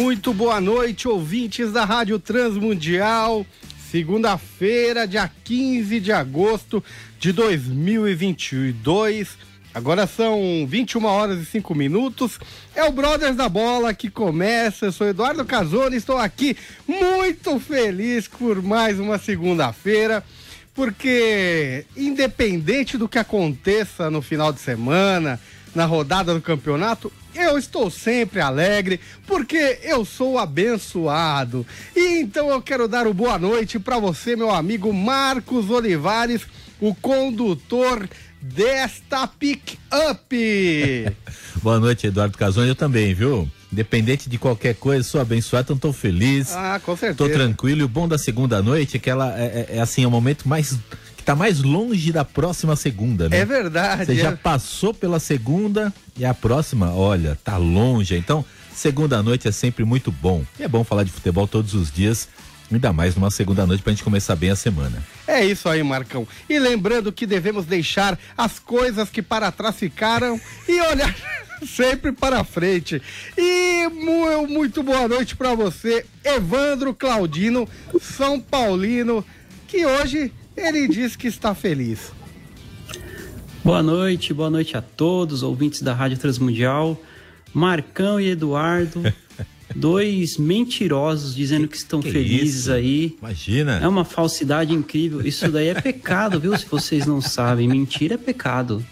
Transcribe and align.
Muito 0.00 0.32
boa 0.32 0.62
noite, 0.62 1.06
ouvintes 1.06 1.72
da 1.72 1.84
Rádio 1.84 2.18
Transmundial. 2.18 3.44
Segunda-feira, 3.90 5.06
dia 5.06 5.30
15 5.44 6.00
de 6.00 6.10
agosto 6.10 6.82
de 7.18 7.32
2022. 7.32 9.36
Agora 9.74 10.06
são 10.06 10.66
21 10.66 11.04
horas 11.04 11.42
e 11.42 11.44
5 11.44 11.74
minutos. 11.74 12.38
É 12.74 12.82
o 12.82 12.92
Brothers 12.92 13.36
da 13.36 13.46
Bola 13.46 13.92
que 13.92 14.08
começa. 14.08 14.86
Eu 14.86 14.92
sou 14.92 15.06
Eduardo 15.06 15.44
Casoni, 15.44 15.96
estou 15.96 16.16
aqui 16.16 16.56
muito 16.88 17.60
feliz 17.60 18.26
por 18.26 18.62
mais 18.62 18.98
uma 18.98 19.18
segunda-feira, 19.18 20.24
porque 20.74 21.84
independente 21.94 22.96
do 22.96 23.06
que 23.06 23.18
aconteça 23.18 24.10
no 24.10 24.22
final 24.22 24.50
de 24.50 24.60
semana, 24.60 25.38
na 25.74 25.84
rodada 25.84 26.34
do 26.34 26.40
campeonato, 26.40 27.12
eu 27.34 27.56
estou 27.56 27.90
sempre 27.90 28.40
alegre 28.40 29.00
porque 29.26 29.78
eu 29.82 30.04
sou 30.04 30.38
abençoado. 30.38 31.66
E 31.94 32.20
então 32.20 32.50
eu 32.50 32.60
quero 32.60 32.88
dar 32.88 33.06
o 33.06 33.14
boa 33.14 33.38
noite 33.38 33.78
para 33.78 33.98
você, 33.98 34.34
meu 34.34 34.50
amigo 34.50 34.92
Marcos 34.92 35.70
Olivares, 35.70 36.42
o 36.80 36.94
condutor 36.94 38.08
desta 38.40 39.26
pick-up. 39.26 40.34
boa 41.62 41.78
noite, 41.78 42.06
Eduardo 42.06 42.36
Casoni. 42.36 42.68
Eu 42.68 42.74
também, 42.74 43.14
viu? 43.14 43.48
Independente 43.72 44.28
de 44.28 44.38
qualquer 44.38 44.74
coisa, 44.74 45.04
sou 45.04 45.20
abençoado, 45.20 45.66
então 45.66 45.76
estou 45.76 45.92
feliz. 45.92 46.52
Ah, 46.52 46.80
com 46.84 46.96
certeza. 46.96 47.16
Tô 47.16 47.28
tranquilo. 47.28 47.82
E 47.82 47.84
o 47.84 47.88
bom 47.88 48.08
da 48.08 48.18
segunda 48.18 48.60
noite 48.60 48.96
é 48.96 49.00
que 49.00 49.08
ela 49.08 49.38
é, 49.38 49.44
é, 49.70 49.76
é 49.76 49.80
assim, 49.80 50.02
é 50.02 50.06
o 50.06 50.10
momento 50.10 50.48
mais 50.48 50.76
tá 51.30 51.36
mais 51.36 51.60
longe 51.60 52.10
da 52.10 52.24
próxima 52.24 52.74
segunda, 52.74 53.28
né? 53.28 53.38
É 53.38 53.44
verdade. 53.44 54.06
Você 54.06 54.12
é... 54.12 54.16
já 54.16 54.36
passou 54.36 54.92
pela 54.92 55.20
segunda 55.20 55.94
e 56.16 56.24
a 56.24 56.34
próxima, 56.34 56.92
olha, 56.92 57.38
tá 57.44 57.56
longe. 57.56 58.16
Então, 58.16 58.44
segunda 58.74 59.22
noite 59.22 59.46
é 59.46 59.52
sempre 59.52 59.84
muito 59.84 60.10
bom. 60.10 60.44
E 60.58 60.64
é 60.64 60.68
bom 60.68 60.82
falar 60.82 61.04
de 61.04 61.12
futebol 61.12 61.46
todos 61.46 61.72
os 61.72 61.90
dias. 61.90 62.28
Ainda 62.70 62.92
mais 62.92 63.14
numa 63.14 63.30
segunda 63.30 63.64
noite 63.64 63.80
pra 63.80 63.92
gente 63.92 64.02
começar 64.02 64.34
bem 64.34 64.50
a 64.50 64.56
semana. 64.56 65.02
É 65.26 65.44
isso 65.44 65.68
aí, 65.68 65.82
Marcão. 65.84 66.26
E 66.48 66.58
lembrando 66.58 67.12
que 67.12 67.26
devemos 67.26 67.64
deixar 67.64 68.18
as 68.36 68.58
coisas 68.58 69.08
que 69.08 69.22
para 69.22 69.52
trás 69.52 69.76
ficaram 69.76 70.40
e 70.68 70.80
olhar 70.80 71.14
sempre 71.64 72.10
para 72.10 72.42
frente. 72.42 73.00
E 73.38 73.88
muito 74.48 74.82
boa 74.82 75.06
noite 75.06 75.36
para 75.36 75.54
você, 75.54 76.04
Evandro 76.24 76.92
Claudino, 76.92 77.68
São 78.00 78.40
Paulino, 78.40 79.24
que 79.68 79.86
hoje 79.86 80.32
ele 80.60 80.88
diz 80.88 81.16
que 81.16 81.26
está 81.26 81.54
feliz. 81.54 82.12
Boa 83.64 83.82
noite, 83.82 84.32
boa 84.32 84.50
noite 84.50 84.76
a 84.76 84.82
todos, 84.82 85.42
ouvintes 85.42 85.82
da 85.82 85.92
Rádio 85.92 86.18
Transmundial. 86.18 87.00
Marcão 87.52 88.20
e 88.20 88.30
Eduardo, 88.30 89.02
dois 89.74 90.36
mentirosos 90.38 91.34
dizendo 91.34 91.66
que 91.66 91.76
estão 91.76 92.00
que 92.00 92.10
felizes 92.10 92.62
isso? 92.62 92.72
aí. 92.72 93.16
Imagina. 93.18 93.78
É 93.82 93.88
uma 93.88 94.04
falsidade 94.04 94.72
incrível. 94.72 95.20
Isso 95.26 95.50
daí 95.50 95.68
é 95.68 95.74
pecado, 95.74 96.38
viu? 96.38 96.56
Se 96.56 96.66
vocês 96.66 97.06
não 97.06 97.20
sabem, 97.20 97.68
mentira 97.68 98.14
é 98.14 98.18
pecado. 98.18 98.84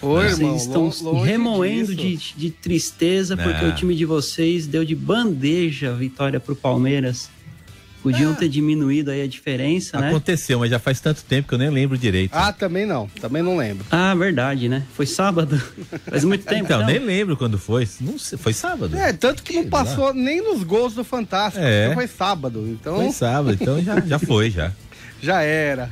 Oi, 0.00 0.24
vocês 0.24 0.38
irmão, 0.40 0.56
estão 0.56 0.92
longe 1.02 1.30
remoendo 1.30 1.94
de, 1.94 2.16
de, 2.16 2.50
tristeza 2.50 3.36
porque 3.36 3.64
Não. 3.64 3.70
o 3.70 3.74
time 3.74 3.94
de 3.94 4.04
vocês 4.04 4.66
deu 4.66 4.84
de 4.84 4.94
bandeja 4.94 5.90
a 5.90 5.94
vitória 5.94 6.40
pro 6.40 6.56
Palmeiras. 6.56 7.30
Podiam 8.02 8.34
ter 8.34 8.48
diminuído 8.48 9.10
aí 9.12 9.22
a 9.22 9.26
diferença, 9.28 10.00
né? 10.00 10.08
Aconteceu, 10.08 10.58
mas 10.58 10.70
já 10.70 10.78
faz 10.78 11.00
tanto 11.00 11.22
tempo 11.22 11.46
que 11.48 11.54
eu 11.54 11.58
nem 11.58 11.70
lembro 11.70 11.96
direito. 11.96 12.32
Ah, 12.34 12.52
também 12.52 12.84
não, 12.84 13.06
também 13.20 13.42
não 13.42 13.56
lembro. 13.56 13.86
Ah, 13.90 14.12
verdade, 14.14 14.68
né? 14.68 14.82
Foi 14.94 15.06
sábado. 15.06 15.56
Faz 16.10 16.24
muito 16.24 16.44
tempo. 16.44 16.64
então, 16.64 16.80
não? 16.80 16.86
nem 16.86 16.98
lembro 16.98 17.36
quando 17.36 17.58
foi. 17.58 17.86
Não 18.00 18.18
sei, 18.18 18.36
foi 18.38 18.52
sábado? 18.52 18.96
É, 18.96 19.12
tanto 19.12 19.42
que 19.42 19.52
não 19.54 19.66
passou 19.68 20.12
nem 20.12 20.42
nos 20.42 20.64
gols 20.64 20.94
do 20.94 21.04
Fantástico, 21.04 21.64
É. 21.64 21.86
porque 21.90 21.94
foi 21.94 22.08
sábado, 22.08 22.66
então 22.68 22.96
Foi 22.96 23.12
sábado, 23.12 23.56
então 23.60 23.80
já, 23.82 24.00
já 24.00 24.18
foi, 24.18 24.50
já. 24.50 24.72
já 25.22 25.42
era. 25.42 25.88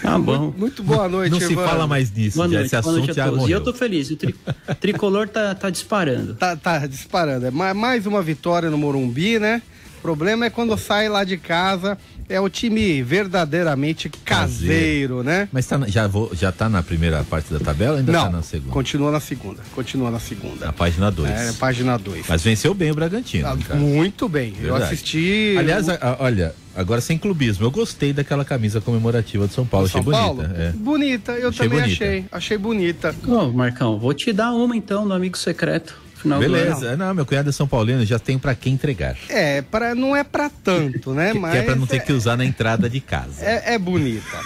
Tá 0.00 0.18
bom. 0.18 0.52
Muito 0.56 0.82
boa 0.82 1.08
noite, 1.08 1.32
Não 1.32 1.40
se 1.40 1.54
fala 1.54 1.86
mais 1.86 2.10
nisso, 2.10 2.36
Boa 2.36 2.48
já, 2.48 2.54
noite, 2.58 2.66
esse 2.74 2.82
boa 2.82 2.92
noite 2.96 3.10
assunto 3.10 3.20
a 3.20 3.24
já 3.24 3.30
todos. 3.30 3.48
E 3.48 3.52
eu 3.52 3.60
tô 3.62 3.72
feliz, 3.74 4.10
o 4.10 4.16
tri- 4.16 4.34
tricolor 4.80 5.28
tá, 5.28 5.54
tá 5.54 5.68
disparando. 5.70 6.34
Tá, 6.34 6.56
tá 6.56 6.86
disparando. 6.86 7.46
É 7.46 7.50
ma- 7.50 7.74
mais 7.74 8.06
uma 8.06 8.22
vitória 8.22 8.70
no 8.70 8.78
Morumbi, 8.78 9.38
né? 9.38 9.60
O 10.04 10.06
problema 10.06 10.44
é 10.44 10.50
quando 10.50 10.76
sai 10.76 11.08
lá 11.08 11.24
de 11.24 11.38
casa, 11.38 11.96
é 12.28 12.38
o 12.38 12.46
time 12.50 13.02
verdadeiramente 13.02 14.10
caseiro, 14.22 15.22
né? 15.22 15.48
Mas 15.50 15.64
tá, 15.66 15.80
já, 15.86 16.06
vou, 16.06 16.30
já 16.34 16.52
tá 16.52 16.68
na 16.68 16.82
primeira 16.82 17.24
parte 17.24 17.50
da 17.50 17.58
tabela 17.58 17.92
ou 17.92 17.98
ainda 18.00 18.12
Não, 18.12 18.24
tá 18.26 18.30
na 18.30 18.42
segunda? 18.42 18.70
continua 18.70 19.10
na 19.10 19.18
segunda. 19.18 19.62
Continua 19.74 20.10
na 20.10 20.20
segunda. 20.20 20.66
Na 20.66 20.74
página 20.74 21.10
2. 21.10 21.30
É, 21.30 21.52
página 21.54 21.96
2. 21.98 22.26
Mas 22.28 22.42
venceu 22.42 22.74
bem 22.74 22.90
o 22.90 22.94
Bragantino. 22.94 23.48
Ah, 23.48 23.74
muito 23.76 24.28
bem. 24.28 24.52
Eu 24.58 24.72
Verdade. 24.74 24.84
assisti. 24.92 25.56
Aliás, 25.58 25.88
o- 25.88 25.92
a- 25.92 25.94
a- 26.02 26.16
olha, 26.20 26.54
agora 26.76 27.00
sem 27.00 27.16
clubismo, 27.16 27.64
eu 27.64 27.70
gostei 27.70 28.12
daquela 28.12 28.44
camisa 28.44 28.82
comemorativa 28.82 29.48
de 29.48 29.54
São 29.54 29.64
Paulo, 29.64 29.88
São 29.88 30.02
achei 30.02 30.12
Paulo? 30.12 30.42
bonita. 30.42 30.60
é. 30.60 30.72
Bonita, 30.72 31.32
eu 31.32 31.48
Achei 31.48 31.66
também 31.66 31.80
bonita. 31.82 32.04
achei. 32.04 32.24
Achei 32.30 32.58
bonita. 32.58 33.14
Ô, 33.26 33.50
Marcão, 33.50 33.98
vou 33.98 34.12
te 34.12 34.34
dar 34.34 34.52
uma 34.52 34.76
então 34.76 35.08
do 35.08 35.14
amigo 35.14 35.38
secreto. 35.38 36.03
Final 36.24 36.38
do 36.40 36.44
ano. 36.46 36.54
Beleza, 36.54 36.96
não, 36.96 37.14
meu 37.14 37.26
cunhado 37.26 37.50
é 37.50 37.52
São 37.52 37.68
Paulino, 37.68 38.04
já 38.04 38.18
tem 38.18 38.38
pra 38.38 38.54
quem 38.54 38.72
entregar. 38.72 39.14
É, 39.28 39.60
pra, 39.62 39.94
não 39.94 40.16
é 40.16 40.24
pra 40.24 40.50
tanto, 40.50 41.12
né? 41.12 41.32
Que, 41.32 41.38
Mas 41.38 41.52
que 41.52 41.58
é 41.58 41.62
pra 41.62 41.76
não 41.76 41.86
ter 41.86 41.96
é, 41.96 42.00
que 42.00 42.12
usar 42.12 42.36
na 42.36 42.44
entrada 42.44 42.88
de 42.88 43.00
casa. 43.00 43.44
é, 43.44 43.74
é 43.74 43.78
bonita. 43.78 44.38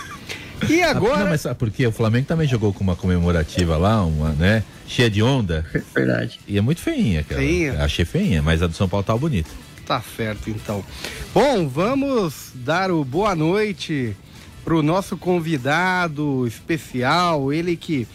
E 0.68 0.82
Ah, 0.82 0.90
agora. 0.90 1.18
Não, 1.20 1.28
mas 1.28 1.40
sabe 1.42 1.54
por 1.54 1.70
quê? 1.70 1.86
O 1.86 1.92
Flamengo 1.92 2.26
também 2.26 2.48
jogou 2.48 2.72
com 2.72 2.82
uma 2.82 2.96
comemorativa 2.96 3.76
lá, 3.76 4.04
uma, 4.04 4.30
né? 4.32 4.64
Cheia 4.88 5.08
de 5.08 5.22
onda. 5.22 5.64
Verdade. 5.94 6.40
E 6.48 6.58
é 6.58 6.60
muito 6.60 6.80
feinha 6.80 7.20
aquela. 7.20 7.40
Feinha? 7.40 7.84
Achei 7.84 8.04
feinha, 8.04 8.42
mas 8.42 8.60
a 8.60 8.66
do 8.66 8.74
São 8.74 8.88
Paulo 8.88 9.04
tá 9.04 9.16
bonita. 9.16 9.48
Tá 9.86 10.02
certo, 10.16 10.50
então. 10.50 10.84
Bom, 11.32 11.68
vamos 11.68 12.50
dar 12.54 12.90
o 12.90 13.04
boa 13.04 13.36
noite 13.36 14.16
pro 14.64 14.82
nosso 14.82 15.16
convidado 15.16 16.44
especial, 16.46 17.52
ele 17.52 17.76
que 17.76 18.06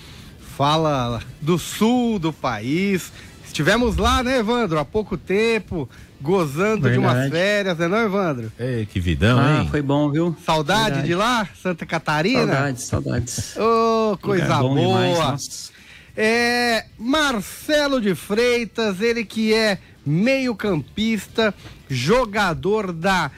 fala 0.58 1.22
do 1.42 1.58
sul 1.58 2.20
do 2.20 2.32
país. 2.34 3.12
Estivemos 3.54 3.98
lá, 3.98 4.24
né, 4.24 4.40
Evandro, 4.40 4.80
há 4.80 4.84
pouco 4.84 5.16
tempo, 5.16 5.88
gozando 6.20 6.90
de 6.90 6.98
umas 6.98 7.14
Verdade. 7.14 7.32
férias, 7.32 7.78
né, 7.78 7.88
não, 7.88 7.98
Evandro? 8.00 8.52
Ei, 8.60 8.88
que 8.88 9.00
vidão, 9.00 9.38
Ah, 9.38 9.62
hein? 9.62 9.68
foi 9.70 9.80
bom, 9.80 10.10
viu? 10.10 10.36
Saudade 10.44 10.86
Verdade. 10.86 11.08
de 11.08 11.14
lá, 11.14 11.48
Santa 11.62 11.86
Catarina? 11.86 12.48
Saudades, 12.52 12.84
saudades. 12.84 13.56
Ô, 13.58 14.18
coisa 14.20 14.44
Lugar 14.46 14.62
bom 14.64 14.74
boa. 14.74 15.08
demais. 15.08 15.72
É 16.18 16.86
Marcelo 16.98 18.02
de 18.02 18.16
Freitas, 18.16 19.00
ele 19.00 19.24
que 19.24 19.54
é 19.54 19.78
meio-campista, 20.04 21.54
jogador 21.88 22.92
da 22.92 23.30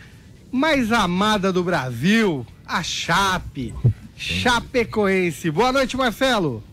mais 0.50 0.94
amada 0.94 1.52
do 1.52 1.62
Brasil, 1.62 2.48
a 2.66 2.82
Chape, 2.82 3.74
Chapecoense. 4.16 5.52
Boa 5.52 5.74
noite, 5.74 5.98
Marcelo. 5.98 6.64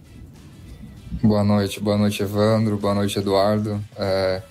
Boa 1.22 1.44
noite, 1.44 1.78
boa 1.78 1.96
noite, 1.96 2.20
Evandro, 2.20 2.76
boa 2.76 2.94
noite, 2.94 3.16
Eduardo. 3.16 3.80
É, 3.96 4.42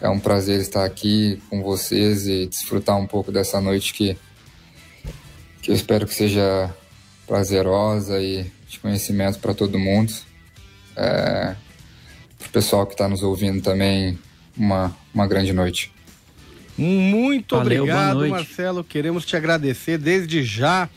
é 0.00 0.08
um 0.08 0.20
prazer 0.20 0.60
estar 0.60 0.84
aqui 0.84 1.42
com 1.50 1.60
vocês 1.60 2.28
e 2.28 2.46
desfrutar 2.46 2.96
um 2.96 3.04
pouco 3.04 3.32
dessa 3.32 3.60
noite 3.60 3.92
que, 3.92 4.16
que 5.60 5.72
eu 5.72 5.74
espero 5.74 6.06
que 6.06 6.14
seja 6.14 6.72
prazerosa 7.26 8.22
e 8.22 8.46
de 8.68 8.78
conhecimento 8.78 9.40
para 9.40 9.54
todo 9.54 9.76
mundo. 9.76 10.12
É, 10.94 11.56
para 12.38 12.46
o 12.46 12.50
pessoal 12.52 12.86
que 12.86 12.94
está 12.94 13.08
nos 13.08 13.24
ouvindo 13.24 13.60
também, 13.60 14.16
uma, 14.56 14.96
uma 15.12 15.26
grande 15.26 15.52
noite. 15.52 15.92
Muito 16.78 17.56
Valeu, 17.56 17.82
obrigado. 17.82 18.28
Marcelo. 18.28 18.84
Queremos 18.84 19.26
te 19.26 19.36
agradecer 19.36 19.98
desde 19.98 20.44
já 20.44 20.88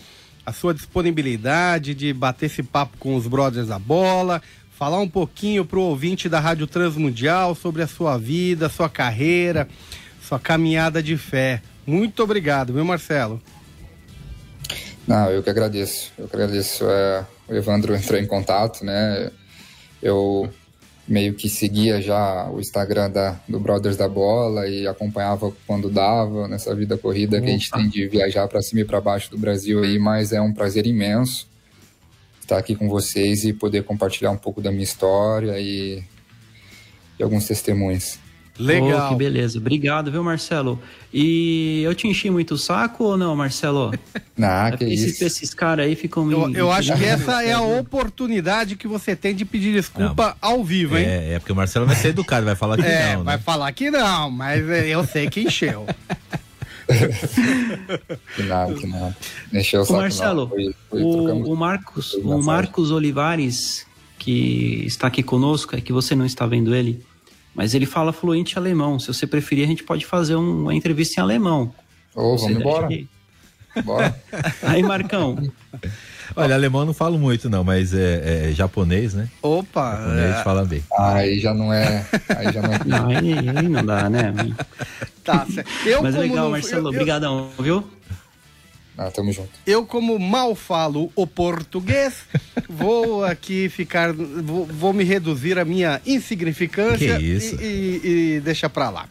a 0.45 0.53
sua 0.53 0.75
disponibilidade 0.75 1.95
de 1.95 2.13
bater 2.13 2.45
esse 2.45 2.61
papo 2.61 2.97
com 2.99 3.15
os 3.15 3.25
brothers 3.25 3.67
da 3.67 3.79
bola, 3.79 4.41
falar 4.77 4.99
um 4.99 5.09
pouquinho 5.09 5.65
pro 5.65 5.81
ouvinte 5.81 6.29
da 6.29 6.39
Rádio 6.39 6.67
Transmundial 6.67 7.55
sobre 7.55 7.81
a 7.81 7.87
sua 7.87 8.15
vida, 8.15 8.69
sua 8.69 8.87
carreira, 8.87 9.67
sua 10.21 10.39
caminhada 10.39 11.01
de 11.01 11.17
fé. 11.17 11.63
Muito 11.85 12.21
obrigado, 12.21 12.73
viu, 12.73 12.85
Marcelo? 12.85 13.41
Não, 15.07 15.31
eu 15.31 15.41
que 15.41 15.49
agradeço. 15.49 16.11
Eu 16.15 16.27
que 16.27 16.35
agradeço. 16.35 16.85
É, 16.87 17.25
o 17.47 17.55
Evandro 17.55 17.95
entrou 17.95 18.19
em 18.19 18.27
contato, 18.27 18.85
né? 18.85 19.31
Eu 19.99 20.47
meio 21.07 21.33
que 21.33 21.49
seguia 21.49 21.99
já 21.99 22.47
o 22.51 22.59
Instagram 22.59 23.09
da, 23.09 23.39
do 23.47 23.59
Brothers 23.59 23.97
da 23.97 24.07
Bola 24.07 24.67
e 24.67 24.85
acompanhava 24.85 25.51
quando 25.65 25.89
dava 25.89 26.47
nessa 26.47 26.75
vida 26.75 26.97
corrida 26.97 27.41
que 27.41 27.47
a 27.47 27.51
gente 27.51 27.71
tem 27.71 27.89
de 27.89 28.07
viajar 28.07 28.47
para 28.47 28.61
cima 28.61 28.81
e 28.81 28.85
para 28.85 29.01
baixo 29.01 29.31
do 29.31 29.39
Brasil 29.39 29.83
aí, 29.83 29.97
mas 29.97 30.33
é 30.33 30.41
um 30.41 30.53
prazer 30.53 30.85
imenso 30.85 31.47
estar 32.47 32.57
aqui 32.57 32.75
com 32.75 32.87
vocês 32.87 33.43
e 33.43 33.51
poder 33.51 33.83
compartilhar 33.83 34.31
um 34.31 34.37
pouco 34.37 34.61
da 34.61 34.71
minha 34.71 34.83
história 34.83 35.59
e, 35.59 36.01
e 37.19 37.23
alguns 37.23 37.45
testemunhos. 37.45 38.17
Legal. 38.57 39.05
Oh, 39.05 39.09
que 39.09 39.15
beleza. 39.15 39.59
Obrigado, 39.59 40.11
viu, 40.11 40.23
Marcelo? 40.23 40.81
E 41.13 41.83
eu 41.83 41.93
te 41.93 42.07
enchi 42.07 42.31
muito 42.31 42.55
o 42.55 42.57
saco 42.57 43.03
ou 43.03 43.17
não, 43.17 43.35
Marcelo? 43.35 43.93
Não, 44.35 44.71
que 44.77 44.83
esses, 44.83 45.13
isso. 45.15 45.23
Esses 45.23 45.53
caras 45.53 45.87
aí 45.87 45.95
ficam 45.95 46.23
me, 46.23 46.33
Eu, 46.33 46.53
eu 46.53 46.71
acho 46.71 46.95
que 46.95 47.03
essa 47.03 47.43
é 47.43 47.53
a 47.53 47.61
oportunidade 47.61 48.75
que 48.75 48.87
você 48.87 49.15
tem 49.15 49.33
de 49.35 49.43
pedir 49.43 49.73
desculpa 49.73 50.37
não, 50.41 50.49
ao 50.49 50.63
vivo, 50.63 50.95
hein? 50.95 51.05
É, 51.05 51.33
é 51.33 51.39
porque 51.39 51.51
o 51.51 51.55
Marcelo 51.55 51.87
vai 51.87 51.95
ser 51.95 52.09
educado, 52.09 52.45
vai 52.45 52.55
falar 52.55 52.77
que 52.77 52.85
é, 52.85 53.15
não. 53.15 53.23
Vai 53.23 53.37
né? 53.37 53.43
falar 53.43 53.71
que 53.71 53.89
não, 53.89 54.29
mas 54.29 54.63
eu 54.87 55.03
sei 55.05 55.27
que 55.27 55.41
encheu. 55.41 55.87
que 58.35 58.43
nada, 58.43 58.73
que 58.73 58.87
nada. 58.87 59.17
Encheu 59.53 59.81
o 59.81 59.85
saco. 59.85 59.99
Marcelo, 59.99 60.47
foi, 60.47 60.75
foi, 60.89 61.01
o, 61.03 61.51
o, 61.51 61.55
Marcos, 61.55 62.13
o 62.13 62.41
Marcos 62.41 62.91
Olivares, 62.91 63.85
que 64.17 64.83
está 64.85 65.07
aqui 65.07 65.21
conosco, 65.21 65.75
é 65.75 65.81
que 65.81 65.91
você 65.91 66.15
não 66.15 66.25
está 66.25 66.45
vendo 66.45 66.73
ele 66.73 67.05
mas 67.57 67.73
ele 67.73 67.87
fala 67.87 68.13
fluente 68.13 68.55
alemão. 68.55 68.99
Se 68.99 69.07
você 69.07 69.25
preferir, 69.25 69.63
a 69.63 69.67
gente 69.67 69.83
pode 69.83 70.05
fazer 70.05 70.35
um, 70.35 70.61
uma 70.61 70.75
entrevista 70.75 71.19
em 71.19 71.23
alemão. 71.23 71.73
Ô, 72.15 72.33
oh, 72.33 72.37
vamos 72.37 72.55
embora. 72.55 72.87
Que... 72.87 73.09
Bora. 73.83 74.15
Aí, 74.63 74.81
Marcão. 74.83 75.37
Olha, 76.35 76.55
alemão 76.55 76.85
não 76.85 76.93
falo 76.93 77.17
muito, 77.17 77.49
não, 77.49 77.63
mas 77.63 77.93
é, 77.93 78.49
é 78.49 78.51
japonês, 78.51 79.13
né? 79.13 79.27
Opa! 79.41 79.97
Japonês 79.97 80.35
é... 80.35 80.43
fala 80.43 80.65
bem. 80.65 80.83
Aí 80.97 81.39
já 81.39 81.53
não 81.53 81.73
é. 81.73 82.05
Aí 82.35 82.51
já 82.51 82.61
não 82.61 82.73
é. 82.73 82.79
Não, 82.85 83.09
aí, 83.09 83.33
aí 83.33 83.67
não 83.67 83.85
dá, 83.85 84.09
né? 84.09 84.33
Tá, 85.23 85.45
certo. 85.45 85.69
Eu, 85.85 86.01
mas 86.01 86.15
legal, 86.15 86.45
não... 86.45 86.51
Marcelo. 86.51 86.87
Eu, 86.87 86.89
obrigadão, 86.89 87.49
eu... 87.57 87.63
viu? 87.63 87.87
Ah, 88.97 89.11
tamo 89.11 89.31
junto. 89.31 89.49
Eu, 89.65 89.85
como 89.85 90.17
mal 90.17 90.55
falo 90.55 91.11
o 91.15 91.27
português, 91.27 92.21
vou 92.67 93.23
aqui 93.23 93.69
ficar. 93.69 94.11
Vou, 94.11 94.65
vou, 94.65 94.91
me 94.91 95.03
reduzir 95.03 95.59
a 95.59 95.65
minha 95.65 96.01
insignificância 96.05 97.19
e, 97.19 97.37
e, 97.61 98.35
e 98.37 98.41
deixar 98.41 98.69
pra 98.69 98.89
lá. 98.89 99.07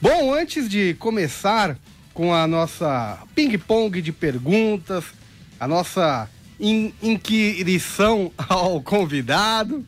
Bom, 0.00 0.34
antes 0.34 0.68
de 0.68 0.92
começar 0.94 1.78
com 2.14 2.32
a 2.32 2.46
nossa 2.46 3.18
ping-pong 3.34 4.00
de 4.00 4.12
perguntas, 4.12 5.04
a 5.58 5.68
nossa 5.68 6.30
in, 6.58 6.94
inquirição 7.02 8.32
ao 8.48 8.80
convidado, 8.80 9.84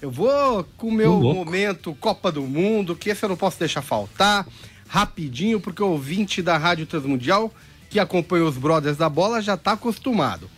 eu 0.00 0.10
vou 0.10 0.64
com 0.76 0.88
o 0.88 0.92
meu 0.92 1.20
momento 1.20 1.94
Copa 2.00 2.32
do 2.32 2.42
Mundo, 2.42 2.96
que 2.96 3.10
esse 3.10 3.22
eu 3.24 3.28
não 3.28 3.36
posso 3.36 3.58
deixar 3.58 3.82
faltar, 3.82 4.46
rapidinho, 4.88 5.60
porque 5.60 5.82
o 5.82 5.88
ouvinte 5.88 6.40
da 6.40 6.56
Rádio 6.56 6.86
Transmundial 6.86 7.52
que 7.90 7.98
acompanha 7.98 8.44
os 8.44 8.56
Brothers 8.56 8.96
da 8.96 9.08
Bola 9.08 9.40
já 9.40 9.54
está 9.54 9.72
acostumado. 9.72 10.50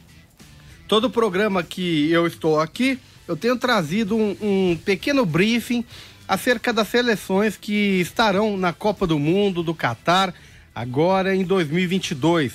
Todo 0.89 1.09
programa 1.09 1.63
que 1.63 2.11
eu 2.11 2.27
estou 2.27 2.61
aqui, 2.61 2.99
eu 3.27 3.37
tenho 3.37 3.57
trazido 3.57 4.17
um, 4.17 4.37
um, 4.41 4.77
pequeno 4.77 5.25
briefing 5.25 5.85
acerca 6.27 6.73
das 6.73 6.89
seleções 6.89 7.57
que 7.57 8.01
estarão 8.01 8.57
na 8.57 8.73
Copa 8.73 9.07
do 9.07 9.19
Mundo 9.19 9.63
do 9.63 9.75
Catar 9.75 10.35
agora 10.75 11.35
em 11.35 11.45
2022. 11.45 12.53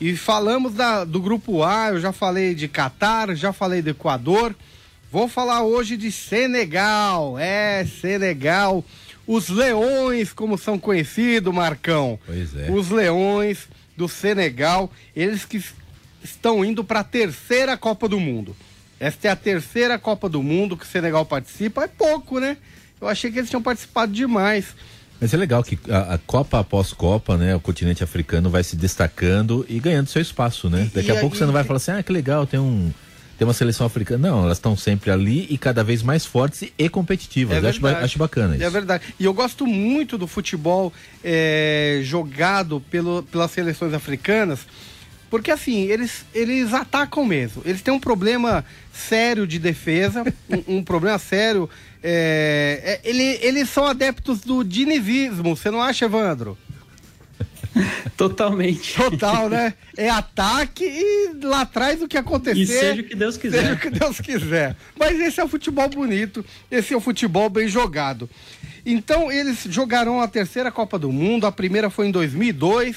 E 0.00 0.16
falamos 0.16 0.74
da, 0.74 1.04
do 1.04 1.20
grupo 1.20 1.62
A, 1.62 1.88
eu 1.88 2.00
já 2.00 2.12
falei 2.12 2.54
de 2.54 2.68
Catar, 2.68 3.34
já 3.34 3.52
falei 3.52 3.82
do 3.82 3.90
Equador. 3.90 4.54
Vou 5.10 5.26
falar 5.26 5.62
hoje 5.62 5.96
de 5.96 6.12
Senegal. 6.12 7.38
É, 7.38 7.84
Senegal. 7.84 8.84
Os 9.26 9.48
Leões, 9.48 10.32
como 10.32 10.56
são 10.56 10.78
conhecidos, 10.78 11.52
Marcão. 11.52 12.18
Pois 12.24 12.56
é. 12.56 12.70
Os 12.70 12.90
Leões 12.90 13.68
do 13.96 14.08
Senegal, 14.08 14.90
eles 15.16 15.44
que 15.44 15.62
estão 16.22 16.64
indo 16.64 16.84
para 16.84 17.00
a 17.00 17.04
terceira 17.04 17.76
Copa 17.76 18.08
do 18.08 18.20
Mundo. 18.20 18.54
Esta 19.00 19.28
é 19.28 19.30
a 19.30 19.36
terceira 19.36 19.98
Copa 19.98 20.28
do 20.28 20.42
Mundo 20.42 20.76
que 20.76 20.84
o 20.84 20.88
Senegal 20.88 21.24
participa, 21.24 21.84
é 21.84 21.88
pouco, 21.88 22.38
né? 22.38 22.56
Eu 23.00 23.08
achei 23.08 23.30
que 23.30 23.38
eles 23.38 23.48
tinham 23.48 23.62
participado 23.62 24.12
demais. 24.12 24.74
Mas 25.20 25.34
é 25.34 25.36
legal 25.36 25.64
que 25.64 25.78
a, 25.90 26.14
a, 26.14 26.18
Copa 26.18 26.60
após 26.60 26.92
Copa, 26.92 27.36
né, 27.36 27.54
o 27.54 27.60
continente 27.60 28.04
africano 28.04 28.48
vai 28.48 28.62
se 28.62 28.76
destacando 28.76 29.66
e 29.68 29.80
ganhando 29.80 30.08
seu 30.08 30.22
espaço, 30.22 30.70
né? 30.70 30.90
Daqui 30.94 31.08
e, 31.08 31.10
a 31.10 31.18
pouco 31.18 31.34
e, 31.34 31.38
você 31.38 31.44
não 31.44 31.52
vai 31.52 31.64
falar 31.64 31.78
assim, 31.78 31.90
ah, 31.90 32.02
que 32.02 32.12
legal, 32.12 32.46
tem 32.46 32.60
um 32.60 32.92
tem 33.38 33.46
uma 33.46 33.54
seleção 33.54 33.86
africana. 33.86 34.28
Não, 34.28 34.42
elas 34.42 34.58
estão 34.58 34.76
sempre 34.76 35.12
ali 35.12 35.46
e 35.48 35.56
cada 35.56 35.84
vez 35.84 36.02
mais 36.02 36.26
fortes 36.26 36.68
e 36.76 36.88
competitivas. 36.88 37.62
É 37.62 37.68
acho, 37.68 37.86
acho, 37.86 38.18
bacana 38.18 38.56
isso. 38.56 38.64
É 38.64 38.68
verdade. 38.70 39.14
E 39.18 39.24
eu 39.24 39.32
gosto 39.32 39.64
muito 39.64 40.18
do 40.18 40.26
futebol 40.26 40.92
é, 41.22 42.00
jogado 42.02 42.82
pelo, 42.90 43.22
pelas 43.22 43.52
seleções 43.52 43.94
africanas, 43.94 44.66
porque 45.30 45.52
assim, 45.52 45.84
eles, 45.84 46.26
eles 46.34 46.74
atacam 46.74 47.24
mesmo. 47.24 47.62
Eles 47.64 47.80
têm 47.80 47.94
um 47.94 48.00
problema 48.00 48.64
sério 48.92 49.46
de 49.46 49.60
defesa, 49.60 50.24
um, 50.50 50.78
um 50.78 50.82
problema 50.82 51.18
sério. 51.18 51.70
É, 52.02 53.00
é, 53.04 53.08
ele, 53.08 53.38
eles 53.42 53.68
são 53.68 53.84
adeptos 53.84 54.40
do 54.40 54.62
dinizismo, 54.62 55.56
você 55.56 55.70
não 55.70 55.82
acha, 55.82 56.04
Evandro? 56.04 56.56
Totalmente. 58.16 58.94
Total, 58.94 59.48
né? 59.48 59.74
É 59.96 60.08
ataque 60.08 60.84
e 60.84 61.32
lá 61.44 61.62
atrás 61.62 62.02
o 62.02 62.08
que 62.08 62.16
acontecer. 62.16 62.60
E 62.60 62.66
seja 62.66 63.02
o 63.02 63.04
que 63.04 63.14
Deus 63.14 63.36
quiser. 63.36 63.60
Seja 63.60 63.74
o 63.74 63.78
que 63.78 63.90
Deus 63.90 64.20
quiser. 64.20 64.76
Mas 64.98 65.20
esse 65.20 65.40
é 65.40 65.44
o 65.44 65.48
futebol 65.48 65.88
bonito, 65.88 66.44
esse 66.70 66.94
é 66.94 66.96
o 66.96 67.00
futebol 67.00 67.48
bem 67.48 67.68
jogado. 67.68 68.28
Então 68.84 69.30
eles 69.30 69.64
jogaram 69.68 70.20
a 70.20 70.28
terceira 70.28 70.70
Copa 70.70 70.98
do 70.98 71.12
Mundo, 71.12 71.46
a 71.46 71.52
primeira 71.52 71.90
foi 71.90 72.08
em 72.08 72.10
2002, 72.10 72.96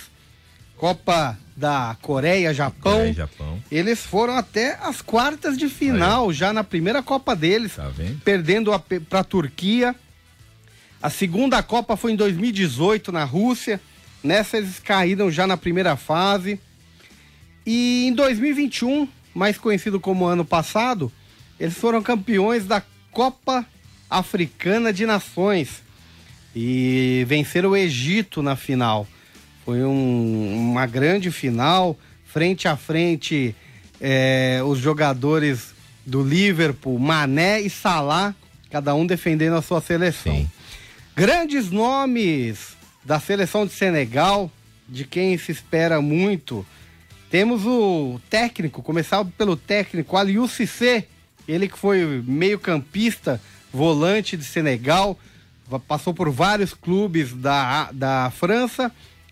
Copa 0.77 1.37
da 1.55 1.95
Coreia, 2.01 2.53
Japão. 2.53 2.93
Coreia, 2.93 3.13
Japão. 3.13 3.61
Eles 3.71 3.99
foram 3.99 4.35
até 4.35 4.77
as 4.81 5.01
quartas 5.01 5.57
de 5.57 5.67
final, 5.69 6.29
Aí. 6.29 6.35
já 6.35 6.53
na 6.53 6.63
primeira 6.63 7.03
Copa 7.03 7.35
deles, 7.35 7.75
tá 7.75 7.91
perdendo 8.23 8.71
para 9.09 9.19
a 9.19 9.23
Turquia. 9.23 9.95
A 11.01 11.09
segunda 11.09 11.61
Copa 11.63 11.97
foi 11.97 12.13
em 12.13 12.15
2018 12.15 13.11
na 13.11 13.23
Rússia. 13.23 13.81
Nessa 14.23 14.57
eles 14.57 14.79
caíram 14.79 15.31
já 15.31 15.47
na 15.47 15.57
primeira 15.57 15.95
fase. 15.95 16.59
E 17.65 18.05
em 18.07 18.13
2021, 18.13 19.07
mais 19.33 19.57
conhecido 19.57 19.99
como 19.99 20.25
ano 20.25 20.45
passado, 20.45 21.11
eles 21.59 21.75
foram 21.77 22.01
campeões 22.01 22.65
da 22.65 22.81
Copa 23.11 23.65
Africana 24.09 24.91
de 24.93 25.05
Nações 25.05 25.83
e 26.55 27.23
venceram 27.27 27.71
o 27.71 27.77
Egito 27.77 28.41
na 28.41 28.55
final. 28.55 29.07
Foi 29.63 29.83
um, 29.83 30.71
uma 30.71 30.85
grande 30.85 31.31
final, 31.31 31.97
frente 32.25 32.67
a 32.67 32.75
frente, 32.75 33.55
é, 33.99 34.61
os 34.65 34.79
jogadores 34.79 35.73
do 36.05 36.23
Liverpool, 36.23 36.97
Mané 36.97 37.61
e 37.61 37.69
Salah, 37.69 38.33
cada 38.69 38.95
um 38.95 39.05
defendendo 39.05 39.55
a 39.55 39.61
sua 39.61 39.81
seleção. 39.81 40.33
Sim. 40.33 40.49
Grandes 41.15 41.69
nomes 41.69 42.75
da 43.05 43.19
seleção 43.19 43.65
de 43.65 43.73
Senegal, 43.73 44.49
de 44.87 45.05
quem 45.05 45.37
se 45.37 45.51
espera 45.51 46.01
muito. 46.01 46.65
Temos 47.29 47.65
o 47.65 48.19
técnico, 48.29 48.81
começar 48.81 49.23
pelo 49.37 49.55
técnico 49.55 50.17
Aliou 50.17 50.47
Cissé, 50.47 51.05
ele 51.47 51.67
que 51.67 51.77
foi 51.77 52.23
meio-campista, 52.25 53.41
volante 53.71 54.35
de 54.35 54.43
Senegal, 54.43 55.17
passou 55.87 56.13
por 56.13 56.29
vários 56.29 56.73
clubes 56.73 57.33
da, 57.33 57.89
da 57.91 58.31
França 58.35 58.91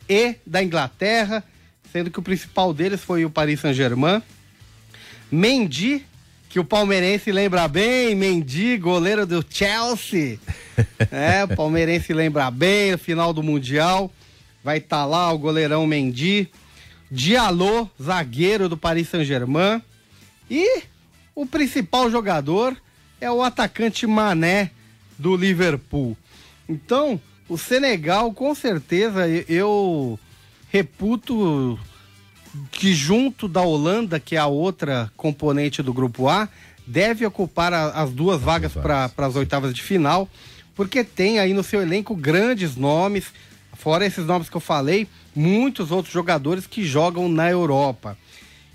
e 0.09 0.35
da 0.45 0.63
Inglaterra, 0.63 1.43
sendo 1.91 2.09
que 2.09 2.19
o 2.19 2.23
principal 2.23 2.73
deles 2.73 3.01
foi 3.01 3.23
o 3.23 3.29
Paris 3.29 3.59
Saint-Germain. 3.59 4.21
Mendy, 5.31 6.03
que 6.49 6.59
o 6.59 6.65
palmeirense 6.65 7.31
lembra 7.31 7.67
bem, 7.67 8.15
Mendy, 8.15 8.75
goleiro 8.77 9.25
do 9.25 9.45
Chelsea. 9.47 10.39
é, 11.11 11.43
o 11.43 11.55
palmeirense 11.55 12.11
lembra 12.11 12.49
bem, 12.49 12.97
final 12.97 13.31
do 13.31 13.43
Mundial. 13.43 14.11
Vai 14.63 14.79
estar 14.79 14.97
tá 14.97 15.05
lá 15.05 15.31
o 15.31 15.37
goleirão 15.37 15.85
Mendy. 15.85 16.49
Diallo, 17.11 17.89
zagueiro 18.01 18.67
do 18.67 18.75
Paris 18.75 19.09
Saint-Germain. 19.09 19.81
E 20.49 20.83
o 21.35 21.45
principal 21.45 22.09
jogador 22.09 22.75
é 23.21 23.29
o 23.29 23.43
atacante 23.43 24.07
Mané 24.07 24.71
do 25.17 25.35
Liverpool. 25.35 26.17
Então, 26.67 27.21
o 27.49 27.57
Senegal, 27.57 28.31
com 28.31 28.53
certeza, 28.53 29.27
eu 29.27 30.19
reputo 30.69 31.77
que 32.71 32.93
junto 32.93 33.47
da 33.47 33.61
Holanda, 33.61 34.19
que 34.19 34.35
é 34.35 34.39
a 34.39 34.45
outra 34.45 35.11
componente 35.17 35.81
do 35.81 35.91
grupo 35.91 36.29
A, 36.29 36.47
deve 36.85 37.25
ocupar 37.25 37.73
a, 37.73 37.87
as 37.89 38.11
duas 38.11 38.39
vagas 38.41 38.73
para 38.73 39.11
as 39.17 39.35
oitavas 39.35 39.73
de 39.73 39.81
final, 39.81 40.29
porque 40.75 41.03
tem 41.03 41.39
aí 41.39 41.53
no 41.53 41.63
seu 41.63 41.81
elenco 41.81 42.15
grandes 42.15 42.75
nomes, 42.75 43.25
fora 43.73 44.05
esses 44.05 44.25
nomes 44.25 44.49
que 44.49 44.57
eu 44.57 44.61
falei, 44.61 45.07
muitos 45.35 45.91
outros 45.91 46.13
jogadores 46.13 46.67
que 46.67 46.83
jogam 46.85 47.27
na 47.27 47.49
Europa. 47.49 48.17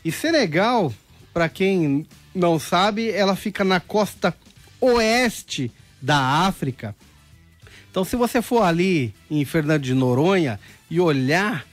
E 0.04 0.11
Senegal, 0.11 0.93
para 1.33 1.49
quem 1.49 2.07
não 2.35 2.59
sabe, 2.59 3.09
ela 3.11 3.37
fica 3.37 3.64
na 3.64 3.81
costa 3.81 4.35
oeste 4.81 5.71
da 6.02 6.19
África. 6.47 6.95
Então, 7.94 8.04
se 8.04 8.16
você 8.16 8.42
for 8.42 8.62
ali 8.62 9.14
em 9.30 9.44
Fernando 9.44 9.82
de 9.82 9.94
Noronha 9.94 10.58
e 10.90 10.98
olhar 10.98 11.64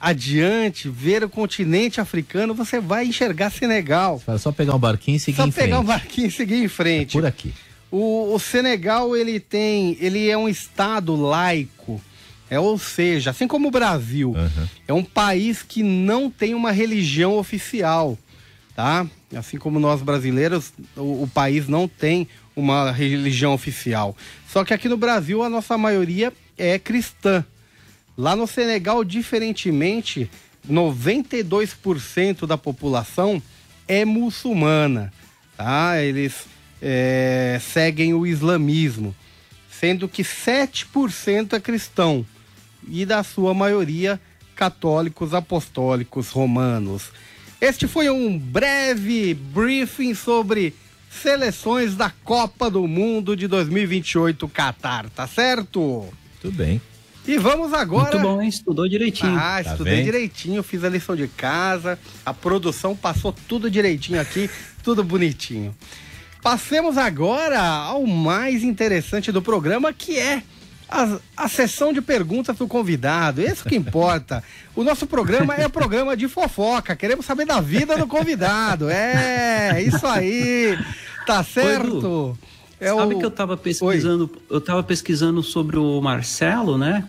adiante, 0.00 0.88
ver 0.88 1.22
o 1.22 1.28
continente 1.28 2.00
africano, 2.00 2.52
você 2.52 2.80
vai 2.80 3.06
enxergar 3.06 3.48
Senegal. 3.48 4.20
É 4.26 4.36
só 4.38 4.50
pegar 4.50 4.74
um 4.74 4.78
barquinho 4.80 5.18
e 5.18 5.20
seguir 5.20 5.36
Só 5.36 5.46
em 5.46 5.52
frente. 5.52 5.64
pegar 5.66 5.78
um 5.78 5.84
barquinho 5.84 6.26
e 6.26 6.30
seguir 6.32 6.64
em 6.64 6.66
frente. 6.66 7.16
É 7.16 7.20
por 7.20 7.24
aqui. 7.24 7.54
O, 7.92 8.34
o 8.34 8.40
Senegal, 8.40 9.16
ele 9.16 9.38
tem, 9.38 9.96
ele 10.00 10.28
é 10.28 10.36
um 10.36 10.48
estado 10.48 11.14
laico, 11.14 12.00
é, 12.50 12.58
ou 12.58 12.76
seja, 12.76 13.30
assim 13.30 13.46
como 13.46 13.68
o 13.68 13.70
Brasil, 13.70 14.34
Aham. 14.36 14.68
é 14.88 14.92
um 14.92 15.04
país 15.04 15.62
que 15.62 15.84
não 15.84 16.28
tem 16.28 16.56
uma 16.56 16.72
religião 16.72 17.38
oficial, 17.38 18.18
tá? 18.74 19.06
Assim 19.32 19.56
como 19.58 19.78
nós 19.78 20.02
brasileiros, 20.02 20.72
o, 20.96 21.22
o 21.22 21.30
país 21.32 21.68
não 21.68 21.86
tem 21.86 22.26
uma 22.58 22.90
religião 22.90 23.54
oficial. 23.54 24.16
Só 24.48 24.64
que 24.64 24.74
aqui 24.74 24.88
no 24.88 24.96
Brasil 24.96 25.42
a 25.42 25.48
nossa 25.48 25.78
maioria 25.78 26.32
é 26.56 26.78
cristã. 26.78 27.44
Lá 28.16 28.34
no 28.34 28.48
Senegal, 28.48 29.04
diferentemente, 29.04 30.28
92% 30.68 32.46
da 32.46 32.58
população 32.58 33.40
é 33.86 34.04
muçulmana, 34.04 35.12
tá? 35.56 36.02
Eles 36.02 36.46
é, 36.82 37.60
seguem 37.62 38.12
o 38.12 38.26
islamismo, 38.26 39.14
sendo 39.70 40.08
que 40.08 40.24
7% 40.24 41.52
é 41.52 41.60
cristão 41.60 42.26
e 42.88 43.06
da 43.06 43.22
sua 43.22 43.54
maioria 43.54 44.20
católicos 44.56 45.32
apostólicos 45.32 46.30
romanos. 46.30 47.12
Este 47.60 47.86
foi 47.86 48.10
um 48.10 48.36
breve 48.36 49.32
briefing 49.34 50.14
sobre 50.14 50.74
seleções 51.10 51.94
da 51.96 52.10
Copa 52.24 52.70
do 52.70 52.86
Mundo 52.86 53.36
de 53.36 53.46
2028 53.48 54.48
Qatar, 54.48 55.08
tá 55.10 55.26
certo? 55.26 56.06
Tudo 56.40 56.56
bem. 56.56 56.80
E 57.26 57.36
vamos 57.36 57.74
agora. 57.74 58.12
Muito 58.12 58.20
bom, 58.20 58.40
hein? 58.40 58.48
Estudou 58.48 58.88
direitinho. 58.88 59.34
Ah, 59.36 59.60
Tá 59.62 59.72
estudei 59.72 59.96
vendo? 59.96 60.04
direitinho, 60.06 60.62
fiz 60.62 60.82
a 60.82 60.88
lição 60.88 61.14
de 61.14 61.28
casa, 61.28 61.98
a 62.24 62.32
produção 62.32 62.96
passou 62.96 63.34
tudo 63.46 63.70
direitinho 63.70 64.20
aqui, 64.20 64.48
tudo 64.82 65.04
bonitinho. 65.04 65.74
Passemos 66.42 66.96
agora 66.96 67.60
ao 67.60 68.06
mais 68.06 68.62
interessante 68.62 69.30
do 69.32 69.42
programa, 69.42 69.92
que 69.92 70.16
é 70.18 70.42
a, 70.88 71.18
a 71.36 71.48
sessão 71.48 71.92
de 71.92 72.00
perguntas 72.00 72.56
do 72.56 72.66
convidado. 72.66 73.40
Isso 73.42 73.64
que 73.68 73.76
importa. 73.76 74.42
O 74.74 74.82
nosso 74.82 75.06
programa 75.06 75.54
é 75.54 75.68
programa 75.68 76.16
de 76.16 76.28
fofoca, 76.28 76.96
queremos 76.96 77.26
saber 77.26 77.44
da 77.46 77.60
vida 77.60 77.96
do 77.96 78.06
convidado. 78.06 78.88
É, 78.88 79.82
isso 79.82 80.06
aí. 80.06 80.78
Tá 81.26 81.42
certo? 81.44 82.38
É 82.80 82.94
Sabe 82.94 83.14
o- 83.14 83.18
que 83.18 83.24
eu 83.24 83.30
tava 83.30 83.56
pesquisando, 83.56 84.30
eu 84.48 84.60
tava 84.60 84.82
pesquisando 84.82 85.42
sobre 85.42 85.76
o 85.78 86.00
Marcelo, 86.00 86.78
né? 86.78 87.04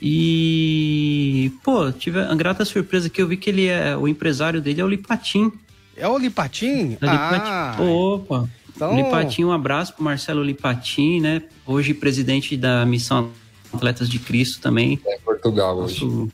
E 0.00 1.52
pô, 1.62 1.90
tive 1.92 2.18
a 2.20 2.34
grata 2.34 2.64
surpresa 2.64 3.08
que 3.08 3.20
eu 3.22 3.28
vi 3.28 3.36
que 3.36 3.48
ele 3.50 3.66
é 3.66 3.96
o 3.96 4.08
empresário 4.08 4.60
dele 4.60 4.80
é 4.80 4.84
o 4.84 4.88
Lipatim. 4.88 5.52
É 5.96 6.08
o 6.08 6.18
Lipatim? 6.18 6.96
É 7.00 7.04
o 7.06 7.08
Ah, 7.08 7.72
Lipatim. 7.76 7.82
Opa. 7.92 8.48
Então- 8.76 8.94
Lipatim, 8.96 9.44
um 9.44 9.52
abraço 9.52 9.94
pro 9.94 10.04
Marcelo 10.04 10.42
Lipatim, 10.42 11.20
né? 11.20 11.42
Hoje 11.66 11.94
presidente 11.94 12.56
da 12.56 12.84
missão 12.86 13.30
Atletas 13.72 14.08
de 14.08 14.18
Cristo 14.18 14.60
também. 14.60 15.00
É 15.06 15.16
em 15.16 15.20
Portugal 15.20 15.78
hoje. 15.78 16.04
Nosso- 16.04 16.32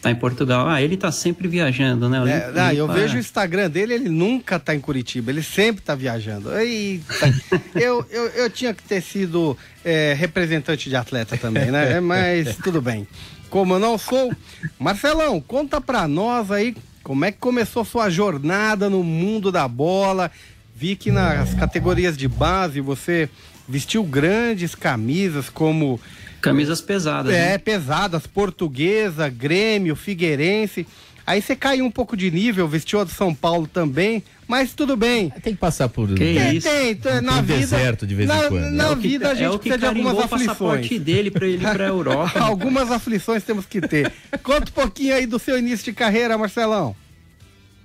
Tá 0.00 0.12
em 0.12 0.14
Portugal. 0.14 0.68
Ah, 0.68 0.80
ele 0.80 0.96
tá 0.96 1.10
sempre 1.10 1.48
viajando, 1.48 2.08
né? 2.08 2.18
É, 2.18 2.52
não, 2.52 2.70
eu 2.72 2.86
Lipa- 2.86 3.00
vejo 3.00 3.16
o 3.16 3.18
Instagram 3.18 3.68
dele, 3.68 3.94
ele 3.94 4.08
nunca 4.08 4.56
tá 4.56 4.72
em 4.72 4.78
Curitiba, 4.78 5.32
ele 5.32 5.42
sempre 5.42 5.82
tá 5.82 5.92
viajando. 5.96 6.56
Eita, 6.56 7.04
eu, 7.74 8.06
eu, 8.08 8.26
eu 8.28 8.48
tinha 8.48 8.72
que 8.72 8.82
ter 8.84 9.02
sido 9.02 9.58
é, 9.84 10.14
representante 10.16 10.88
de 10.88 10.94
atleta 10.94 11.36
também, 11.36 11.72
né? 11.72 11.94
É, 11.94 12.00
Mas 12.00 12.54
tudo 12.58 12.80
bem. 12.80 13.08
Como 13.50 13.74
eu 13.74 13.80
não 13.80 13.98
sou, 13.98 14.30
Marcelão, 14.78 15.40
conta 15.40 15.80
pra 15.80 16.06
nós 16.06 16.48
aí 16.52 16.76
como 17.02 17.24
é 17.24 17.32
que 17.32 17.38
começou 17.38 17.84
sua 17.84 18.08
jornada 18.08 18.88
no 18.88 19.02
mundo 19.02 19.50
da 19.50 19.66
bola. 19.66 20.30
Vi 20.78 20.94
que 20.94 21.10
nas 21.10 21.54
categorias 21.54 22.16
de 22.16 22.28
base 22.28 22.80
você 22.80 23.28
vestiu 23.68 24.04
grandes 24.04 24.76
camisas 24.76 25.50
como 25.50 26.00
Camisas 26.40 26.80
pesadas. 26.80 27.34
é, 27.34 27.50
né? 27.52 27.58
pesadas, 27.58 28.26
portuguesa, 28.28 29.28
Grêmio, 29.28 29.96
Figueirense. 29.96 30.86
Aí 31.26 31.42
você 31.42 31.56
caiu 31.56 31.84
um 31.84 31.90
pouco 31.90 32.16
de 32.16 32.30
nível, 32.30 32.66
vestiu 32.68 33.00
a 33.00 33.04
do 33.04 33.10
São 33.10 33.34
Paulo 33.34 33.66
também, 33.66 34.22
mas 34.46 34.72
tudo 34.72 34.96
bem. 34.96 35.30
Tem 35.42 35.52
que 35.52 35.58
passar 35.58 35.88
por. 35.88 36.08
Que 36.08 36.14
Tem, 36.14 36.56
isso. 36.56 36.66
tem, 36.68 36.94
tem, 36.94 37.20
na 37.20 37.42
vida. 37.42 37.58
deserto 37.58 38.06
de 38.06 38.14
vez 38.14 38.30
em 38.30 38.32
na, 38.32 38.44
quando. 38.44 38.70
Na 38.70 38.84
É 38.84 38.90
o 38.92 38.96
que- 38.96 39.08
vida 39.08 39.30
a 39.30 39.34
gente 39.34 39.44
é 39.44 39.50
o 39.50 39.58
que 39.58 39.68
precisa 39.68 39.78
de 39.78 39.86
algumas 39.86 40.14
carimbou 40.14 40.24
o 40.24 40.28
passaporte 40.28 40.84
aflições. 40.86 41.02
dele 41.02 41.30
pra 41.30 41.46
ele 41.46 41.62
ir 41.62 41.70
pra 41.70 41.84
Europa. 41.88 42.38
algumas 42.40 42.90
aflições 42.90 43.42
temos 43.42 43.66
que 43.66 43.80
ter. 43.80 44.10
Conta 44.44 44.70
um 44.70 44.74
pouquinho 44.74 45.14
aí 45.14 45.26
do 45.26 45.38
seu 45.40 45.58
início 45.58 45.84
de 45.84 45.92
carreira, 45.92 46.38
Marcelão. 46.38 46.94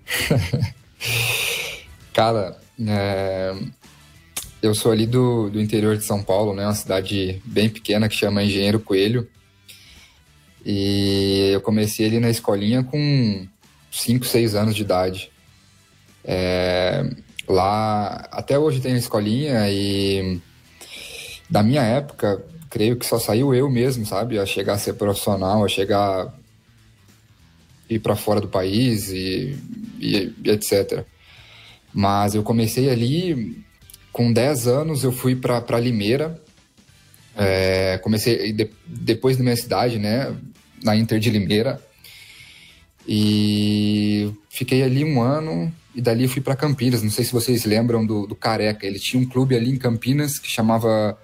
Cara, 2.14 2.56
é, 2.80 3.56
eu 4.62 4.74
sou 4.74 4.92
ali 4.92 5.06
do, 5.06 5.50
do 5.50 5.62
interior 5.62 5.98
de 5.98 6.06
São 6.06 6.24
Paulo, 6.24 6.54
né? 6.54 6.64
Uma 6.64 6.74
cidade 6.74 7.42
bem 7.46 7.70
pequena 7.70 8.08
que 8.08 8.16
chama 8.16 8.44
Engenheiro 8.44 8.80
Coelho. 8.80 9.28
E 10.66 11.50
eu 11.54 11.62
comecei 11.62 12.06
ali 12.06 12.20
na 12.20 12.30
escolinha 12.30 12.84
com 12.84 13.46
5, 13.92 14.26
6 14.26 14.56
anos 14.56 14.76
de 14.76 14.82
idade. 14.82 15.32
É, 16.24 17.04
lá, 17.48 18.28
até 18.32 18.58
hoje 18.58 18.80
tem 18.80 18.96
escolinha 18.96 19.70
e 19.70 20.40
da 21.50 21.62
minha 21.62 21.84
época, 21.84 22.44
creio 22.70 22.96
que 22.96 23.06
só 23.06 23.20
saiu 23.20 23.54
eu 23.54 23.70
mesmo, 23.70 24.06
sabe? 24.06 24.40
A 24.40 24.46
chegar 24.46 24.74
a 24.74 24.78
ser 24.78 24.94
profissional, 24.94 25.64
a 25.64 25.68
chegar 25.68 26.28
a 26.28 26.34
ir 27.90 28.00
para 28.00 28.16
fora 28.16 28.40
do 28.40 28.48
país 28.48 29.10
e, 29.10 29.58
e, 30.00 30.34
e 30.44 30.50
etc. 30.50 31.06
Mas 31.94 32.34
eu 32.36 32.42
comecei 32.44 32.90
ali, 32.90 33.64
com 34.12 34.32
10 34.34 34.68
anos 34.68 35.04
eu 35.04 35.12
fui 35.12 35.36
para 35.36 35.80
Limeira. 35.80 36.42
É, 37.36 38.00
comecei 38.04 38.52
de- 38.54 38.70
depois 38.86 39.38
da 39.38 39.44
minha 39.44 39.56
cidade, 39.56 39.98
né? 40.00 40.36
Na 40.84 40.96
Inter 40.96 41.20
de 41.20 41.30
Limeira. 41.30 41.80
E 43.08 44.32
fiquei 44.50 44.82
ali 44.84 45.04
um 45.04 45.22
ano 45.22 45.72
e 45.94 46.02
dali 46.02 46.28
fui 46.28 46.42
para 46.42 46.56
Campinas. 46.56 47.04
Não 47.04 47.12
sei 47.12 47.26
se 47.26 47.32
vocês 47.34 47.66
lembram 47.66 48.06
do, 48.06 48.26
do 48.26 48.36
Careca. 48.36 48.86
Ele 48.86 49.00
tinha 49.00 49.22
um 49.22 49.26
clube 49.26 49.56
ali 49.56 49.70
em 49.72 49.78
Campinas 49.78 50.40
que 50.40 50.50
chamava 50.50 51.18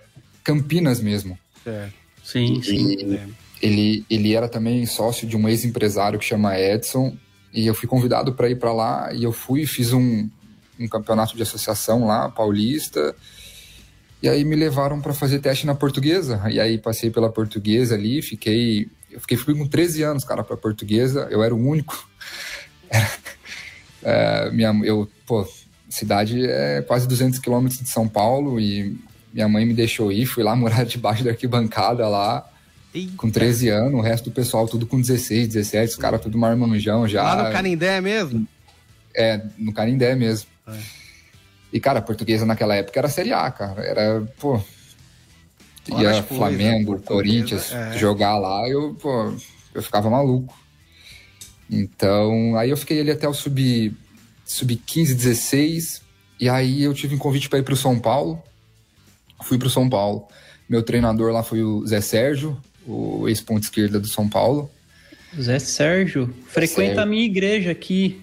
Campinas 0.43 0.99
mesmo. 1.01 1.37
É, 1.65 1.89
Sim, 2.23 2.61
sim. 2.61 3.19
Ele, 3.61 4.05
ele 4.09 4.33
era 4.35 4.47
também 4.47 4.85
sócio 4.85 5.27
de 5.27 5.35
um 5.35 5.47
ex-empresário 5.49 6.19
que 6.19 6.25
chama 6.25 6.57
Edson. 6.59 7.15
E 7.53 7.65
eu 7.65 7.73
fui 7.73 7.87
convidado 7.87 8.33
para 8.33 8.49
ir 8.49 8.57
para 8.57 8.71
lá. 8.73 9.11
E 9.13 9.23
eu 9.23 9.31
fui, 9.31 9.65
fiz 9.65 9.91
um, 9.93 10.29
um 10.79 10.87
campeonato 10.87 11.35
de 11.35 11.43
associação 11.43 12.05
lá, 12.05 12.29
paulista. 12.29 13.15
E 14.21 14.27
aí 14.27 14.43
me 14.43 14.55
levaram 14.55 15.01
para 15.01 15.13
fazer 15.13 15.39
teste 15.39 15.65
na 15.65 15.75
portuguesa. 15.75 16.41
E 16.49 16.59
aí 16.59 16.77
passei 16.77 17.09
pela 17.09 17.29
portuguesa 17.29 17.95
ali, 17.95 18.21
fiquei. 18.21 18.89
Eu 19.09 19.19
fiquei 19.19 19.37
fui 19.37 19.55
com 19.55 19.67
13 19.67 20.03
anos, 20.03 20.23
cara, 20.23 20.43
para 20.43 20.55
portuguesa. 20.55 21.27
Eu 21.31 21.43
era 21.43 21.53
o 21.53 21.59
único. 21.59 22.07
É, 24.01 24.49
minha, 24.51 24.69
eu, 24.85 25.09
pô, 25.25 25.45
cidade 25.89 26.45
é 26.45 26.81
quase 26.81 27.05
200 27.05 27.37
quilômetros 27.39 27.81
de 27.81 27.89
São 27.89 28.07
Paulo 28.07 28.57
e 28.57 28.97
minha 29.33 29.45
mãe 29.49 29.65
me 29.65 29.73
deixou 29.73 30.09
ir. 30.09 30.25
Fui 30.25 30.41
lá 30.41 30.55
morar 30.55 30.85
debaixo 30.87 31.21
da 31.21 31.31
arquibancada 31.31 32.07
lá 32.07 32.49
Eita, 32.93 33.13
com 33.17 33.29
13 33.29 33.69
anos, 33.69 33.99
o 33.99 34.01
resto 34.01 34.29
do 34.29 34.33
pessoal 34.33 34.67
tudo 34.67 34.87
com 34.87 34.99
16, 34.99 35.49
17, 35.49 35.91
os 35.91 35.95
caras 35.95 36.21
tudo 36.21 36.37
marmanjão 36.37 37.07
já. 37.07 37.23
Lá 37.23 37.43
no 37.43 37.51
Canindé 37.51 38.01
mesmo? 38.01 38.47
É, 39.15 39.41
no 39.57 39.71
Canindé 39.71 40.15
mesmo. 40.15 40.47
É. 40.75 40.99
E, 41.71 41.79
cara, 41.79 41.99
a 41.99 42.01
portuguesa 42.01 42.45
naquela 42.45 42.75
época 42.75 42.99
era 42.99 43.09
Série 43.09 43.31
A, 43.31 43.49
cara. 43.51 43.81
Era, 43.83 44.21
pô. 44.39 44.61
Olha 45.91 46.03
Ia 46.03 46.09
coisas, 46.23 46.37
Flamengo, 46.37 46.99
Corinthians 46.99 47.71
é. 47.71 47.97
jogar 47.97 48.37
lá, 48.37 48.67
eu, 48.67 48.95
pô, 48.95 49.33
eu 49.73 49.81
ficava 49.81 50.09
maluco. 50.09 50.55
Então, 51.69 52.57
aí 52.57 52.69
eu 52.69 52.77
fiquei 52.77 52.99
ali 52.99 53.11
até 53.11 53.27
o 53.27 53.33
sub, 53.33 53.95
sub 54.45 54.75
15, 54.75 55.15
16. 55.15 56.01
E 56.39 56.49
aí 56.49 56.83
eu 56.83 56.93
tive 56.93 57.15
um 57.15 57.19
convite 57.19 57.49
para 57.49 57.59
ir 57.59 57.63
pro 57.63 57.75
São 57.75 57.99
Paulo. 57.99 58.41
Fui 59.43 59.57
pro 59.57 59.69
São 59.69 59.89
Paulo. 59.89 60.27
Meu 60.67 60.83
treinador 60.83 61.31
lá 61.31 61.43
foi 61.43 61.63
o 61.63 61.85
Zé 61.85 62.01
Sérgio, 62.01 62.59
o 62.85 63.27
ex-ponto 63.27 63.63
esquerda 63.63 63.99
do 63.99 64.07
São 64.07 64.27
Paulo. 64.27 64.69
Zé 65.39 65.59
Sérgio 65.59 66.33
frequenta 66.47 66.81
Sérgio. 66.81 67.01
a 67.01 67.05
minha 67.05 67.25
igreja 67.25 67.71
aqui. 67.71 68.21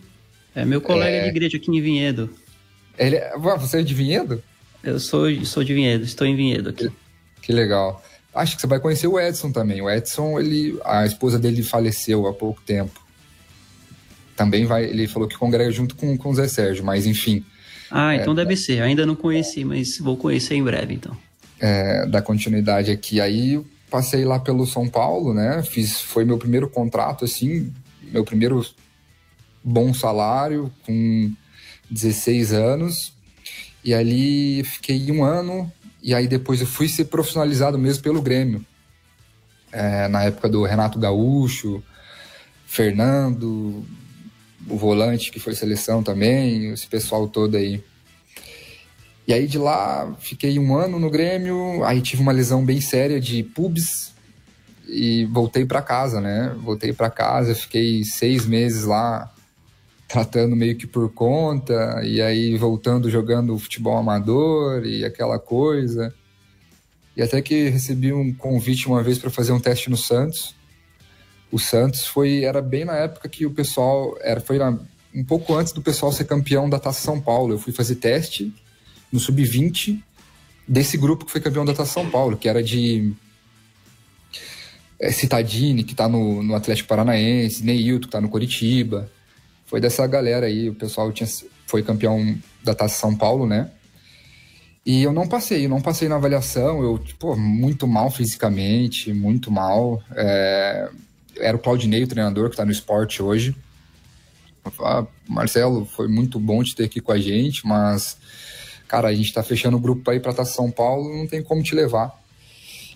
É 0.56 0.64
meu 0.64 0.80
colega 0.80 1.16
É. 1.18 1.22
de 1.24 1.28
igreja 1.28 1.56
aqui 1.58 1.70
em 1.70 1.80
Vinhedo. 1.80 2.28
Ele, 2.98 3.16
Ué, 3.38 3.56
você 3.58 3.80
é 3.80 3.82
de 3.82 3.92
Vinhedo? 3.94 4.42
Eu 4.82 4.98
sou, 4.98 5.26
sou 5.44 5.62
de 5.62 5.74
Vinhedo, 5.74 6.04
estou 6.04 6.26
em 6.26 6.34
Vinhedo 6.34 6.70
aqui. 6.70 6.90
Que 7.42 7.52
legal. 7.52 8.02
Acho 8.34 8.56
que 8.56 8.60
você 8.62 8.66
vai 8.66 8.80
conhecer 8.80 9.06
o 9.06 9.20
Edson 9.20 9.52
também. 9.52 9.80
O 9.82 9.88
Edson, 9.90 10.38
ele, 10.40 10.78
a 10.84 11.04
esposa 11.06 11.38
dele 11.38 11.62
faleceu 11.62 12.26
há 12.26 12.32
pouco 12.32 12.60
tempo. 12.62 13.00
Também 14.34 14.66
vai, 14.66 14.84
ele 14.84 15.06
falou 15.06 15.28
que 15.28 15.36
congrega 15.36 15.70
junto 15.70 15.94
com, 15.96 16.16
com 16.16 16.30
o 16.30 16.34
Zé 16.34 16.46
Sérgio, 16.48 16.84
mas 16.84 17.06
enfim. 17.06 17.44
Ah, 17.90 18.14
então 18.14 18.32
É. 18.32 18.36
deve 18.36 18.56
ser. 18.56 18.82
Ainda 18.82 19.06
não 19.06 19.14
conheci, 19.16 19.64
mas 19.64 19.98
vou 19.98 20.16
conhecer 20.16 20.54
em 20.54 20.62
breve, 20.64 20.94
então. 20.94 21.16
é, 21.58 22.04
dar 22.06 22.20
continuidade 22.20 22.90
aqui. 22.90 23.18
Aí 23.18 23.58
passei 23.90 24.26
lá 24.26 24.38
pelo 24.38 24.66
São 24.66 24.86
Paulo, 24.86 25.32
né? 25.32 25.62
Fiz, 25.62 25.98
foi 26.02 26.22
meu 26.24 26.36
primeiro 26.36 26.68
contrato, 26.68 27.24
assim, 27.24 27.72
meu 28.12 28.24
primeiro 28.24 28.62
bom 29.66 29.92
salário, 29.92 30.72
com 30.84 31.32
16 31.90 32.52
anos. 32.52 33.12
E 33.82 33.92
ali 33.92 34.62
fiquei 34.62 35.10
um 35.10 35.24
ano, 35.24 35.70
e 36.00 36.14
aí 36.14 36.28
depois 36.28 36.60
eu 36.60 36.66
fui 36.66 36.88
ser 36.88 37.06
profissionalizado 37.06 37.76
mesmo 37.76 38.02
pelo 38.02 38.22
Grêmio. 38.22 38.64
É, 39.72 40.06
na 40.06 40.22
época 40.22 40.48
do 40.48 40.62
Renato 40.64 40.98
Gaúcho, 40.98 41.82
Fernando, 42.64 43.84
o 44.68 44.76
volante 44.76 45.32
que 45.32 45.40
foi 45.40 45.54
seleção 45.54 46.02
também, 46.02 46.72
esse 46.72 46.86
pessoal 46.86 47.28
todo 47.28 47.56
aí. 47.56 47.82
E 49.26 49.34
aí 49.34 49.48
de 49.48 49.58
lá 49.58 50.14
fiquei 50.20 50.58
um 50.58 50.76
ano 50.76 51.00
no 51.00 51.10
Grêmio, 51.10 51.84
aí 51.84 52.00
tive 52.00 52.22
uma 52.22 52.32
lesão 52.32 52.64
bem 52.64 52.80
séria 52.80 53.20
de 53.20 53.42
pubs 53.42 54.14
e 54.88 55.24
voltei 55.26 55.64
para 55.66 55.82
casa, 55.82 56.20
né? 56.20 56.54
Voltei 56.58 56.92
para 56.92 57.10
casa, 57.10 57.54
fiquei 57.54 58.04
seis 58.04 58.46
meses 58.46 58.84
lá 58.84 59.32
tratando 60.08 60.54
meio 60.54 60.76
que 60.76 60.86
por 60.86 61.12
conta 61.12 62.00
e 62.04 62.20
aí 62.22 62.56
voltando 62.56 63.10
jogando 63.10 63.58
futebol 63.58 63.96
amador 63.96 64.86
e 64.86 65.04
aquela 65.04 65.38
coisa. 65.38 66.14
E 67.16 67.22
até 67.22 67.40
que 67.40 67.68
recebi 67.68 68.12
um 68.12 68.32
convite 68.32 68.86
uma 68.86 69.02
vez 69.02 69.18
para 69.18 69.30
fazer 69.30 69.52
um 69.52 69.60
teste 69.60 69.90
no 69.90 69.96
Santos. 69.96 70.54
O 71.50 71.58
Santos 71.58 72.06
foi 72.06 72.44
era 72.44 72.60
bem 72.60 72.84
na 72.84 72.96
época 72.96 73.28
que 73.28 73.46
o 73.46 73.50
pessoal 73.50 74.16
era 74.20 74.40
foi 74.40 74.58
um 75.14 75.24
pouco 75.24 75.54
antes 75.54 75.72
do 75.72 75.80
pessoal 75.80 76.12
ser 76.12 76.24
campeão 76.24 76.68
da 76.68 76.78
Taça 76.78 77.00
São 77.00 77.20
Paulo. 77.20 77.54
Eu 77.54 77.58
fui 77.58 77.72
fazer 77.72 77.96
teste 77.96 78.54
no 79.10 79.18
sub-20 79.18 79.98
desse 80.68 80.98
grupo 80.98 81.24
que 81.24 81.32
foi 81.32 81.40
campeão 81.40 81.64
da 81.64 81.72
Taça 81.72 81.92
São 81.92 82.10
Paulo, 82.10 82.36
que 82.36 82.48
era 82.48 82.62
de 82.62 83.14
é, 85.00 85.10
Citadini, 85.10 85.84
que 85.84 85.92
está 85.92 86.08
no, 86.08 86.42
no, 86.42 86.54
Atlético 86.54 86.88
Paranaense, 86.88 87.64
Neilton, 87.64 88.00
que 88.00 88.06
está 88.06 88.20
no 88.20 88.28
Coritiba. 88.28 89.10
Foi 89.66 89.80
dessa 89.80 90.06
galera 90.06 90.46
aí, 90.46 90.68
o 90.68 90.74
pessoal 90.74 91.12
tinha, 91.12 91.28
foi 91.66 91.82
campeão 91.82 92.38
da 92.62 92.74
Taça 92.74 92.98
São 92.98 93.14
Paulo, 93.14 93.46
né? 93.46 93.70
E 94.84 95.02
eu 95.02 95.12
não 95.12 95.26
passei, 95.26 95.64
eu 95.64 95.68
não 95.68 95.80
passei 95.80 96.08
na 96.08 96.14
avaliação, 96.14 96.82
eu, 96.82 96.98
tipo, 96.98 97.36
muito 97.36 97.88
mal 97.88 98.08
fisicamente, 98.10 99.12
muito 99.12 99.50
mal. 99.50 100.00
É, 100.14 100.88
era 101.38 101.56
o 101.56 101.60
Claudinei, 101.60 102.04
o 102.04 102.06
treinador, 102.06 102.48
que 102.48 102.54
está 102.54 102.64
no 102.64 102.70
esporte 102.70 103.20
hoje. 103.20 103.54
Ah, 104.80 105.04
Marcelo, 105.28 105.84
foi 105.84 106.08
muito 106.08 106.38
bom 106.38 106.62
te 106.62 106.74
ter 106.74 106.84
aqui 106.84 107.00
com 107.00 107.12
a 107.12 107.18
gente, 107.18 107.66
mas 107.66 108.16
cara, 108.86 109.08
a 109.08 109.14
gente 109.14 109.32
tá 109.32 109.42
fechando 109.42 109.76
o 109.76 109.80
grupo 109.80 110.12
ir 110.12 110.20
para 110.20 110.44
São 110.44 110.70
Paulo, 110.70 111.16
não 111.16 111.26
tem 111.26 111.42
como 111.42 111.62
te 111.62 111.74
levar. 111.74 112.12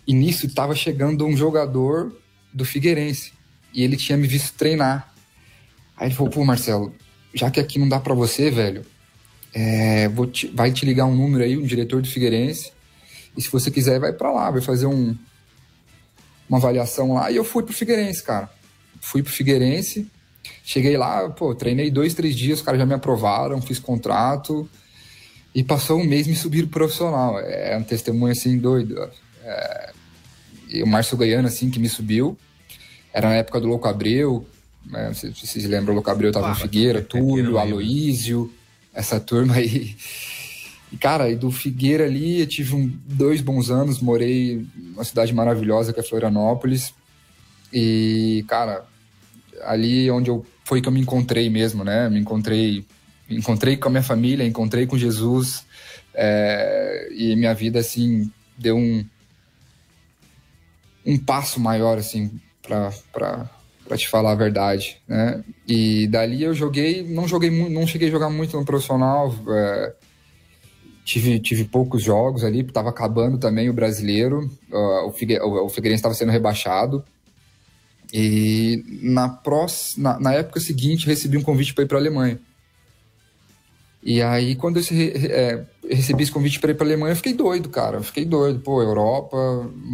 E 0.07 0.15
nisso 0.15 0.47
estava 0.47 0.75
chegando 0.75 1.27
um 1.27 1.37
jogador 1.37 2.17
do 2.53 2.65
Figueirense 2.65 3.33
e 3.73 3.83
ele 3.83 3.97
tinha 3.97 4.17
me 4.17 4.27
visto 4.27 4.55
treinar. 4.57 5.10
Aí 6.01 6.09
ele 6.09 6.15
falou: 6.15 6.33
pô, 6.33 6.43
Marcelo, 6.45 6.95
já 7.35 7.51
que 7.51 7.61
aqui 7.61 7.79
não 7.79 7.87
dá 7.87 8.01
para 8.01 8.15
você, 8.15 8.51
velho, 8.51 8.85
é, 9.53 10.09
te, 10.33 10.47
vai 10.49 10.73
te 10.73 10.87
ligar 10.87 11.05
um 11.05 11.15
número 11.15 11.45
aí, 11.45 11.59
um 11.59 11.63
diretor 11.63 12.01
do 12.01 12.09
Figueirense, 12.09 12.73
e 13.37 13.43
se 13.43 13.53
você 13.53 13.71
quiser, 13.71 14.01
vai 14.01 14.13
para 14.13 14.33
lá, 14.33 14.51
vai 14.51 14.63
fazer 14.63 14.87
um, 14.87 15.15
uma 16.49 16.57
avaliação 16.57 17.13
lá. 17.13 17.31
E 17.31 17.37
eu 17.37 17.45
fui 17.45 17.63
pro 17.63 17.75
Figueirense, 17.75 18.23
cara. 18.23 18.51
Fui 18.99 19.23
pro 19.23 19.31
Figueirense, 19.31 20.11
cheguei 20.65 20.97
lá, 20.97 21.29
pô, 21.29 21.55
treinei 21.55 21.91
dois, 21.91 22.15
três 22.15 22.35
dias, 22.35 22.61
os 22.61 22.65
caras 22.65 22.81
já 22.81 22.87
me 22.87 22.95
aprovaram, 22.95 23.61
fiz 23.61 23.79
contrato. 23.79 24.69
E 25.55 25.63
passou 25.65 26.01
um 26.01 26.05
mês 26.05 26.27
me 26.27 26.37
subir 26.37 26.69
profissional. 26.69 27.39
É 27.41 27.77
um 27.77 27.83
testemunho 27.83 28.33
assim 28.33 28.57
doido. 28.57 29.11
É, 29.43 29.93
e 30.69 30.83
o 30.83 30.87
Márcio 30.87 31.17
Goiano, 31.17 31.49
assim, 31.49 31.71
que 31.71 31.81
me 31.81 31.89
subiu. 31.89 32.39
Era 33.13 33.29
na 33.29 33.35
época 33.35 33.61
do 33.61 33.67
Louco 33.67 33.89
Abreu. 33.89 34.47
Né? 34.87 35.07
Não 35.07 35.15
sei 35.15 35.33
se 35.35 35.47
vocês 35.47 35.65
lembram, 35.67 35.93
o 35.93 35.95
Louco 35.95 36.11
Abreu 36.11 36.33
tava 36.33 36.47
ah, 36.47 36.51
no 36.51 36.57
Figueira, 36.57 37.03
Túlio, 37.03 37.59
Aloísio, 37.59 38.53
essa 38.95 39.19
turma 39.21 39.55
aí. 39.55 39.97
E, 40.93 40.97
cara, 40.97 41.31
e 41.31 41.37
do 41.37 41.51
Figueira 41.51 42.05
ali, 42.05 42.41
eu 42.41 42.47
tive 42.47 42.75
um, 42.75 42.93
dois 43.05 43.41
bons 43.41 43.71
anos, 43.71 44.01
morei 44.01 44.67
numa 44.75 45.05
cidade 45.05 45.33
maravilhosa 45.33 45.93
que 45.93 46.01
é 46.01 46.03
Florianópolis. 46.03 46.93
E, 47.73 48.45
cara, 48.49 48.85
ali 49.63 50.11
onde 50.11 50.31
eu 50.31 50.45
foi 50.65 50.81
que 50.81 50.89
eu 50.89 50.93
me 50.93 51.01
encontrei 51.01 51.51
mesmo, 51.51 51.85
né? 51.85 52.09
Me 52.09 52.19
encontrei 52.19 52.85
encontrei 53.29 53.77
com 53.77 53.89
a 53.89 53.91
minha 53.91 54.03
família, 54.03 54.45
encontrei 54.45 54.87
com 54.87 54.99
Jesus 54.99 55.65
é, 56.15 57.09
e 57.13 57.37
minha 57.37 57.55
vida 57.55 57.79
assim 57.79 58.31
deu 58.59 58.77
um 58.77 59.05
um 61.07 61.17
passo 61.19 61.61
maior 61.61 61.99
assim 61.99 62.31
para 62.63 63.49
para 63.91 63.99
te 63.99 64.09
falar 64.09 64.31
a 64.31 64.37
verdade, 64.37 65.03
né? 65.09 65.43
E 65.67 66.07
dali 66.07 66.45
eu 66.45 66.55
joguei, 66.55 67.03
não 67.03 67.27
joguei 67.27 67.51
não 67.51 67.85
cheguei 67.89 68.07
a 68.07 68.11
jogar 68.13 68.31
muito 68.31 68.57
no 68.57 68.65
profissional, 68.65 69.35
é, 69.49 69.95
tive 71.05 71.41
tive 71.41 71.65
poucos 71.65 72.01
jogos 72.01 72.45
ali, 72.45 72.61
estava 72.61 72.89
acabando 72.89 73.37
também 73.37 73.69
o 73.69 73.73
brasileiro, 73.73 74.49
uh, 74.71 75.09
o, 75.09 75.11
Figue, 75.11 75.41
o, 75.41 75.65
o 75.65 75.69
Figueirense 75.69 75.99
estava 75.99 76.15
sendo 76.15 76.31
rebaixado. 76.31 77.03
E 78.13 78.85
na, 79.03 79.29
próxima, 79.29 80.13
na, 80.13 80.21
na 80.21 80.33
época 80.35 80.61
seguinte 80.61 81.09
recebi 81.09 81.37
um 81.37 81.43
convite 81.43 81.75
para 81.75 81.83
ir 81.83 81.89
para 81.89 81.99
Alemanha. 81.99 82.39
E 84.03 84.23
aí, 84.23 84.57
quando 84.57 84.79
eu 84.79 84.85
é, 85.31 85.63
recebi 85.89 86.23
esse 86.23 86.33
convite 86.33 86.59
para 86.59 86.71
ir 86.71 86.75
para 86.75 86.87
Alemanha, 86.87 87.13
eu 87.13 87.17
fiquei 87.17 87.35
doido, 87.35 87.69
cara. 87.69 87.99
Eu 87.99 88.03
fiquei 88.03 88.25
doido. 88.25 88.61
Pô, 88.61 88.83
Europa, 88.83 89.37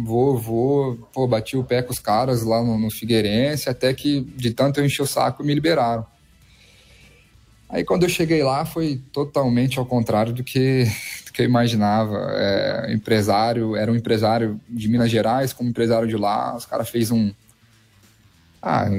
vou, 0.05 0.37
vou. 0.37 0.95
Pô, 1.13 1.27
bati 1.27 1.57
o 1.57 1.63
pé 1.63 1.81
com 1.81 1.91
os 1.91 1.99
caras 1.99 2.43
lá 2.43 2.63
no, 2.63 2.77
no 2.77 2.89
Figueirense, 2.89 3.69
até 3.69 3.93
que 3.93 4.21
de 4.21 4.51
tanto 4.51 4.79
eu 4.79 4.85
enchi 4.85 5.01
o 5.01 5.05
saco 5.05 5.43
me 5.43 5.53
liberaram. 5.53 6.05
Aí, 7.69 7.83
quando 7.83 8.03
eu 8.03 8.09
cheguei 8.09 8.41
lá, 8.43 8.63
foi 8.63 9.01
totalmente 9.11 9.77
ao 9.77 9.85
contrário 9.85 10.31
do 10.31 10.41
que, 10.41 10.85
do 11.25 11.33
que 11.33 11.41
eu 11.41 11.45
imaginava. 11.45 12.15
É, 12.37 12.93
empresário, 12.93 13.75
era 13.75 13.91
um 13.91 13.95
empresário 13.95 14.57
de 14.69 14.87
Minas 14.87 15.11
Gerais, 15.11 15.51
como 15.51 15.69
empresário 15.69 16.07
de 16.07 16.15
lá. 16.15 16.55
Os 16.55 16.65
caras 16.65 16.89
fez 16.89 17.11
um. 17.11 17.33
Ah, 18.61 18.89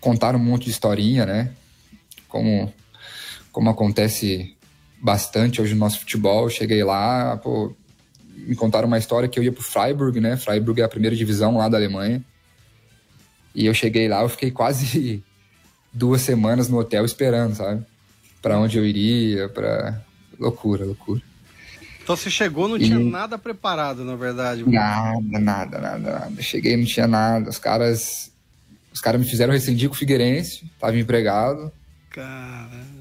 contaram 0.00 0.38
um 0.38 0.44
monte 0.44 0.66
de 0.66 0.70
historinha, 0.70 1.26
né? 1.26 1.50
Como 2.28 2.72
como 3.54 3.70
acontece 3.70 4.56
bastante 5.00 5.62
hoje 5.62 5.74
no 5.74 5.80
nosso 5.80 6.00
futebol. 6.00 6.50
cheguei 6.50 6.82
lá, 6.82 7.36
pô, 7.36 7.72
me 8.36 8.56
contaram 8.56 8.88
uma 8.88 8.98
história 8.98 9.28
que 9.28 9.38
eu 9.38 9.44
ia 9.44 9.52
pro 9.52 9.62
Freiburg, 9.62 10.20
né? 10.20 10.36
Freiburg 10.36 10.80
é 10.80 10.84
a 10.84 10.88
primeira 10.88 11.14
divisão 11.14 11.56
lá 11.56 11.68
da 11.68 11.76
Alemanha. 11.76 12.22
E 13.54 13.64
eu 13.64 13.72
cheguei 13.72 14.08
lá, 14.08 14.22
eu 14.22 14.28
fiquei 14.28 14.50
quase 14.50 15.22
duas 15.94 16.20
semanas 16.20 16.68
no 16.68 16.78
hotel 16.78 17.04
esperando, 17.04 17.54
sabe? 17.54 17.86
Para 18.42 18.58
onde 18.58 18.76
eu 18.76 18.84
iria, 18.84 19.48
para 19.48 20.02
loucura, 20.38 20.84
loucura. 20.84 21.22
Então 22.02 22.16
você 22.16 22.28
chegou, 22.28 22.66
não 22.66 22.76
e... 22.76 22.80
tinha 22.80 22.98
nada 22.98 23.38
preparado, 23.38 24.04
na 24.04 24.16
verdade. 24.16 24.68
Nada, 24.68 25.38
nada, 25.38 25.78
nada, 25.78 26.12
nada. 26.18 26.42
Cheguei, 26.42 26.76
não 26.76 26.84
tinha 26.84 27.06
nada. 27.06 27.48
Os 27.48 27.58
caras, 27.58 28.32
os 28.92 29.00
caras 29.00 29.20
me 29.20 29.28
fizeram 29.28 29.52
rescindir 29.52 29.88
com 29.88 29.94
o 29.94 29.98
Figueirense, 29.98 30.68
tava 30.80 30.98
empregado. 30.98 31.70
Caramba. 32.10 32.93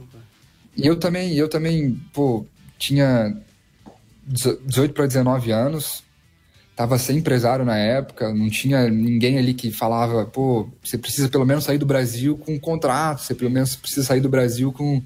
E 0.76 0.86
eu 0.88 0.98
também, 0.98 1.34
eu 1.34 1.48
também, 1.48 2.00
pô, 2.14 2.46
tinha 2.78 3.36
18 4.26 4.94
para 4.94 5.06
19 5.06 5.52
anos, 5.52 6.04
tava 6.76 6.98
sem 6.98 7.18
empresário 7.18 7.64
na 7.64 7.78
época, 7.78 8.34
não 8.34 8.50
tinha 8.50 8.90
ninguém 8.90 9.38
ali 9.38 9.54
que 9.54 9.72
falava, 9.72 10.26
pô, 10.26 10.68
você 10.84 10.98
precisa 10.98 11.30
pelo 11.30 11.46
menos 11.46 11.64
sair 11.64 11.78
do 11.78 11.86
Brasil 11.86 12.38
com 12.38 12.54
um 12.54 12.60
contrato, 12.60 13.22
você 13.22 13.36
pelo 13.36 13.52
menos 13.52 13.76
precisa 13.76 14.06
sair 14.06 14.22
do 14.22 14.30
Brasil 14.30 14.72
com 14.72 15.02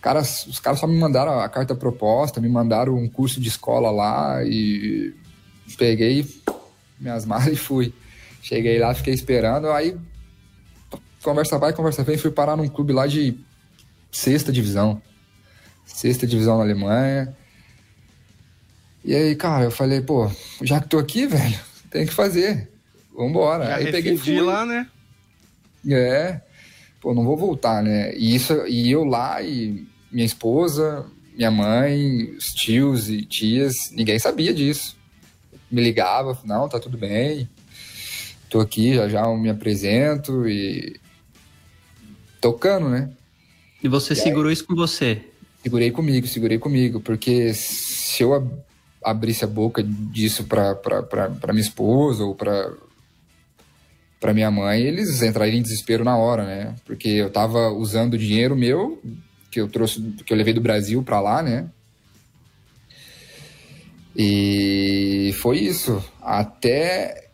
caras, 0.00 0.46
os 0.46 0.58
caras 0.58 0.80
só 0.80 0.86
me 0.86 0.98
mandaram 0.98 1.40
a 1.40 1.48
carta 1.48 1.74
proposta, 1.74 2.40
me 2.40 2.48
mandaram 2.48 2.94
um 2.94 3.08
curso 3.08 3.40
de 3.40 3.48
escola 3.48 3.90
lá 3.90 4.44
e 4.44 5.14
peguei 5.78 6.26
minhas 7.00 7.24
malas 7.26 7.48
e 7.48 7.56
fui. 7.56 7.94
Cheguei 8.42 8.78
lá, 8.78 8.92
fiquei 8.92 9.14
esperando, 9.14 9.70
aí 9.70 9.96
conversa 11.22 11.58
vai, 11.58 11.72
conversa 11.72 12.04
vem, 12.04 12.18
fui 12.18 12.30
parar 12.30 12.54
num 12.54 12.68
clube 12.68 12.92
lá 12.92 13.06
de 13.06 13.38
sexta 14.14 14.52
divisão. 14.52 15.02
Sexta 15.84 16.26
divisão 16.26 16.56
na 16.56 16.62
Alemanha. 16.62 17.36
E 19.04 19.14
aí, 19.14 19.34
cara, 19.34 19.64
eu 19.64 19.70
falei, 19.70 20.00
pô, 20.00 20.30
já 20.62 20.80
que 20.80 20.88
tô 20.88 20.98
aqui, 20.98 21.26
velho, 21.26 21.58
tem 21.90 22.06
que 22.06 22.14
fazer. 22.14 22.70
Vambora. 23.14 23.66
Já 23.66 23.76
aí 23.76 23.92
peguei 23.92 24.16
fui. 24.16 24.40
lá, 24.40 24.64
né? 24.64 24.88
É. 25.88 26.40
Pô, 27.00 27.12
não 27.12 27.24
vou 27.24 27.36
voltar, 27.36 27.82
né? 27.82 28.14
E 28.14 28.34
isso 28.34 28.66
e 28.66 28.90
eu 28.90 29.04
lá 29.04 29.42
e 29.42 29.86
minha 30.10 30.24
esposa, 30.24 31.04
minha 31.34 31.50
mãe, 31.50 32.30
os 32.36 32.46
tios 32.54 33.10
e 33.10 33.22
tias, 33.22 33.90
ninguém 33.92 34.18
sabia 34.18 34.54
disso. 34.54 34.96
Me 35.70 35.82
ligava, 35.82 36.38
não, 36.44 36.68
tá 36.68 36.80
tudo 36.80 36.96
bem. 36.96 37.48
Tô 38.48 38.60
aqui, 38.60 38.94
já 38.94 39.08
já 39.08 39.22
eu 39.24 39.36
me 39.36 39.50
apresento 39.50 40.48
e 40.48 40.98
tocando, 42.40 42.88
né? 42.88 43.10
E 43.84 43.88
você 43.88 44.14
e 44.14 44.16
segurou 44.16 44.48
aí, 44.48 44.54
isso 44.54 44.66
com 44.66 44.74
você? 44.74 45.20
Segurei 45.62 45.90
comigo, 45.90 46.26
segurei 46.26 46.58
comigo, 46.58 47.00
porque 47.00 47.52
se 47.52 48.22
eu 48.22 48.50
abrisse 49.04 49.44
a 49.44 49.46
boca 49.46 49.82
disso 49.82 50.44
para 50.44 51.52
minha 51.52 51.60
esposa 51.60 52.24
ou 52.24 52.34
para 52.34 52.72
para 54.18 54.32
minha 54.32 54.50
mãe, 54.50 54.80
eles 54.80 55.20
entrariam 55.20 55.58
em 55.58 55.62
desespero 55.62 56.02
na 56.02 56.16
hora, 56.16 56.46
né? 56.46 56.74
Porque 56.86 57.10
eu 57.10 57.28
tava 57.30 57.68
usando 57.68 58.16
dinheiro 58.16 58.56
meu 58.56 58.98
que 59.50 59.60
eu 59.60 59.68
trouxe, 59.68 60.00
que 60.24 60.32
eu 60.32 60.36
levei 60.36 60.54
do 60.54 60.62
Brasil 60.62 61.02
para 61.02 61.20
lá, 61.20 61.42
né? 61.42 61.68
E 64.16 65.34
foi 65.42 65.58
isso. 65.58 66.02
Até 66.22 67.28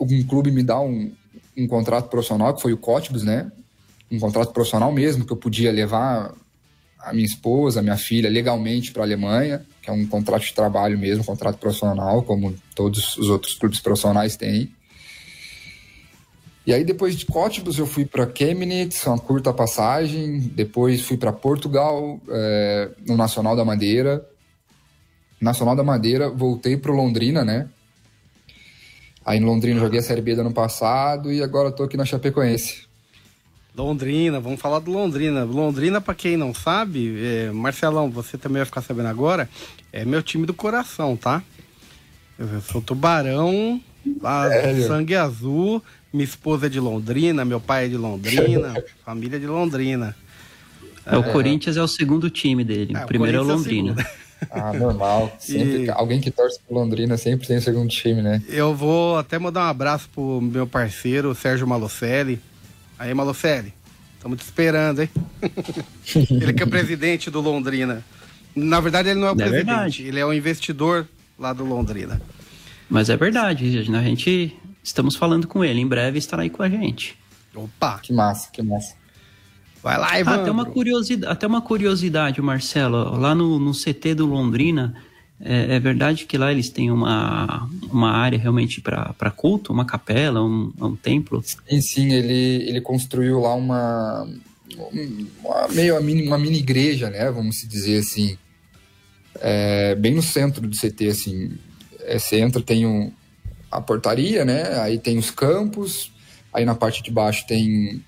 um 0.00 0.24
clube 0.24 0.50
me 0.50 0.64
dar 0.64 0.80
um, 0.80 1.12
um 1.56 1.68
contrato 1.68 2.08
profissional, 2.08 2.52
que 2.52 2.62
foi 2.62 2.72
o 2.72 2.78
Cotibus, 2.78 3.22
né? 3.22 3.52
Um 4.10 4.18
contrato 4.18 4.52
profissional 4.52 4.90
mesmo, 4.92 5.24
que 5.24 5.32
eu 5.32 5.36
podia 5.36 5.70
levar 5.70 6.34
a 6.98 7.12
minha 7.12 7.26
esposa, 7.26 7.80
a 7.80 7.82
minha 7.82 7.96
filha 7.96 8.28
legalmente 8.28 8.92
para 8.92 9.02
a 9.02 9.06
Alemanha, 9.06 9.64
que 9.82 9.90
é 9.90 9.92
um 9.92 10.06
contrato 10.06 10.44
de 10.44 10.54
trabalho 10.54 10.98
mesmo, 10.98 11.22
um 11.22 11.26
contrato 11.26 11.58
profissional, 11.58 12.22
como 12.22 12.54
todos 12.74 13.16
os 13.16 13.28
outros 13.28 13.54
clubes 13.54 13.80
profissionais 13.80 14.36
têm. 14.36 14.72
E 16.66 16.74
aí 16.74 16.84
depois 16.84 17.16
de 17.16 17.24
Cottbus 17.24 17.78
eu 17.78 17.86
fui 17.86 18.04
para 18.04 18.30
Chemnitz, 18.30 19.06
uma 19.06 19.18
curta 19.18 19.54
passagem, 19.54 20.38
depois 20.38 21.00
fui 21.00 21.16
para 21.16 21.32
Portugal, 21.32 22.20
é, 22.28 22.90
no 23.06 23.16
Nacional 23.16 23.56
da 23.56 23.64
Madeira. 23.64 24.26
Nacional 25.40 25.76
da 25.76 25.84
Madeira, 25.84 26.28
voltei 26.28 26.76
para 26.76 26.92
Londrina, 26.92 27.44
né? 27.44 27.68
Aí 29.24 29.38
em 29.38 29.44
Londrina 29.44 29.78
joguei 29.78 30.00
a 30.00 30.02
Série 30.02 30.20
B 30.20 30.34
do 30.34 30.40
ano 30.40 30.52
passado 30.52 31.32
e 31.32 31.42
agora 31.42 31.68
estou 31.68 31.86
aqui 31.86 31.96
na 31.96 32.04
Chapecoense. 32.04 32.87
Londrina, 33.78 34.40
vamos 34.40 34.60
falar 34.60 34.80
do 34.80 34.90
Londrina. 34.90 35.44
Londrina, 35.44 36.00
para 36.00 36.14
quem 36.14 36.36
não 36.36 36.52
sabe, 36.52 37.16
é, 37.24 37.50
Marcelão, 37.52 38.10
você 38.10 38.36
também 38.36 38.58
vai 38.58 38.66
ficar 38.66 38.82
sabendo 38.82 39.08
agora, 39.08 39.48
é 39.92 40.04
meu 40.04 40.22
time 40.22 40.44
do 40.44 40.52
coração, 40.52 41.16
tá? 41.16 41.42
Eu 42.36 42.60
sou 42.60 42.82
tubarão, 42.82 43.80
sangue 44.86 45.14
azul, 45.14 45.82
minha 46.12 46.24
esposa 46.24 46.66
é 46.66 46.68
de 46.68 46.80
Londrina, 46.80 47.44
meu 47.44 47.60
pai 47.60 47.86
é 47.86 47.88
de 47.88 47.96
Londrina, 47.96 48.82
família 49.06 49.38
de 49.38 49.46
Londrina. 49.46 50.14
É, 51.06 51.16
o 51.16 51.22
Corinthians 51.32 51.76
é 51.76 51.82
o 51.82 51.88
segundo 51.88 52.28
time 52.28 52.64
dele, 52.64 52.96
é, 52.96 53.04
o 53.04 53.06
primeiro 53.06 53.38
é 53.38 53.40
o 53.40 53.44
Londrina. 53.44 53.94
É 54.42 54.60
ah, 54.60 54.72
normal. 54.72 55.34
Sempre, 55.38 55.84
e... 55.84 55.90
Alguém 55.90 56.20
que 56.20 56.30
torce 56.30 56.58
pro 56.66 56.76
Londrina 56.76 57.16
sempre 57.16 57.46
tem 57.46 57.56
o 57.56 57.62
segundo 57.62 57.88
time, 57.88 58.22
né? 58.22 58.42
Eu 58.48 58.74
vou 58.74 59.18
até 59.18 59.38
mandar 59.38 59.66
um 59.66 59.68
abraço 59.68 60.08
pro 60.14 60.40
meu 60.40 60.66
parceiro, 60.66 61.34
Sérgio 61.34 61.66
Malucelli. 61.66 62.40
Aí, 62.98 63.14
Malucelli, 63.14 63.72
estamos 64.16 64.38
te 64.38 64.44
esperando, 64.44 65.02
hein? 65.02 65.10
ele 66.30 66.52
que 66.52 66.62
é 66.62 66.66
presidente 66.66 67.30
do 67.30 67.40
Londrina. 67.40 68.04
Na 68.56 68.80
verdade, 68.80 69.10
ele 69.10 69.20
não 69.20 69.28
é 69.28 69.30
o 69.30 69.34
é 69.34 69.36
presidente, 69.36 69.66
verdade. 69.66 70.02
ele 70.06 70.18
é 70.18 70.26
o 70.26 70.32
investidor 70.32 71.06
lá 71.38 71.52
do 71.52 71.64
Londrina. 71.64 72.20
Mas 72.90 73.08
é 73.08 73.16
verdade, 73.16 73.78
a 73.78 74.02
gente 74.02 74.56
estamos 74.82 75.14
falando 75.14 75.46
com 75.46 75.64
ele, 75.64 75.80
em 75.80 75.86
breve 75.86 76.18
estará 76.18 76.42
aí 76.42 76.50
com 76.50 76.62
a 76.62 76.68
gente. 76.68 77.16
Opa! 77.54 77.98
Que 78.00 78.12
massa, 78.12 78.50
que 78.50 78.62
massa. 78.62 78.94
Vai 79.82 79.96
lá, 79.98 80.18
Ivan. 80.18 80.30
Ah, 80.30 80.42
até 80.42 80.50
uma 80.50 80.64
curiosidade, 80.64 81.32
até 81.32 81.46
uma 81.46 81.60
curiosidade, 81.60 82.42
Marcelo. 82.42 83.16
Lá 83.16 83.34
no, 83.34 83.58
no 83.58 83.72
CT 83.72 84.14
do 84.14 84.26
Londrina, 84.26 84.94
é, 85.40 85.76
é, 85.76 85.80
verdade 85.80 86.26
que 86.26 86.36
lá 86.36 86.50
eles 86.50 86.68
têm 86.68 86.90
uma, 86.90 87.68
uma 87.90 88.10
área 88.10 88.38
realmente 88.38 88.80
para 88.80 89.30
culto, 89.34 89.72
uma 89.72 89.84
capela, 89.84 90.42
um, 90.42 90.72
um 90.80 90.96
templo? 90.96 91.42
Sim, 91.44 91.80
sim, 91.80 92.12
ele, 92.12 92.68
ele 92.68 92.80
construiu 92.80 93.40
lá 93.40 93.54
uma, 93.54 94.28
uma 94.76 95.68
meio 95.68 95.94
uma 95.94 96.00
mini, 96.00 96.26
uma 96.26 96.38
mini 96.38 96.58
igreja, 96.58 97.08
né? 97.08 97.30
Vamos 97.30 97.56
dizer 97.68 97.98
assim. 97.98 98.36
É, 99.40 99.94
bem 99.94 100.12
no 100.12 100.22
centro 100.22 100.66
do 100.66 100.76
CT, 100.76 101.06
assim. 101.06 101.52
É, 102.00 102.18
você 102.18 102.40
entra, 102.40 102.60
tem 102.60 102.84
um, 102.84 103.12
a 103.70 103.80
portaria, 103.80 104.44
né? 104.44 104.80
Aí 104.80 104.98
tem 104.98 105.18
os 105.18 105.30
campos, 105.30 106.10
aí 106.52 106.64
na 106.64 106.74
parte 106.74 107.00
de 107.02 107.12
baixo 107.12 107.46
tem 107.46 108.02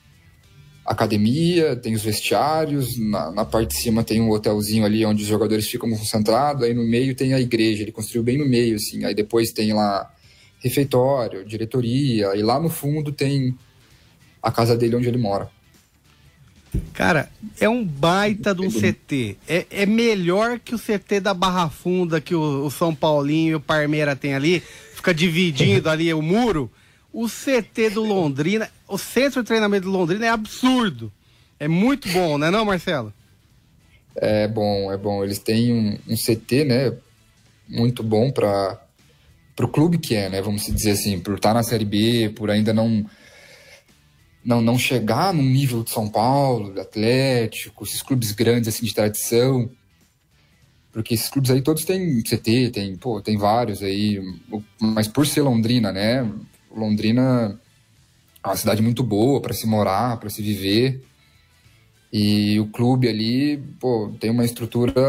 academia, 0.84 1.76
tem 1.76 1.94
os 1.94 2.02
vestiários, 2.02 2.98
na, 2.98 3.30
na, 3.30 3.44
parte 3.44 3.70
de 3.70 3.82
cima 3.82 4.02
tem 4.02 4.20
um 4.20 4.30
hotelzinho 4.30 4.84
ali 4.84 5.04
onde 5.04 5.22
os 5.22 5.28
jogadores 5.28 5.68
ficam 5.68 5.88
concentrados, 5.90 6.64
aí 6.64 6.74
no 6.74 6.84
meio 6.84 7.14
tem 7.14 7.34
a 7.34 7.40
igreja, 7.40 7.82
ele 7.82 7.92
construiu 7.92 8.22
bem 8.22 8.38
no 8.38 8.48
meio, 8.48 8.76
assim, 8.76 9.04
aí 9.04 9.14
depois 9.14 9.52
tem 9.52 9.72
lá 9.72 10.10
refeitório, 10.58 11.44
diretoria, 11.44 12.34
e 12.34 12.42
lá 12.42 12.58
no 12.58 12.68
fundo 12.68 13.12
tem 13.12 13.56
a 14.42 14.50
casa 14.50 14.76
dele 14.76 14.96
onde 14.96 15.08
ele 15.08 15.18
mora. 15.18 15.50
Cara, 16.92 17.30
é 17.60 17.68
um 17.68 17.84
baita 17.84 18.54
de 18.54 18.62
um 18.62 18.70
CT. 18.70 19.36
É, 19.48 19.66
é 19.70 19.86
melhor 19.86 20.58
que 20.60 20.74
o 20.74 20.78
CT 20.78 21.20
da 21.20 21.34
Barra 21.34 21.68
Funda 21.68 22.20
que 22.20 22.34
o, 22.34 22.64
o 22.64 22.70
São 22.70 22.94
Paulinho 22.94 23.52
e 23.52 23.54
o 23.56 23.60
Parmeira 23.60 24.14
tem 24.14 24.34
ali, 24.34 24.62
fica 24.94 25.12
dividindo 25.12 25.88
ali 25.90 26.12
o 26.14 26.22
muro. 26.22 26.70
O 27.12 27.26
CT 27.26 27.90
do 27.90 28.04
Londrina, 28.04 28.70
o 28.86 28.96
centro 28.96 29.42
de 29.42 29.46
treinamento 29.46 29.84
do 29.84 29.90
Londrina 29.90 30.26
é 30.26 30.28
absurdo. 30.28 31.12
É 31.58 31.66
muito 31.66 32.08
bom, 32.08 32.38
né, 32.38 32.50
não, 32.50 32.64
Marcelo? 32.64 33.12
É 34.16 34.46
bom, 34.48 34.92
é 34.92 34.96
bom. 34.96 35.22
Eles 35.22 35.38
têm 35.38 35.72
um, 35.72 35.98
um 36.12 36.16
CT, 36.16 36.64
né, 36.64 36.92
muito 37.68 38.02
bom 38.02 38.30
para 38.30 38.80
o 39.60 39.68
clube 39.68 39.98
que 39.98 40.14
é, 40.14 40.28
né, 40.28 40.40
vamos 40.40 40.64
dizer 40.66 40.92
assim, 40.92 41.18
por 41.18 41.34
estar 41.34 41.54
na 41.54 41.62
Série 41.62 41.84
B, 41.84 42.32
por 42.34 42.50
ainda 42.50 42.72
não 42.72 43.04
não, 44.44 44.60
não 44.60 44.78
chegar 44.78 45.34
no 45.34 45.42
nível 45.42 45.82
de 45.82 45.90
São 45.90 46.08
Paulo, 46.08 46.78
Atlético, 46.80 47.84
esses 47.84 48.02
clubes 48.02 48.32
grandes 48.32 48.68
assim 48.68 48.86
de 48.86 48.94
tradição. 48.94 49.70
Porque 50.92 51.14
esses 51.14 51.28
clubes 51.28 51.50
aí 51.50 51.62
todos 51.62 51.84
têm 51.84 52.20
CT, 52.22 52.70
tem, 52.70 52.96
pô, 52.96 53.20
tem 53.20 53.36
vários 53.36 53.82
aí, 53.82 54.20
mas 54.80 55.06
por 55.06 55.26
ser 55.26 55.42
Londrina, 55.42 55.92
né? 55.92 56.28
Londrina 56.74 57.58
é 58.42 58.48
uma 58.48 58.56
cidade 58.56 58.82
muito 58.82 59.02
boa 59.02 59.40
para 59.40 59.52
se 59.52 59.66
morar, 59.66 60.16
para 60.18 60.30
se 60.30 60.42
viver. 60.42 61.04
E 62.12 62.58
o 62.58 62.66
clube 62.66 63.08
ali, 63.08 63.58
pô, 63.78 64.12
tem 64.18 64.30
uma 64.30 64.44
estrutura 64.44 65.02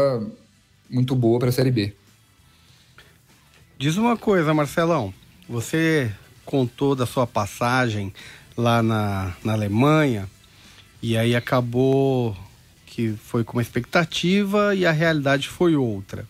muito 0.88 1.16
boa 1.16 1.38
para 1.38 1.48
a 1.48 1.52
Série 1.52 1.70
B. 1.70 1.94
Diz 3.78 3.96
uma 3.96 4.16
coisa, 4.16 4.54
Marcelão. 4.54 5.12
Você 5.48 6.12
contou 6.44 6.94
da 6.94 7.06
sua 7.06 7.26
passagem 7.26 8.12
lá 8.56 8.82
na, 8.82 9.34
na 9.42 9.54
Alemanha 9.54 10.28
e 11.02 11.16
aí 11.16 11.34
acabou 11.34 12.36
que 12.86 13.14
foi 13.24 13.42
com 13.42 13.54
uma 13.54 13.62
expectativa 13.62 14.74
e 14.74 14.84
a 14.84 14.92
realidade 14.92 15.48
foi 15.48 15.74
outra. 15.74 16.28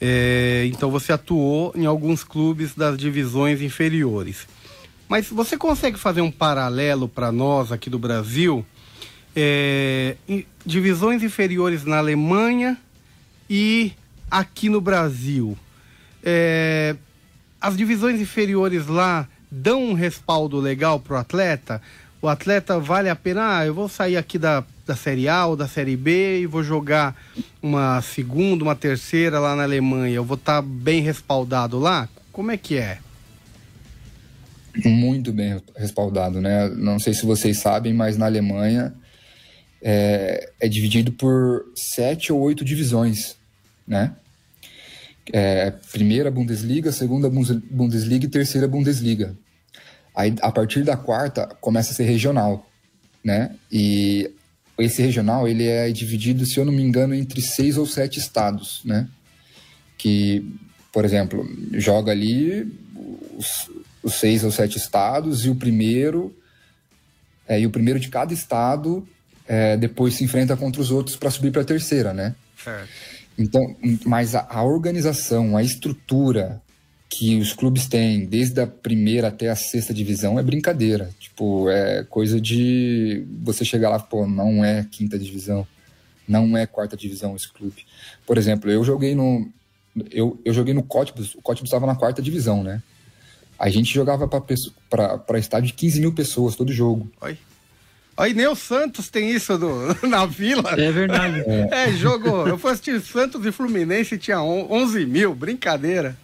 É, 0.00 0.64
então 0.66 0.90
você 0.90 1.12
atuou 1.12 1.72
em 1.74 1.86
alguns 1.86 2.22
clubes 2.22 2.74
das 2.74 2.98
divisões 2.98 3.62
inferiores. 3.62 4.46
Mas 5.08 5.28
você 5.28 5.56
consegue 5.56 5.98
fazer 5.98 6.20
um 6.20 6.30
paralelo 6.30 7.08
para 7.08 7.30
nós 7.30 7.70
aqui 7.70 7.88
do 7.88 7.98
Brasil? 7.98 8.64
É, 9.34 10.16
divisões 10.64 11.22
inferiores 11.22 11.84
na 11.84 11.98
Alemanha 11.98 12.76
e 13.48 13.92
aqui 14.30 14.68
no 14.68 14.80
Brasil. 14.80 15.56
É, 16.22 16.96
as 17.60 17.76
divisões 17.76 18.20
inferiores 18.20 18.86
lá 18.86 19.28
dão 19.50 19.90
um 19.90 19.94
respaldo 19.94 20.58
legal 20.58 20.98
para 20.98 21.14
o 21.14 21.18
atleta? 21.18 21.80
O 22.20 22.28
atleta 22.28 22.80
vale 22.80 23.08
a 23.08 23.14
pena, 23.14 23.58
ah, 23.58 23.66
eu 23.66 23.74
vou 23.74 23.88
sair 23.88 24.16
aqui 24.16 24.38
da 24.38 24.64
da 24.86 24.94
Série 24.94 25.28
A 25.28 25.46
ou 25.46 25.56
da 25.56 25.66
Série 25.66 25.96
B 25.96 26.40
e 26.40 26.46
vou 26.46 26.62
jogar 26.62 27.16
uma 27.60 28.00
segunda, 28.00 28.62
uma 28.62 28.76
terceira 28.76 29.40
lá 29.40 29.56
na 29.56 29.64
Alemanha, 29.64 30.14
eu 30.14 30.24
vou 30.24 30.36
estar 30.36 30.62
tá 30.62 30.62
bem 30.62 31.02
respaldado 31.02 31.78
lá? 31.78 32.08
Como 32.32 32.52
é 32.52 32.56
que 32.56 32.76
é? 32.76 32.98
Muito 34.84 35.32
bem 35.32 35.60
respaldado, 35.74 36.40
né? 36.40 36.68
Não 36.68 36.98
sei 36.98 37.14
se 37.14 37.26
vocês 37.26 37.58
sabem, 37.58 37.92
mas 37.92 38.16
na 38.16 38.26
Alemanha 38.26 38.94
é, 39.82 40.52
é 40.60 40.68
dividido 40.68 41.12
por 41.12 41.64
sete 41.74 42.32
ou 42.32 42.40
oito 42.40 42.64
divisões, 42.64 43.36
né? 43.86 44.12
É, 45.32 45.72
primeira 45.90 46.30
Bundesliga, 46.30 46.92
segunda 46.92 47.28
Bundesliga 47.28 48.26
e 48.26 48.28
terceira 48.28 48.68
Bundesliga. 48.68 49.36
Aí, 50.14 50.34
a 50.40 50.52
partir 50.52 50.82
da 50.82 50.96
quarta, 50.96 51.46
começa 51.60 51.90
a 51.90 51.94
ser 51.94 52.04
regional, 52.04 52.70
né? 53.24 53.56
E 53.72 54.30
esse 54.78 55.00
regional 55.02 55.48
ele 55.48 55.66
é 55.66 55.90
dividido, 55.90 56.44
se 56.44 56.58
eu 56.58 56.64
não 56.64 56.72
me 56.72 56.82
engano, 56.82 57.14
entre 57.14 57.40
seis 57.40 57.78
ou 57.78 57.86
sete 57.86 58.18
estados, 58.18 58.80
né? 58.84 59.08
Que, 59.96 60.46
por 60.92 61.04
exemplo, 61.04 61.48
joga 61.72 62.12
ali 62.12 62.70
os, 63.36 63.70
os 64.02 64.14
seis 64.14 64.44
ou 64.44 64.50
sete 64.50 64.76
estados 64.76 65.44
e 65.44 65.50
o 65.50 65.54
primeiro 65.54 66.36
é, 67.48 67.60
e 67.60 67.66
o 67.66 67.70
primeiro 67.70 68.00
de 68.00 68.08
cada 68.08 68.34
estado 68.34 69.06
é, 69.46 69.76
depois 69.76 70.14
se 70.14 70.24
enfrenta 70.24 70.56
contra 70.56 70.80
os 70.80 70.90
outros 70.90 71.16
para 71.16 71.30
subir 71.30 71.52
para 71.52 71.62
a 71.62 71.64
terceira, 71.64 72.12
né? 72.12 72.34
Certo. 72.62 72.88
Então, 73.38 73.62
mas 74.04 74.34
a, 74.34 74.46
a 74.48 74.62
organização, 74.62 75.56
a 75.56 75.62
estrutura, 75.62 76.60
que 77.08 77.38
os 77.38 77.52
clubes 77.52 77.86
têm, 77.86 78.26
desde 78.26 78.60
a 78.60 78.66
primeira 78.66 79.28
até 79.28 79.48
a 79.48 79.56
sexta 79.56 79.94
divisão, 79.94 80.38
é 80.38 80.42
brincadeira. 80.42 81.10
Tipo, 81.18 81.70
é 81.70 82.04
coisa 82.04 82.40
de 82.40 83.24
você 83.42 83.64
chegar 83.64 83.90
lá, 83.90 83.98
pô, 83.98 84.26
não 84.26 84.64
é 84.64 84.86
quinta 84.90 85.18
divisão, 85.18 85.66
não 86.26 86.56
é 86.56 86.66
quarta 86.66 86.96
divisão 86.96 87.36
esse 87.36 87.50
clube. 87.52 87.86
Por 88.26 88.36
exemplo, 88.36 88.70
eu 88.70 88.84
joguei 88.84 89.14
no, 89.14 89.48
eu, 90.10 90.38
eu 90.44 90.52
joguei 90.52 90.74
no 90.74 90.82
Cótibus, 90.82 91.34
o 91.34 91.42
Cótibus 91.42 91.68
estava 91.68 91.86
na 91.86 91.94
quarta 91.94 92.20
divisão, 92.20 92.62
né? 92.62 92.82
A 93.58 93.70
gente 93.70 93.92
jogava 93.94 94.28
para 94.28 95.38
estádio 95.38 95.68
de 95.68 95.72
15 95.72 96.00
mil 96.00 96.12
pessoas 96.12 96.56
todo 96.56 96.72
jogo. 96.72 97.10
Oi. 97.22 97.38
Aí 98.14 98.32
nem 98.32 98.46
o 98.46 98.54
Santos 98.54 99.08
tem 99.08 99.30
isso 99.30 99.56
do, 99.56 99.96
na 100.06 100.26
vila. 100.26 100.72
É 100.72 100.90
verdade. 100.90 101.42
É, 101.46 101.88
é 101.88 101.92
jogo. 101.92 102.46
Eu 102.46 102.58
fui 102.58 102.70
assistir 102.72 103.00
Santos 103.00 103.44
e 103.44 103.52
Fluminense 103.52 104.14
e 104.14 104.18
tinha 104.18 104.42
11 104.42 105.06
mil, 105.06 105.34
brincadeira. 105.34 106.16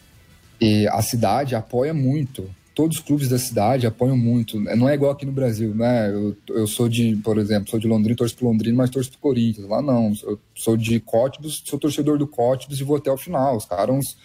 E 0.62 0.86
a 0.86 1.02
cidade 1.02 1.56
apoia 1.56 1.92
muito. 1.92 2.48
Todos 2.72 2.98
os 2.98 3.02
clubes 3.02 3.28
da 3.28 3.36
cidade 3.36 3.84
apoiam 3.84 4.16
muito. 4.16 4.60
Não 4.60 4.88
é 4.88 4.94
igual 4.94 5.10
aqui 5.10 5.26
no 5.26 5.32
Brasil, 5.32 5.74
né? 5.74 6.08
Eu, 6.08 6.36
eu 6.50 6.66
sou 6.68 6.88
de, 6.88 7.16
por 7.16 7.36
exemplo, 7.36 7.68
sou 7.68 7.80
de 7.80 7.88
Londrina, 7.88 8.16
torço 8.16 8.36
pro 8.36 8.46
Londrina, 8.46 8.76
mas 8.76 8.88
torço 8.88 9.10
pro 9.10 9.18
Corinthians. 9.18 9.66
Lá 9.68 9.82
não. 9.82 10.12
Eu 10.22 10.38
sou 10.54 10.76
de 10.76 11.00
Cótibus, 11.00 11.64
sou 11.66 11.80
torcedor 11.80 12.16
do 12.16 12.28
Cótibus 12.28 12.78
e 12.78 12.84
vou 12.84 12.96
até 12.96 13.10
o 13.10 13.18
final. 13.18 13.56
Os 13.56 13.64
caras 13.64 14.16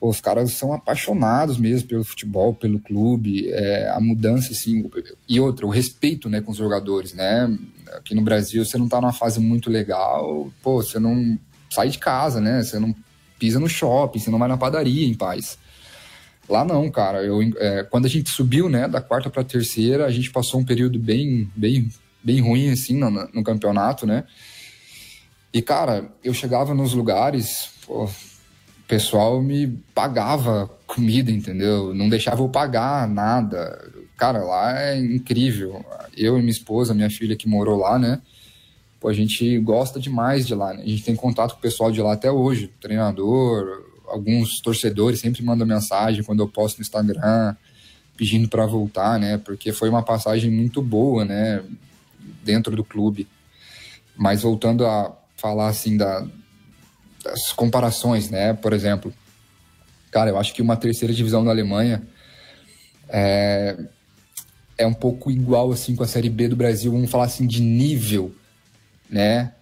os 0.00 0.20
caras 0.20 0.52
são 0.52 0.72
apaixonados 0.72 1.56
mesmo 1.56 1.88
pelo 1.88 2.02
futebol, 2.02 2.52
pelo 2.52 2.80
clube, 2.80 3.48
é, 3.50 3.88
a 3.88 4.00
mudança, 4.00 4.50
assim, 4.50 4.90
e 5.28 5.38
outra, 5.38 5.64
o 5.64 5.70
respeito, 5.70 6.28
né, 6.28 6.40
com 6.40 6.50
os 6.50 6.58
jogadores, 6.58 7.14
né, 7.14 7.56
aqui 7.94 8.12
no 8.12 8.22
Brasil 8.22 8.64
você 8.64 8.76
não 8.76 8.88
tá 8.88 9.00
numa 9.00 9.12
fase 9.12 9.38
muito 9.38 9.70
legal, 9.70 10.50
pô, 10.60 10.82
você 10.82 10.98
não 10.98 11.38
sai 11.70 11.88
de 11.88 11.98
casa, 11.98 12.40
né, 12.40 12.64
você 12.64 12.80
não 12.80 12.92
pisa 13.42 13.58
no 13.58 13.68
shopping, 13.68 14.20
você 14.20 14.30
não 14.30 14.38
vai 14.38 14.48
na 14.48 14.56
padaria 14.56 15.04
em 15.04 15.14
paz. 15.14 15.58
Lá 16.48 16.64
não, 16.64 16.88
cara, 16.88 17.24
eu, 17.24 17.40
é, 17.56 17.82
quando 17.82 18.06
a 18.06 18.08
gente 18.08 18.30
subiu, 18.30 18.68
né, 18.68 18.86
da 18.86 19.00
quarta 19.00 19.28
para 19.28 19.42
terceira, 19.42 20.06
a 20.06 20.10
gente 20.12 20.30
passou 20.30 20.60
um 20.60 20.64
período 20.64 20.96
bem, 20.96 21.50
bem, 21.56 21.88
bem 22.22 22.40
ruim, 22.40 22.70
assim, 22.70 22.96
no, 22.96 23.10
no 23.10 23.42
campeonato, 23.42 24.06
né, 24.06 24.22
e, 25.52 25.60
cara, 25.60 26.08
eu 26.22 26.32
chegava 26.32 26.72
nos 26.72 26.94
lugares, 26.94 27.70
pô, 27.84 28.08
pessoal 28.86 29.42
me 29.42 29.66
pagava 29.92 30.70
comida, 30.86 31.32
entendeu? 31.32 31.92
Não 31.92 32.08
deixava 32.08 32.42
eu 32.42 32.48
pagar 32.48 33.08
nada. 33.08 33.90
Cara, 34.16 34.44
lá 34.44 34.80
é 34.80 34.98
incrível. 34.98 35.84
Eu 36.16 36.36
e 36.36 36.40
minha 36.40 36.52
esposa, 36.52 36.94
minha 36.94 37.10
filha 37.10 37.34
que 37.34 37.48
morou 37.48 37.78
lá, 37.78 37.98
né? 37.98 38.20
Pô, 39.02 39.08
a 39.08 39.12
gente 39.12 39.58
gosta 39.58 39.98
demais 39.98 40.46
de 40.46 40.54
lá, 40.54 40.72
né? 40.72 40.84
A 40.84 40.88
gente 40.88 41.02
tem 41.02 41.16
contato 41.16 41.54
com 41.54 41.58
o 41.58 41.60
pessoal 41.60 41.90
de 41.90 42.00
lá 42.00 42.12
até 42.12 42.30
hoje, 42.30 42.70
treinador, 42.80 43.84
alguns 44.06 44.60
torcedores 44.60 45.18
sempre 45.18 45.42
mandam 45.42 45.66
mensagem 45.66 46.22
quando 46.22 46.38
eu 46.38 46.48
posto 46.48 46.78
no 46.78 46.82
Instagram 46.82 47.56
pedindo 48.16 48.48
para 48.48 48.64
voltar, 48.64 49.18
né? 49.18 49.38
Porque 49.38 49.72
foi 49.72 49.88
uma 49.88 50.04
passagem 50.04 50.52
muito 50.52 50.80
boa, 50.80 51.24
né? 51.24 51.64
Dentro 52.44 52.76
do 52.76 52.84
clube. 52.84 53.26
Mas 54.16 54.42
voltando 54.42 54.86
a 54.86 55.12
falar 55.36 55.66
assim 55.66 55.96
da, 55.96 56.24
as 57.26 57.50
comparações, 57.50 58.30
né? 58.30 58.52
Por 58.52 58.72
exemplo, 58.72 59.12
cara, 60.12 60.30
eu 60.30 60.38
acho 60.38 60.54
que 60.54 60.62
uma 60.62 60.76
terceira 60.76 61.12
divisão 61.12 61.44
da 61.44 61.50
Alemanha 61.50 62.06
é, 63.08 63.76
é 64.78 64.86
um 64.86 64.94
pouco 64.94 65.28
igual 65.28 65.72
assim 65.72 65.96
com 65.96 66.04
a 66.04 66.06
Série 66.06 66.30
B 66.30 66.46
do 66.46 66.54
Brasil, 66.54 66.92
vamos 66.92 67.10
falar 67.10 67.24
assim 67.24 67.48
de 67.48 67.60
nível, 67.60 68.32
né? 69.12 69.52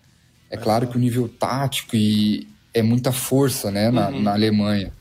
É 0.49 0.57
claro 0.57 0.87
que 0.87 0.97
o 0.97 1.01
nível 1.01 1.29
tático 1.29 1.95
e 1.97 2.49
é 2.73 2.83
muita 2.83 3.13
força, 3.13 3.71
né, 3.71 3.91
na, 3.91 4.09
uhum. 4.09 4.23
na 4.23 4.33
Alemanha. 4.33 4.93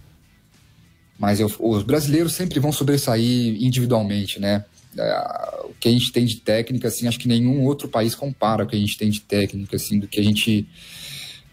Mas 1.17 1.39
eu, 1.39 1.51
os 1.59 1.83
brasileiros 1.83 2.33
sempre 2.33 2.59
vão 2.59 2.71
sobressair 2.71 3.61
individualmente, 3.63 4.39
né? 4.39 4.65
É, 4.97 5.65
o 5.65 5.73
que 5.79 5.87
a 5.87 5.91
gente 5.91 6.11
tem 6.11 6.25
de 6.25 6.37
técnica, 6.37 6.87
assim, 6.87 7.07
acho 7.07 7.19
que 7.19 7.27
nenhum 7.27 7.63
outro 7.65 7.87
país 7.87 8.15
compara 8.15 8.63
o 8.63 8.67
que 8.67 8.75
a 8.75 8.79
gente 8.79 8.97
tem 8.97 9.09
de 9.09 9.21
técnica, 9.21 9.75
assim, 9.75 9.99
do 9.99 10.07
que 10.07 10.19
a 10.19 10.23
gente 10.23 10.67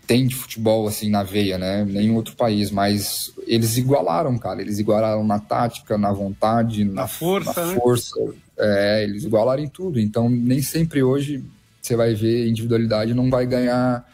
tem 0.07 0.27
de 0.27 0.37
futebol 0.37 0.87
assim 0.87 1.11
na 1.11 1.23
veia, 1.25 1.59
né? 1.59 1.85
Nenhum 1.85 2.15
outro 2.15 2.37
país, 2.37 2.71
mas 2.71 3.33
eles 3.47 3.77
igualaram, 3.77 4.39
cara. 4.39 4.63
Eles 4.63 4.79
igualaram 4.79 5.25
na 5.25 5.41
tática, 5.41 5.99
na 5.99 6.13
vontade, 6.13 6.85
na, 6.85 6.93
na 6.93 7.09
força. 7.09 7.61
Na 7.61 7.67
né? 7.67 7.75
força. 7.75 8.15
É, 8.57 9.03
eles 9.03 9.25
igualaram 9.25 9.63
em 9.63 9.69
tudo. 9.69 9.99
Então, 9.99 10.31
nem 10.31 10.63
sempre 10.63 11.03
hoje 11.03 11.45
você 11.87 11.97
vai 11.97 12.15
ver 12.15 12.49
individualidade 12.49 13.15
não 13.15 13.31
vai 13.31 13.47
ganhar 13.47 14.05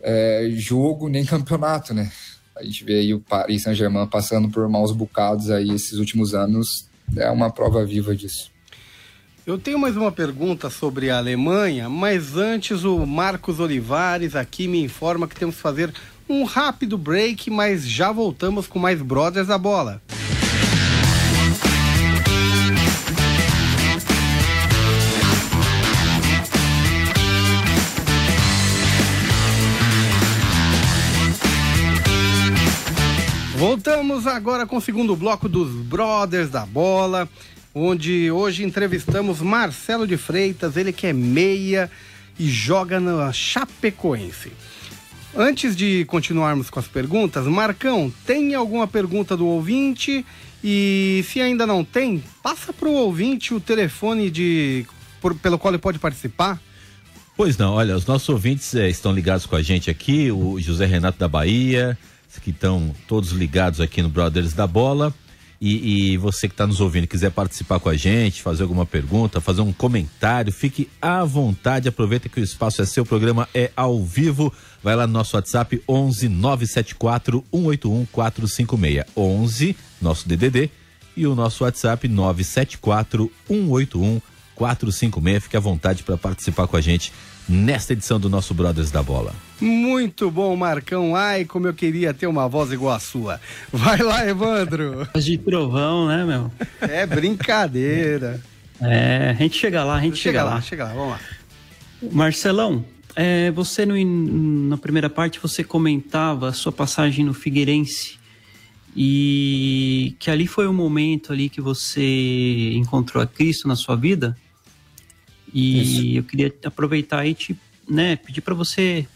é, 0.00 0.48
jogo 0.56 1.08
nem 1.08 1.24
campeonato, 1.26 1.94
né? 1.94 2.10
A 2.56 2.62
gente 2.62 2.84
vê 2.84 3.00
aí 3.00 3.14
o 3.14 3.20
Paris 3.20 3.62
Saint-Germain 3.62 4.06
passando 4.06 4.48
por 4.48 4.68
maus 4.68 4.92
bocados 4.92 5.50
aí 5.50 5.70
esses 5.70 5.98
últimos 5.98 6.34
anos. 6.34 6.88
É 7.16 7.30
uma 7.30 7.50
prova 7.50 7.84
viva 7.84 8.14
disso. 8.14 8.50
Eu 9.46 9.58
tenho 9.58 9.78
mais 9.78 9.96
uma 9.96 10.10
pergunta 10.10 10.70
sobre 10.70 11.10
a 11.10 11.18
Alemanha, 11.18 11.88
mas 11.88 12.36
antes 12.36 12.84
o 12.84 13.04
Marcos 13.04 13.60
Olivares 13.60 14.34
aqui 14.34 14.66
me 14.66 14.82
informa 14.82 15.28
que 15.28 15.36
temos 15.36 15.56
que 15.56 15.60
fazer 15.60 15.92
um 16.28 16.44
rápido 16.44 16.96
break, 16.96 17.50
mas 17.50 17.86
já 17.86 18.10
voltamos 18.10 18.66
com 18.66 18.78
mais 18.78 19.02
Brothers 19.02 19.48
da 19.48 19.58
Bola. 19.58 20.00
Voltamos 33.56 34.26
agora 34.26 34.66
com 34.66 34.76
o 34.76 34.80
segundo 34.80 35.14
bloco 35.14 35.48
dos 35.48 35.70
Brothers 35.70 36.50
da 36.50 36.66
Bola 36.66 37.28
onde 37.74 38.30
hoje 38.30 38.62
entrevistamos 38.62 39.40
Marcelo 39.40 40.06
de 40.06 40.16
Freitas, 40.16 40.76
ele 40.76 40.92
que 40.92 41.08
é 41.08 41.12
meia 41.12 41.90
e 42.38 42.48
joga 42.48 43.00
na 43.00 43.32
Chapecoense. 43.32 44.52
Antes 45.36 45.74
de 45.74 46.04
continuarmos 46.04 46.70
com 46.70 46.78
as 46.78 46.86
perguntas, 46.86 47.44
Marcão, 47.46 48.12
tem 48.24 48.54
alguma 48.54 48.86
pergunta 48.86 49.36
do 49.36 49.46
ouvinte? 49.46 50.24
E 50.62 51.24
se 51.28 51.40
ainda 51.40 51.66
não 51.66 51.84
tem, 51.84 52.22
passa 52.42 52.72
para 52.72 52.88
o 52.88 52.92
ouvinte 52.92 53.52
o 53.52 53.60
telefone 53.60 54.30
de, 54.30 54.86
por, 55.20 55.34
pelo 55.34 55.58
qual 55.58 55.74
ele 55.74 55.80
pode 55.80 55.98
participar. 55.98 56.60
Pois 57.36 57.58
não, 57.58 57.74
olha, 57.74 57.96
os 57.96 58.06
nossos 58.06 58.28
ouvintes 58.28 58.72
é, 58.76 58.88
estão 58.88 59.12
ligados 59.12 59.44
com 59.44 59.56
a 59.56 59.62
gente 59.62 59.90
aqui, 59.90 60.30
o 60.30 60.60
José 60.60 60.86
Renato 60.86 61.18
da 61.18 61.26
Bahia, 61.26 61.98
que 62.40 62.50
estão 62.50 62.94
todos 63.08 63.30
ligados 63.30 63.80
aqui 63.80 64.02
no 64.02 64.08
Brothers 64.08 64.52
da 64.52 64.66
Bola. 64.66 65.12
E, 65.60 66.12
e 66.12 66.16
você 66.18 66.46
que 66.46 66.52
está 66.52 66.66
nos 66.66 66.80
ouvindo, 66.80 67.06
quiser 67.06 67.30
participar 67.30 67.80
com 67.80 67.88
a 67.88 67.96
gente, 67.96 68.42
fazer 68.42 68.64
alguma 68.64 68.84
pergunta, 68.84 69.40
fazer 69.40 69.62
um 69.62 69.72
comentário, 69.72 70.52
fique 70.52 70.90
à 71.00 71.24
vontade. 71.24 71.88
Aproveita 71.88 72.28
que 72.28 72.38
o 72.38 72.44
espaço 72.44 72.82
é 72.82 72.84
seu, 72.84 73.02
o 73.02 73.06
programa 73.06 73.48
é 73.54 73.70
ao 73.74 74.04
vivo. 74.04 74.52
Vai 74.82 74.94
lá 74.94 75.06
no 75.06 75.12
nosso 75.12 75.36
WhatsApp 75.36 75.82
11 75.88 76.28
974 76.28 77.44
181 77.50 78.06
456. 78.12 79.04
11, 79.16 79.76
nosso 80.02 80.28
DDD, 80.28 80.70
e 81.16 81.26
o 81.26 81.34
nosso 81.34 81.64
WhatsApp 81.64 82.06
974 82.08 83.32
181 83.48 84.20
456. 84.54 85.44
Fique 85.44 85.56
à 85.56 85.60
vontade 85.60 86.02
para 86.02 86.18
participar 86.18 86.66
com 86.66 86.76
a 86.76 86.80
gente 86.80 87.10
nesta 87.48 87.92
edição 87.92 88.18
do 88.18 88.28
nosso 88.28 88.54
Brothers 88.54 88.90
da 88.90 89.02
Bola. 89.02 89.34
Muito 89.60 90.30
bom, 90.30 90.54
Marcão. 90.56 91.14
Ai, 91.14 91.44
como 91.44 91.66
eu 91.66 91.74
queria 91.74 92.12
ter 92.14 92.26
uma 92.26 92.48
voz 92.48 92.72
igual 92.72 92.94
a 92.94 92.98
sua. 92.98 93.40
Vai 93.72 93.98
lá, 93.98 94.26
Evandro. 94.26 95.08
Voz 95.12 95.24
de 95.24 95.38
trovão, 95.38 96.08
né, 96.08 96.24
meu? 96.24 96.50
É 96.80 97.06
brincadeira. 97.06 98.40
É, 98.80 99.30
a 99.30 99.34
gente 99.34 99.56
chega 99.56 99.84
lá, 99.84 99.96
a 99.96 100.00
gente 100.00 100.16
chega, 100.16 100.38
chega 100.38 100.44
lá. 100.44 100.54
lá. 100.54 100.60
Chega 100.60 100.84
lá, 100.84 100.92
vamos 100.92 101.10
lá. 101.10 101.20
Marcelão, 102.12 102.84
é, 103.16 103.50
você 103.50 103.86
no, 103.86 103.94
na 104.68 104.76
primeira 104.76 105.08
parte 105.08 105.38
você 105.40 105.62
comentava 105.62 106.48
a 106.48 106.52
sua 106.52 106.72
passagem 106.72 107.24
no 107.24 107.32
Figueirense 107.32 108.18
e 108.96 110.16
que 110.18 110.30
ali 110.30 110.46
foi 110.46 110.66
o 110.66 110.72
momento 110.72 111.32
ali 111.32 111.48
que 111.48 111.60
você 111.60 112.72
encontrou 112.74 113.22
a 113.22 113.26
Cristo 113.26 113.66
na 113.66 113.76
sua 113.76 113.96
vida. 113.96 114.36
E 115.54 115.82
Isso. 115.82 116.18
eu 116.18 116.24
queria 116.24 116.52
aproveitar 116.64 117.24
e 117.24 117.32
te, 117.32 117.56
né, 117.88 118.16
pedir 118.16 118.40
para 118.40 118.54
você 118.54 119.06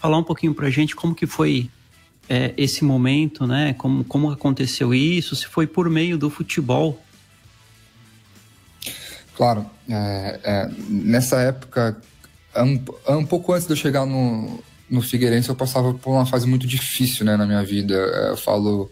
falar 0.00 0.16
um 0.16 0.22
pouquinho 0.22 0.54
para 0.54 0.68
a 0.68 0.70
gente 0.70 0.96
como 0.96 1.14
que 1.14 1.26
foi 1.26 1.68
é, 2.30 2.54
esse 2.56 2.82
momento, 2.82 3.46
né? 3.46 3.74
Como, 3.74 4.02
como 4.02 4.30
aconteceu 4.30 4.94
isso, 4.94 5.36
se 5.36 5.46
foi 5.46 5.66
por 5.66 5.90
meio 5.90 6.16
do 6.16 6.30
futebol. 6.30 7.02
Claro, 9.36 9.66
é, 9.86 10.40
é, 10.42 10.70
nessa 10.88 11.40
época, 11.40 12.00
um, 12.56 13.16
um, 13.18 13.26
pouco 13.26 13.52
antes 13.52 13.66
de 13.66 13.74
eu 13.74 13.76
chegar 13.76 14.06
no, 14.06 14.64
no 14.88 15.02
Figueirense, 15.02 15.50
eu 15.50 15.54
passava 15.54 15.92
por 15.92 16.10
uma 16.10 16.24
fase 16.24 16.48
muito 16.48 16.66
difícil 16.66 17.26
né, 17.26 17.36
na 17.36 17.44
minha 17.44 17.62
vida. 17.62 17.94
É, 17.94 18.30
eu 18.30 18.36
falo 18.38 18.90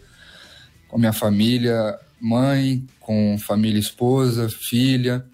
com 0.87 0.99
minha 0.99 1.14
família, 1.14 1.99
mãe, 2.20 2.85
com 3.01 3.38
família, 3.38 3.81
esposa, 3.81 4.51
filha 4.51 5.25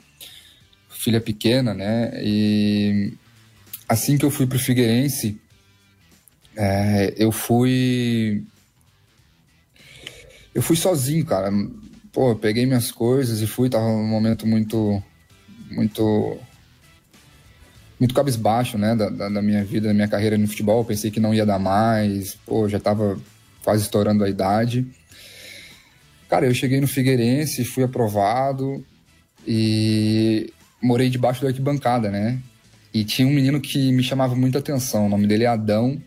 filha 1.00 1.20
pequena, 1.20 1.72
né? 1.72 2.10
E 2.22 3.14
assim 3.88 4.18
que 4.18 4.24
eu 4.24 4.30
fui 4.30 4.46
pro 4.46 4.58
Figueirense, 4.58 5.40
é, 6.54 7.14
eu 7.16 7.32
fui. 7.32 8.44
Eu 10.54 10.62
fui 10.62 10.76
sozinho, 10.76 11.24
cara. 11.24 11.50
Pô, 12.12 12.34
peguei 12.36 12.66
minhas 12.66 12.90
coisas 12.90 13.40
e 13.40 13.46
fui, 13.46 13.70
tava 13.70 13.86
num 13.86 14.06
momento 14.06 14.46
muito. 14.46 15.02
Muito. 15.70 16.38
muito 17.98 18.14
cabisbaixo, 18.14 18.76
né, 18.76 18.94
da, 18.94 19.08
da, 19.08 19.28
da, 19.28 19.42
minha 19.42 19.64
vida, 19.64 19.88
da 19.88 19.94
minha 19.94 20.08
carreira 20.08 20.36
no 20.36 20.48
futebol. 20.48 20.80
Eu 20.80 20.84
pensei 20.84 21.10
que 21.10 21.20
não 21.20 21.32
ia 21.32 21.46
dar 21.46 21.58
mais, 21.58 22.34
pô, 22.44 22.68
já 22.68 22.78
estava 22.78 23.18
quase 23.64 23.84
estourando 23.84 24.24
a 24.24 24.28
idade. 24.28 24.86
Cara, 26.28 26.46
eu 26.46 26.54
cheguei 26.54 26.80
no 26.80 26.86
Figueirense, 26.86 27.64
fui 27.64 27.84
aprovado 27.84 28.84
e 29.46 30.52
morei 30.82 31.08
debaixo 31.10 31.42
da 31.42 31.48
arquibancada, 31.48 32.10
né? 32.10 32.40
E 32.92 33.04
tinha 33.04 33.26
um 33.26 33.32
menino 33.32 33.60
que 33.60 33.92
me 33.92 34.02
chamava 34.02 34.34
muita 34.34 34.58
atenção, 34.58 35.06
o 35.06 35.08
nome 35.08 35.26
dele 35.26 35.44
é 35.44 35.46
Adão. 35.46 36.00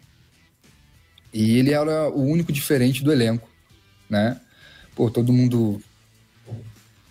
E 1.34 1.58
ele 1.58 1.74
era 1.74 2.10
o 2.10 2.22
único 2.22 2.52
diferente 2.52 3.04
do 3.04 3.12
elenco, 3.12 3.50
né? 4.10 4.40
Pô, 4.96 5.10
todo 5.10 5.34
mundo 5.34 5.82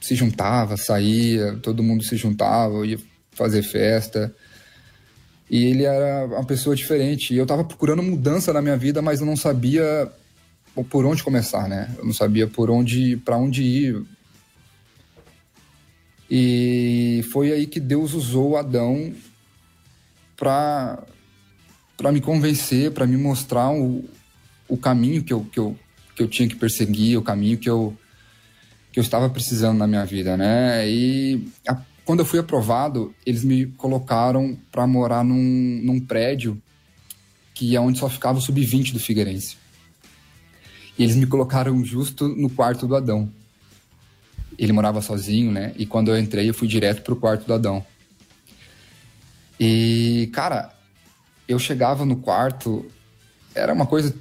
se 0.01 0.15
juntava, 0.15 0.77
saía, 0.77 1.57
todo 1.63 1.83
mundo 1.83 2.05
se 2.05 2.17
juntava, 2.17 2.87
ia 2.87 2.99
fazer 3.33 3.63
festa. 3.63 4.35
E 5.51 5.65
ele 5.65 5.85
era 5.85 6.27
uma 6.27 6.45
pessoa 6.45 6.77
diferente. 6.77 7.35
E 7.35 7.37
eu 7.37 7.47
tava 7.47 7.65
procurando 7.65 8.03
mudança 8.03 8.53
na 8.53 8.63
minha 8.63 8.77
vida, 8.77 9.03
mas 9.03 9.21
eu 9.21 9.27
não 9.27 9.37
sabia 9.37 10.11
por 10.89 11.05
onde 11.05 11.23
começar, 11.23 11.69
né? 11.69 11.95
Eu 11.99 12.05
não 12.05 12.13
sabia 12.13 12.47
por 12.47 12.71
onde, 12.71 13.17
para 13.19 13.37
onde 13.37 13.63
ir. 13.63 14.03
E 16.35 17.23
foi 17.31 17.53
aí 17.53 17.67
que 17.67 17.79
Deus 17.79 18.15
usou 18.15 18.57
Adão 18.57 19.13
para 20.35 20.99
para 21.95 22.11
me 22.11 22.23
convencer, 22.23 22.91
para 22.91 23.07
me 23.07 23.19
mostrar 23.19 23.71
o, 23.71 24.03
o 24.67 24.79
caminho 24.79 25.23
que 25.23 25.31
eu, 25.31 25.45
que, 25.45 25.61
eu, 25.61 25.79
que 26.17 26.23
eu 26.23 26.27
tinha 26.27 26.49
que 26.49 26.57
perseguir, 26.57 27.19
o 27.19 27.23
caminho 27.23 27.59
que 27.59 27.69
eu, 27.69 27.95
que 28.91 28.99
eu 28.99 29.03
estava 29.03 29.29
precisando 29.29 29.77
na 29.77 29.87
minha 29.87 30.07
vida, 30.07 30.35
né? 30.35 30.89
E 30.89 31.47
a, 31.69 31.79
quando 32.03 32.21
eu 32.21 32.25
fui 32.25 32.39
aprovado, 32.39 33.15
eles 33.27 33.45
me 33.45 33.67
colocaram 33.67 34.59
para 34.73 34.87
morar 34.87 35.23
num, 35.23 35.81
num 35.85 36.01
prédio 36.01 36.61
que 37.53 37.77
é 37.77 37.81
onde 37.81 37.99
só 37.99 38.09
ficava 38.09 38.39
o 38.39 38.43
sub-20 38.43 38.95
do 38.95 38.99
Figueirense. 38.99 39.59
E 40.99 41.05
eles 41.05 41.15
me 41.15 41.27
colocaram 41.27 41.85
justo 41.85 42.27
no 42.27 42.49
quarto 42.49 42.87
do 42.87 42.97
Adão. 42.97 43.31
Ele 44.63 44.73
morava 44.73 45.03
sozinho, 45.03 45.51
né? 45.51 45.73
E 45.77 45.85
quando 45.85 46.13
eu 46.13 46.19
entrei, 46.19 46.49
eu 46.49 46.55
fui 46.55 46.69
direto 46.69 47.03
pro 47.03 47.17
quarto 47.17 47.45
do 47.45 47.53
Adão. 47.53 47.85
E, 49.59 50.31
cara, 50.33 50.73
eu 51.49 51.59
chegava 51.59 52.05
no 52.05 52.17
quarto, 52.17 52.87
era 53.55 53.73
uma 53.73 53.87
coisa 53.87 54.15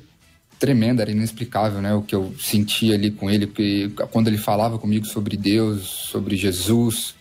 tremenda, 0.58 1.04
era 1.04 1.12
inexplicável, 1.12 1.80
né? 1.80 1.93
O 1.93 2.01
que 2.01 2.15
eu 2.15 2.34
sentia 2.39 2.95
ali 2.95 3.12
com 3.12 3.30
ele, 3.30 3.45
porque 3.45 3.91
quando 4.12 4.30
ele 4.30 4.38
falava 4.39 4.80
comigo 4.80 5.06
sobre 5.06 5.38
Deus, 5.38 5.84
sobre 5.84 6.36
Jesus, 6.36 7.13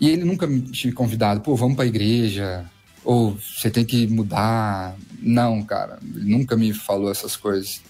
e 0.00 0.08
ele 0.08 0.24
nunca 0.24 0.46
me 0.46 0.62
tinha 0.62 0.92
convidado, 0.92 1.40
pô, 1.40 1.54
vamos 1.54 1.76
pra 1.76 1.84
igreja, 1.84 2.64
ou 3.04 3.36
você 3.38 3.70
tem 3.70 3.84
que 3.84 4.06
mudar. 4.06 4.96
Não, 5.20 5.62
cara, 5.62 5.98
ele 6.14 6.30
nunca 6.30 6.56
me 6.56 6.72
falou 6.72 7.10
essas 7.10 7.36
coisas. 7.36 7.82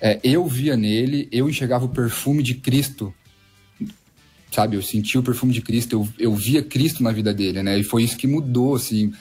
É, 0.00 0.20
eu 0.22 0.46
via 0.46 0.76
nele, 0.76 1.28
eu 1.32 1.48
enxergava 1.48 1.84
o 1.84 1.88
perfume 1.88 2.42
de 2.42 2.54
Cristo, 2.54 3.14
sabe? 4.50 4.76
Eu 4.76 4.82
sentia 4.82 5.20
o 5.20 5.24
perfume 5.24 5.52
de 5.52 5.62
Cristo, 5.62 5.94
eu, 5.94 6.08
eu 6.18 6.34
via 6.34 6.62
Cristo 6.62 7.02
na 7.02 7.12
vida 7.12 7.32
dele, 7.32 7.62
né? 7.62 7.78
E 7.78 7.82
foi 7.82 8.02
isso 8.02 8.16
que 8.16 8.26
mudou, 8.26 8.74
assim. 8.74 9.12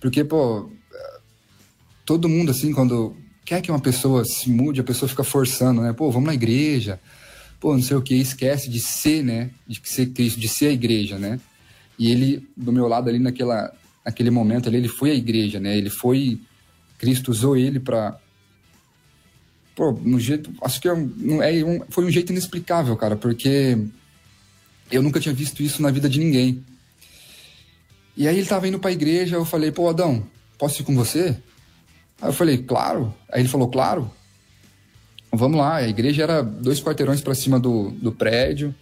Porque, 0.00 0.24
pô, 0.24 0.70
todo 2.04 2.28
mundo, 2.28 2.50
assim, 2.50 2.72
quando 2.72 3.16
quer 3.44 3.60
que 3.60 3.70
uma 3.70 3.80
pessoa 3.80 4.24
se 4.24 4.50
mude, 4.50 4.80
a 4.80 4.84
pessoa 4.84 5.08
fica 5.08 5.24
forçando, 5.24 5.82
né? 5.82 5.92
Pô, 5.92 6.10
vamos 6.10 6.26
na 6.26 6.34
igreja, 6.34 7.00
pô, 7.60 7.74
não 7.74 7.82
sei 7.82 7.96
o 7.96 8.02
que, 8.02 8.14
esquece 8.14 8.68
de 8.68 8.80
ser, 8.80 9.22
né? 9.22 9.50
De 9.66 9.80
ser 9.84 10.06
Cristo, 10.06 10.40
de 10.40 10.48
ser 10.48 10.66
a 10.66 10.72
igreja, 10.72 11.18
né? 11.18 11.40
E 11.98 12.10
ele, 12.10 12.48
do 12.56 12.72
meu 12.72 12.88
lado 12.88 13.08
ali 13.08 13.18
naquela, 13.18 13.72
naquele 14.04 14.30
momento 14.30 14.68
ali, 14.68 14.78
ele 14.78 14.88
foi 14.88 15.10
a 15.10 15.14
igreja, 15.14 15.60
né? 15.60 15.76
Ele 15.76 15.90
foi, 15.90 16.40
Cristo 16.98 17.30
usou 17.30 17.56
ele 17.56 17.78
para 17.78 18.18
pô, 19.74 19.92
no 19.92 20.18
jeito, 20.18 20.52
acho 20.62 20.80
que 20.80 20.88
é, 20.88 20.92
um, 20.92 21.42
é 21.42 21.64
um, 21.64 21.80
foi 21.88 22.04
um 22.04 22.10
jeito 22.10 22.30
inexplicável, 22.30 22.96
cara, 22.96 23.16
porque 23.16 23.78
eu 24.90 25.02
nunca 25.02 25.20
tinha 25.20 25.34
visto 25.34 25.62
isso 25.62 25.82
na 25.82 25.90
vida 25.90 26.08
de 26.08 26.18
ninguém. 26.18 26.64
E 28.16 28.28
aí 28.28 28.38
ele 28.38 28.46
tava 28.46 28.68
indo 28.68 28.78
pra 28.78 28.92
igreja, 28.92 29.36
eu 29.36 29.44
falei, 29.44 29.72
pô, 29.72 29.88
Adão, 29.88 30.24
posso 30.58 30.80
ir 30.80 30.84
com 30.84 30.94
você? 30.94 31.36
Aí 32.20 32.28
eu 32.28 32.32
falei, 32.32 32.58
claro. 32.58 33.12
Aí 33.30 33.40
ele 33.40 33.48
falou, 33.48 33.68
claro 33.68 34.10
vamos 35.36 35.58
lá, 35.58 35.76
a 35.76 35.88
igreja 35.88 36.22
era 36.22 36.42
dois 36.42 36.80
quarteirões 36.80 37.20
para 37.20 37.34
cima 37.34 37.58
do, 37.58 37.90
do 37.90 38.12
prédio, 38.12 38.74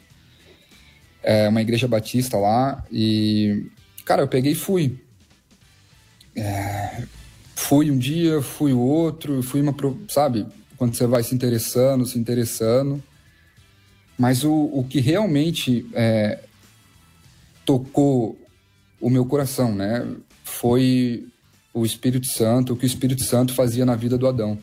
é 1.23 1.49
uma 1.49 1.63
igreja 1.63 1.89
batista 1.89 2.37
lá, 2.37 2.85
e, 2.91 3.67
cara, 4.05 4.23
eu 4.23 4.29
peguei 4.29 4.53
e 4.53 4.57
fui. 4.57 4.99
É, 6.35 7.03
fui 7.55 7.91
um 7.91 7.99
dia, 7.99 8.41
fui 8.41 8.73
o 8.73 8.81
outro, 8.81 9.43
fui 9.43 9.61
uma, 9.61 9.75
sabe, 10.09 10.47
quando 10.83 10.97
você 10.97 11.07
vai 11.07 11.23
se 11.23 11.33
interessando, 11.33 12.05
se 12.05 12.18
interessando. 12.18 13.01
Mas 14.18 14.42
o, 14.42 14.53
o 14.53 14.85
que 14.90 14.99
realmente 14.99 15.87
é, 15.95 16.40
tocou 17.64 18.37
o 19.01 19.09
meu 19.09 19.25
coração, 19.25 19.73
né, 19.73 20.05
foi 20.42 21.25
o 21.73 21.87
Espírito 21.87 22.27
Santo, 22.27 22.73
o 22.73 22.77
que 22.77 22.85
o 22.85 22.87
Espírito 22.87 23.23
Santo 23.23 23.55
fazia 23.55 23.87
na 23.87 23.95
vida 23.95 24.18
do 24.18 24.27
Adão, 24.27 24.59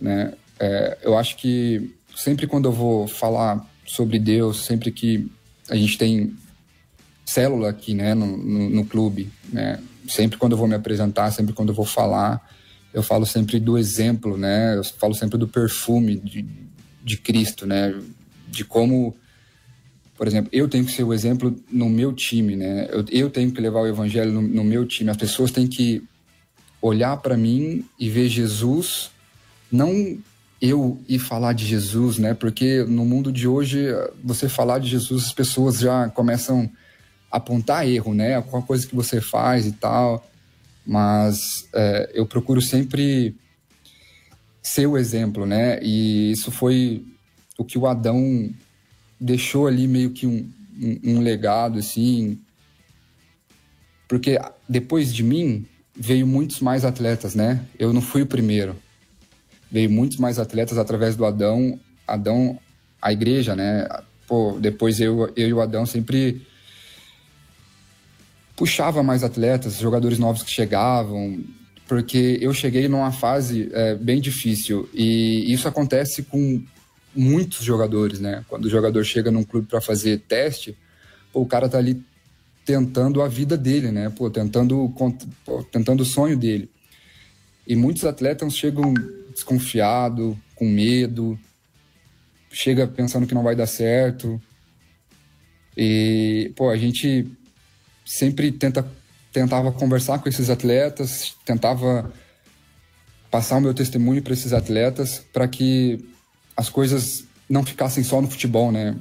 né? 0.00 0.32
É, 0.58 0.96
eu 1.02 1.18
acho 1.18 1.36
que 1.36 1.94
sempre 2.16 2.46
quando 2.46 2.64
eu 2.64 2.72
vou 2.72 3.06
falar 3.06 3.62
sobre 3.84 4.18
Deus, 4.18 4.64
sempre 4.64 4.90
que 4.90 5.30
a 5.68 5.76
gente 5.76 5.98
tem 5.98 6.34
célula 7.26 7.68
aqui, 7.68 7.92
né, 7.92 8.14
no, 8.14 8.34
no, 8.34 8.70
no, 8.70 8.84
clube, 8.86 9.30
né, 9.52 9.78
sempre 10.08 10.38
quando 10.38 10.52
eu 10.52 10.58
vou 10.58 10.66
me 10.66 10.74
apresentar, 10.74 11.30
sempre 11.32 11.52
quando 11.52 11.68
eu 11.68 11.74
vou 11.74 11.84
falar, 11.84 12.42
eu 12.92 13.02
falo 13.02 13.26
sempre 13.26 13.58
do 13.60 13.76
exemplo, 13.76 14.36
né, 14.36 14.76
eu 14.76 14.84
falo 14.84 15.14
sempre 15.14 15.38
do 15.38 15.48
perfume 15.48 16.16
de, 16.16 16.44
de 17.04 17.16
Cristo, 17.16 17.66
né, 17.66 17.94
de 18.48 18.64
como, 18.64 19.14
por 20.16 20.26
exemplo, 20.26 20.50
eu 20.52 20.68
tenho 20.68 20.84
que 20.84 20.92
ser 20.92 21.04
o 21.04 21.12
exemplo 21.12 21.54
no 21.70 21.88
meu 21.88 22.12
time, 22.12 22.56
né, 22.56 22.88
eu, 22.90 23.04
eu 23.10 23.30
tenho 23.30 23.52
que 23.52 23.60
levar 23.60 23.80
o 23.80 23.86
evangelho 23.86 24.32
no, 24.32 24.42
no 24.42 24.64
meu 24.64 24.86
time, 24.86 25.10
as 25.10 25.16
pessoas 25.16 25.50
têm 25.50 25.66
que 25.66 26.02
olhar 26.80 27.16
para 27.18 27.36
mim 27.36 27.84
e 27.98 28.08
ver 28.08 28.28
Jesus 28.28 29.10
não 29.70 30.18
eu 30.60 31.00
ir 31.08 31.18
falar 31.18 31.52
de 31.52 31.64
Jesus, 31.64 32.18
né? 32.18 32.34
Porque 32.34 32.82
no 32.82 33.04
mundo 33.04 33.30
de 33.30 33.46
hoje, 33.46 33.86
você 34.22 34.48
falar 34.48 34.80
de 34.80 34.88
Jesus, 34.88 35.26
as 35.26 35.32
pessoas 35.32 35.78
já 35.78 36.08
começam 36.08 36.68
a 37.30 37.36
apontar 37.36 37.86
erro, 37.86 38.12
né? 38.12 38.34
Alguma 38.34 38.62
coisa 38.62 38.86
que 38.86 38.94
você 38.94 39.20
faz 39.20 39.66
e 39.66 39.72
tal. 39.72 40.26
Mas 40.88 41.68
é, 41.74 42.10
eu 42.14 42.26
procuro 42.26 42.62
sempre 42.62 43.36
ser 44.62 44.86
o 44.86 44.96
exemplo, 44.96 45.44
né? 45.44 45.78
E 45.82 46.32
isso 46.32 46.50
foi 46.50 47.04
o 47.58 47.64
que 47.64 47.76
o 47.76 47.86
Adão 47.86 48.50
deixou 49.20 49.66
ali 49.66 49.86
meio 49.86 50.10
que 50.10 50.26
um, 50.26 50.50
um, 50.80 51.00
um 51.04 51.20
legado, 51.20 51.78
assim. 51.78 52.38
Porque 54.08 54.38
depois 54.66 55.14
de 55.14 55.22
mim 55.22 55.66
veio 55.94 56.26
muitos 56.26 56.60
mais 56.60 56.84
atletas, 56.84 57.34
né? 57.34 57.62
Eu 57.78 57.92
não 57.92 58.00
fui 58.00 58.22
o 58.22 58.26
primeiro 58.26 58.74
veio 59.70 59.90
muitos 59.90 60.16
mais 60.16 60.38
atletas 60.38 60.78
através 60.78 61.16
do 61.16 61.24
Adão. 61.24 61.78
Adão, 62.06 62.58
a 63.00 63.12
igreja, 63.12 63.54
né? 63.54 63.86
Pô, 64.26 64.58
depois 64.58 65.00
eu, 65.00 65.32
eu 65.36 65.48
e 65.48 65.52
o 65.52 65.60
Adão 65.60 65.86
sempre 65.86 66.46
puxava 68.58 69.04
mais 69.04 69.22
atletas, 69.22 69.78
jogadores 69.78 70.18
novos 70.18 70.42
que 70.42 70.50
chegavam, 70.50 71.38
porque 71.86 72.38
eu 72.42 72.52
cheguei 72.52 72.88
numa 72.88 73.12
fase 73.12 73.70
é, 73.72 73.94
bem 73.94 74.20
difícil 74.20 74.88
e 74.92 75.50
isso 75.52 75.68
acontece 75.68 76.24
com 76.24 76.60
muitos 77.14 77.64
jogadores, 77.64 78.18
né? 78.18 78.44
Quando 78.48 78.64
o 78.64 78.68
jogador 78.70 79.04
chega 79.04 79.30
num 79.30 79.44
clube 79.44 79.68
para 79.68 79.80
fazer 79.80 80.18
teste, 80.26 80.76
pô, 81.32 81.40
o 81.40 81.46
cara 81.46 81.68
tá 81.68 81.78
ali 81.78 82.02
tentando 82.64 83.22
a 83.22 83.28
vida 83.28 83.56
dele, 83.56 83.92
né? 83.92 84.10
Pô, 84.10 84.28
tentando, 84.28 84.92
pô, 85.44 85.62
tentando 85.62 86.00
o 86.02 86.06
sonho 86.06 86.36
dele. 86.36 86.68
E 87.64 87.76
muitos 87.76 88.04
atletas 88.04 88.56
chegam 88.56 88.92
desconfiado, 89.32 90.36
com 90.56 90.68
medo, 90.68 91.38
chega 92.50 92.88
pensando 92.88 93.26
que 93.26 93.34
não 93.34 93.44
vai 93.44 93.54
dar 93.54 93.68
certo. 93.68 94.40
E, 95.76 96.52
pô, 96.56 96.70
a 96.70 96.76
gente 96.76 97.37
sempre 98.08 98.50
tenta, 98.50 98.90
tentava 99.30 99.70
conversar 99.70 100.18
com 100.18 100.30
esses 100.30 100.48
atletas, 100.48 101.36
tentava 101.44 102.10
passar 103.30 103.58
o 103.58 103.60
meu 103.60 103.74
testemunho 103.74 104.22
para 104.22 104.32
esses 104.32 104.54
atletas 104.54 105.22
para 105.30 105.46
que 105.46 106.02
as 106.56 106.70
coisas 106.70 107.24
não 107.48 107.62
ficassem 107.62 108.02
só 108.02 108.22
no 108.22 108.30
futebol, 108.30 108.72
né? 108.72 108.96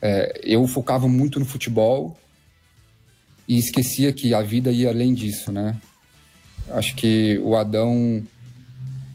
É, 0.00 0.40
eu 0.44 0.64
focava 0.68 1.08
muito 1.08 1.40
no 1.40 1.44
futebol 1.44 2.16
e 3.48 3.58
esquecia 3.58 4.12
que 4.12 4.32
a 4.32 4.42
vida 4.42 4.70
ia 4.70 4.90
além 4.90 5.12
disso, 5.12 5.50
né? 5.50 5.76
Acho 6.70 6.94
que 6.94 7.36
o 7.38 7.56
Adão 7.56 8.22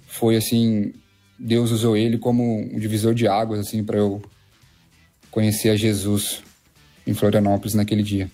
foi 0.08 0.36
assim, 0.36 0.94
Deus 1.40 1.72
usou 1.72 1.96
ele 1.96 2.18
como 2.18 2.44
um 2.44 2.78
divisor 2.78 3.14
de 3.14 3.30
águas 3.30 3.62
assim 3.62 3.82
para 3.82 3.98
eu 3.98 4.22
conhecer 5.32 5.70
a 5.70 5.78
Jesus 5.78 6.44
em 7.08 7.14
Florianópolis 7.14 7.74
naquele 7.74 8.04
dia. 8.04 8.30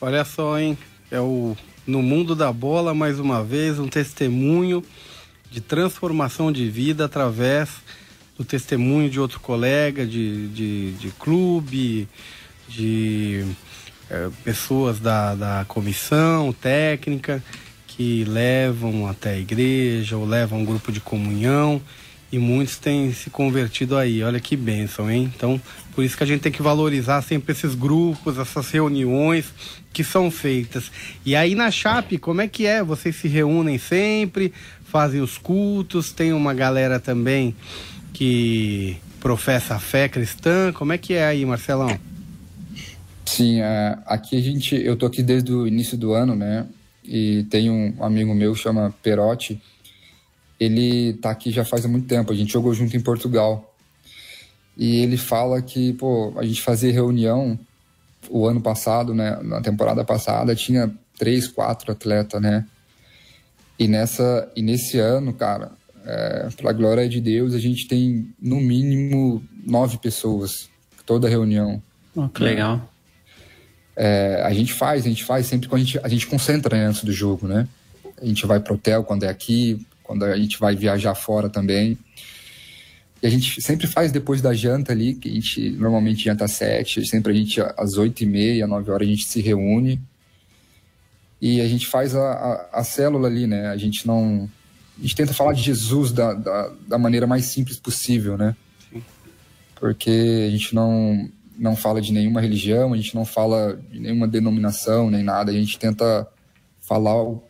Olha 0.00 0.24
só, 0.24 0.58
hein? 0.58 0.76
É 1.10 1.20
o 1.20 1.56
no 1.86 2.02
mundo 2.02 2.34
da 2.34 2.52
bola 2.52 2.94
mais 2.94 3.18
uma 3.18 3.44
vez 3.44 3.78
um 3.78 3.88
testemunho 3.88 4.82
de 5.50 5.60
transformação 5.60 6.50
de 6.50 6.68
vida 6.68 7.04
através 7.04 7.68
do 8.36 8.44
testemunho 8.44 9.10
de 9.10 9.20
outro 9.20 9.38
colega 9.38 10.06
de, 10.06 10.48
de, 10.48 10.92
de 10.92 11.10
clube, 11.10 12.08
de 12.68 13.44
é, 14.10 14.28
pessoas 14.42 14.98
da, 14.98 15.34
da 15.34 15.64
comissão 15.68 16.52
técnica 16.52 17.42
que 17.86 18.24
levam 18.24 19.06
até 19.06 19.34
a 19.34 19.38
igreja 19.38 20.16
ou 20.16 20.26
levam 20.26 20.60
um 20.60 20.64
grupo 20.64 20.90
de 20.90 21.00
comunhão 21.00 21.80
e 22.32 22.38
muitos 22.38 22.76
têm 22.78 23.12
se 23.12 23.30
convertido 23.30 23.96
aí. 23.96 24.24
Olha 24.24 24.40
que 24.40 24.56
bênção, 24.56 25.08
hein? 25.08 25.32
Então, 25.36 25.60
por 25.94 26.02
isso 26.02 26.16
que 26.16 26.24
a 26.24 26.26
gente 26.26 26.40
tem 26.40 26.50
que 26.50 26.62
valorizar 26.62 27.22
sempre 27.22 27.52
esses 27.52 27.76
grupos, 27.76 28.36
essas 28.38 28.68
reuniões 28.70 29.52
que 29.94 30.04
são 30.04 30.30
feitas. 30.30 30.92
E 31.24 31.34
aí 31.34 31.54
na 31.54 31.70
Chape, 31.70 32.18
como 32.18 32.42
é 32.42 32.48
que 32.48 32.66
é? 32.66 32.82
Vocês 32.82 33.16
se 33.16 33.28
reúnem 33.28 33.78
sempre, 33.78 34.52
fazem 34.84 35.22
os 35.22 35.38
cultos, 35.38 36.12
tem 36.12 36.34
uma 36.34 36.52
galera 36.52 37.00
também 37.00 37.56
que 38.12 38.98
professa 39.20 39.76
a 39.76 39.78
fé 39.78 40.06
cristã. 40.06 40.70
Como 40.74 40.92
é 40.92 40.98
que 40.98 41.14
é 41.14 41.24
aí, 41.24 41.46
Marcelão? 41.46 41.98
Sim, 43.24 43.62
é, 43.62 43.96
aqui 44.04 44.36
a 44.36 44.42
gente, 44.42 44.76
eu 44.76 44.96
tô 44.96 45.06
aqui 45.06 45.22
desde 45.22 45.50
o 45.50 45.66
início 45.66 45.96
do 45.96 46.12
ano, 46.12 46.36
né? 46.36 46.66
E 47.02 47.44
tem 47.44 47.70
um 47.70 48.04
amigo 48.04 48.34
meu 48.34 48.54
chama 48.54 48.94
Perotti 49.02 49.58
ele 50.58 51.14
tá 51.14 51.30
aqui 51.30 51.50
já 51.50 51.64
faz 51.64 51.84
muito 51.86 52.06
tempo. 52.06 52.32
A 52.32 52.34
gente 52.34 52.52
jogou 52.52 52.72
junto 52.74 52.96
em 52.96 53.00
Portugal. 53.00 53.74
E 54.76 54.96
ele 54.96 55.16
fala 55.16 55.62
que, 55.62 55.92
pô, 55.94 56.32
a 56.36 56.44
gente 56.44 56.60
fazia 56.60 56.92
reunião 56.92 57.58
o 58.30 58.46
ano 58.46 58.60
passado, 58.60 59.14
né? 59.14 59.38
Na 59.42 59.60
temporada 59.60 60.04
passada 60.04 60.54
tinha 60.54 60.92
três, 61.18 61.48
quatro 61.48 61.92
atletas, 61.92 62.40
né? 62.40 62.66
E 63.78 63.88
nessa 63.88 64.50
e 64.54 64.62
nesse 64.62 64.98
ano, 64.98 65.32
cara, 65.32 65.72
é, 66.04 66.48
para 66.56 66.72
glória 66.72 67.08
de 67.08 67.20
Deus, 67.20 67.54
a 67.54 67.58
gente 67.58 67.88
tem 67.88 68.32
no 68.40 68.60
mínimo 68.60 69.42
nove 69.66 69.98
pessoas 69.98 70.68
toda 71.06 71.28
reunião. 71.28 71.82
Oh, 72.14 72.28
que 72.28 72.42
legal. 72.42 72.88
É, 73.96 74.42
a 74.44 74.52
gente 74.52 74.72
faz, 74.72 75.04
a 75.04 75.08
gente 75.08 75.24
faz 75.24 75.46
sempre 75.46 75.68
quando 75.68 75.82
a 75.82 75.84
gente, 75.84 76.00
a 76.02 76.08
gente 76.08 76.26
concentra 76.26 76.76
né, 76.76 76.86
antes 76.86 77.04
do 77.04 77.12
jogo, 77.12 77.46
né? 77.46 77.68
A 78.20 78.24
gente 78.24 78.46
vai 78.46 78.60
pro 78.60 78.74
hotel 78.74 79.04
quando 79.04 79.24
é 79.24 79.28
aqui, 79.28 79.84
quando 80.02 80.24
a 80.24 80.36
gente 80.36 80.58
vai 80.58 80.74
viajar 80.74 81.14
fora 81.14 81.48
também. 81.48 81.98
E 83.24 83.26
a 83.26 83.30
gente 83.30 83.62
sempre 83.62 83.86
faz 83.86 84.12
depois 84.12 84.42
da 84.42 84.52
janta 84.52 84.92
ali, 84.92 85.14
que 85.14 85.30
a 85.30 85.32
gente 85.32 85.70
normalmente 85.70 86.24
janta 86.24 86.44
às 86.44 86.52
sete, 86.52 87.06
sempre 87.06 87.32
a 87.32 87.34
gente 87.34 87.58
às 87.58 87.96
oito 87.96 88.22
e 88.22 88.26
meia, 88.26 88.66
nove 88.66 88.90
horas 88.90 89.08
a 89.08 89.10
gente 89.10 89.24
se 89.24 89.40
reúne 89.40 89.98
e 91.40 91.58
a 91.62 91.66
gente 91.66 91.86
faz 91.86 92.14
a, 92.14 92.20
a, 92.20 92.80
a, 92.80 92.84
célula 92.84 93.26
ali, 93.26 93.46
né? 93.46 93.68
A 93.68 93.78
gente 93.78 94.06
não... 94.06 94.46
A 94.98 95.00
gente 95.00 95.16
tenta 95.16 95.32
falar 95.32 95.54
de 95.54 95.62
Jesus 95.62 96.12
da, 96.12 96.34
da, 96.34 96.70
da 96.86 96.98
maneira 96.98 97.26
mais 97.26 97.46
simples 97.46 97.78
possível, 97.78 98.36
né? 98.36 98.54
Sim. 98.92 99.02
Porque 99.74 100.44
a 100.46 100.50
gente 100.50 100.74
não, 100.74 101.26
não 101.58 101.74
fala 101.74 102.02
de 102.02 102.12
nenhuma 102.12 102.42
religião, 102.42 102.92
a 102.92 102.96
gente 102.98 103.14
não 103.14 103.24
fala 103.24 103.80
de 103.90 104.00
nenhuma 104.00 104.28
denominação, 104.28 105.10
nem 105.10 105.22
nada. 105.22 105.50
A 105.50 105.54
gente 105.54 105.78
tenta 105.78 106.28
falar 106.78 107.22
o 107.22 107.42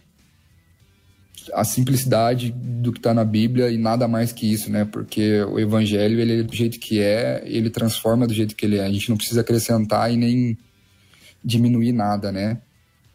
a 1.52 1.64
simplicidade 1.64 2.50
do 2.50 2.92
que 2.92 2.98
está 2.98 3.12
na 3.12 3.24
Bíblia 3.24 3.70
e 3.70 3.76
nada 3.76 4.06
mais 4.08 4.32
que 4.32 4.50
isso, 4.50 4.70
né? 4.70 4.84
Porque 4.84 5.42
o 5.42 5.58
Evangelho 5.58 6.20
ele 6.20 6.40
é 6.40 6.42
do 6.42 6.54
jeito 6.54 6.78
que 6.78 7.00
é, 7.00 7.42
ele 7.44 7.70
transforma 7.70 8.26
do 8.26 8.34
jeito 8.34 8.54
que 8.54 8.64
ele 8.64 8.78
é. 8.78 8.84
A 8.84 8.90
gente 8.90 9.08
não 9.08 9.16
precisa 9.16 9.40
acrescentar 9.40 10.12
e 10.12 10.16
nem 10.16 10.58
diminuir 11.44 11.92
nada, 11.92 12.32
né? 12.32 12.58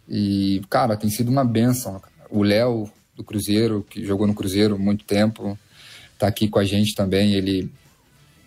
E 0.07 0.61
cara, 0.69 0.97
tem 0.97 1.09
sido 1.09 1.29
uma 1.29 1.43
benção. 1.43 2.01
O 2.29 2.43
Léo 2.43 2.89
do 3.15 3.23
Cruzeiro 3.23 3.85
que 3.89 4.05
jogou 4.05 4.27
no 4.27 4.33
Cruzeiro 4.33 4.77
muito 4.77 5.05
tempo, 5.05 5.57
está 6.13 6.27
aqui 6.27 6.47
com 6.47 6.59
a 6.59 6.63
gente 6.63 6.95
também. 6.95 7.33
Ele 7.33 7.71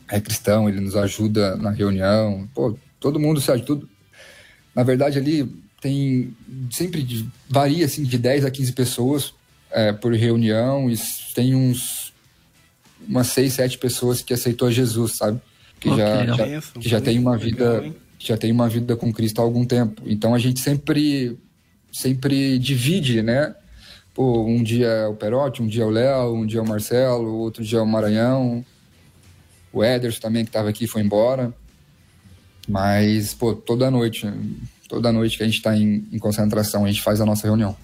é 0.09 0.21
cristão, 0.21 0.69
ele 0.69 0.81
nos 0.81 0.97
ajuda 0.97 1.57
na 1.57 1.71
reunião. 1.71 2.49
Pô, 2.55 2.77
todo 3.01 3.21
mundo 3.21 3.41
se 3.41 3.51
ajuda. 3.51 3.87
Na 4.75 4.83
verdade 4.83 5.19
ali 5.19 5.51
tem 5.81 6.35
sempre 6.71 7.27
varia 7.49 7.85
assim 7.85 8.05
de 8.05 8.17
10 8.17 8.45
a 8.45 8.51
15 8.51 8.73
pessoas 8.73 9.35
é, 9.73 9.93
por 9.93 10.15
reunião 10.15 10.91
e 10.91 10.95
tem 11.35 11.55
uns 11.55 12.13
umas 13.09 13.29
seis, 13.29 13.55
sete 13.55 13.79
pessoas 13.79 14.23
que 14.23 14.33
aceitou 14.33 14.71
Jesus, 14.71 15.17
sabe? 15.17 15.41
Que 15.81 15.89
oh, 15.89 15.97
já, 15.97 16.21
que 16.21 16.27
já, 16.27 16.63
que 16.81 16.89
já 16.89 17.01
tem 17.01 17.19
uma 17.19 17.37
vida 17.37 17.81
legal, 17.81 17.97
já 18.19 18.37
tem 18.37 18.53
uma 18.53 18.69
vida 18.69 18.97
com 18.97 19.13
Cristo 19.13 19.41
há 19.41 19.45
algum 19.45 19.65
tempo. 19.65 20.03
Então 20.07 20.35
a 20.35 20.39
gente 20.39 20.61
sempre 20.61 21.37
sempre 21.91 22.59
divide, 22.59 23.23
né? 23.23 23.55
Pô, 24.15 24.45
um 24.45 24.63
dia 24.63 24.87
é 24.87 25.07
o 25.07 25.15
Perotti, 25.15 25.63
um 25.63 25.67
dia 25.67 25.83
é 25.83 25.87
o 25.87 25.91
Léo, 25.91 26.35
um 26.35 26.47
dia 26.47 26.61
é 26.61 26.63
o 26.63 26.69
Marcelo, 26.69 27.35
outro 27.39 27.65
dia 27.65 27.79
é 27.79 27.83
o 27.83 27.87
Maranhão. 27.87 28.65
O 29.73 29.83
Ederson 29.83 30.21
também 30.21 30.45
que 30.45 30.51
estava 30.51 30.69
aqui 30.69 30.87
foi 30.87 31.03
embora. 31.03 31.53
Mas, 32.69 33.35
pô, 33.35 33.55
toda 33.55 33.91
noite, 33.91 34.31
toda 34.89 35.11
noite 35.11 35.37
que 35.37 35.43
a 35.43 35.47
gente 35.47 35.57
está 35.57 35.77
em, 35.77 36.07
em 36.13 36.19
concentração, 36.19 36.85
a 36.85 36.89
gente 36.89 37.03
faz 37.03 37.21
a 37.21 37.27
nossa 37.27 37.47
reunião. 37.47 37.77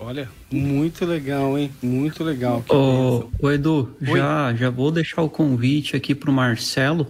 Olha, 0.00 0.28
muito 0.50 1.04
legal, 1.04 1.58
hein? 1.58 1.72
Muito 1.82 2.22
legal. 2.22 2.64
Ô, 2.68 3.24
ô, 3.40 3.50
Edu, 3.50 3.96
já, 4.00 4.54
já 4.54 4.70
vou 4.70 4.92
deixar 4.92 5.22
o 5.22 5.28
convite 5.28 5.96
aqui 5.96 6.14
pro 6.14 6.32
Marcelo 6.32 7.06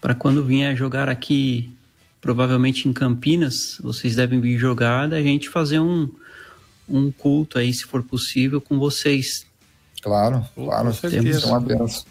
para 0.00 0.14
quando 0.14 0.44
vier 0.44 0.76
jogar 0.76 1.08
aqui, 1.08 1.70
provavelmente 2.20 2.88
em 2.88 2.92
Campinas, 2.92 3.78
vocês 3.82 4.14
devem 4.14 4.38
vir 4.38 4.58
jogar, 4.58 5.08
da 5.08 5.20
gente 5.22 5.48
fazer 5.48 5.80
um, 5.80 6.08
um 6.88 7.10
culto 7.10 7.58
aí, 7.58 7.72
se 7.72 7.84
for 7.84 8.02
possível, 8.02 8.60
com 8.60 8.78
vocês. 8.78 9.46
Claro, 10.02 10.44
claro. 10.54 10.88
Com 10.88 10.92
certeza. 10.92 11.46
Uma 11.46 11.60
benção. 11.60 12.04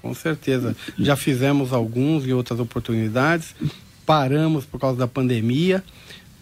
Com 0.00 0.14
certeza. 0.14 0.76
Já 0.98 1.16
fizemos 1.16 1.72
alguns 1.72 2.24
e 2.24 2.32
outras 2.32 2.60
oportunidades, 2.60 3.54
paramos 4.06 4.64
por 4.64 4.78
causa 4.78 4.98
da 4.98 5.08
pandemia 5.08 5.82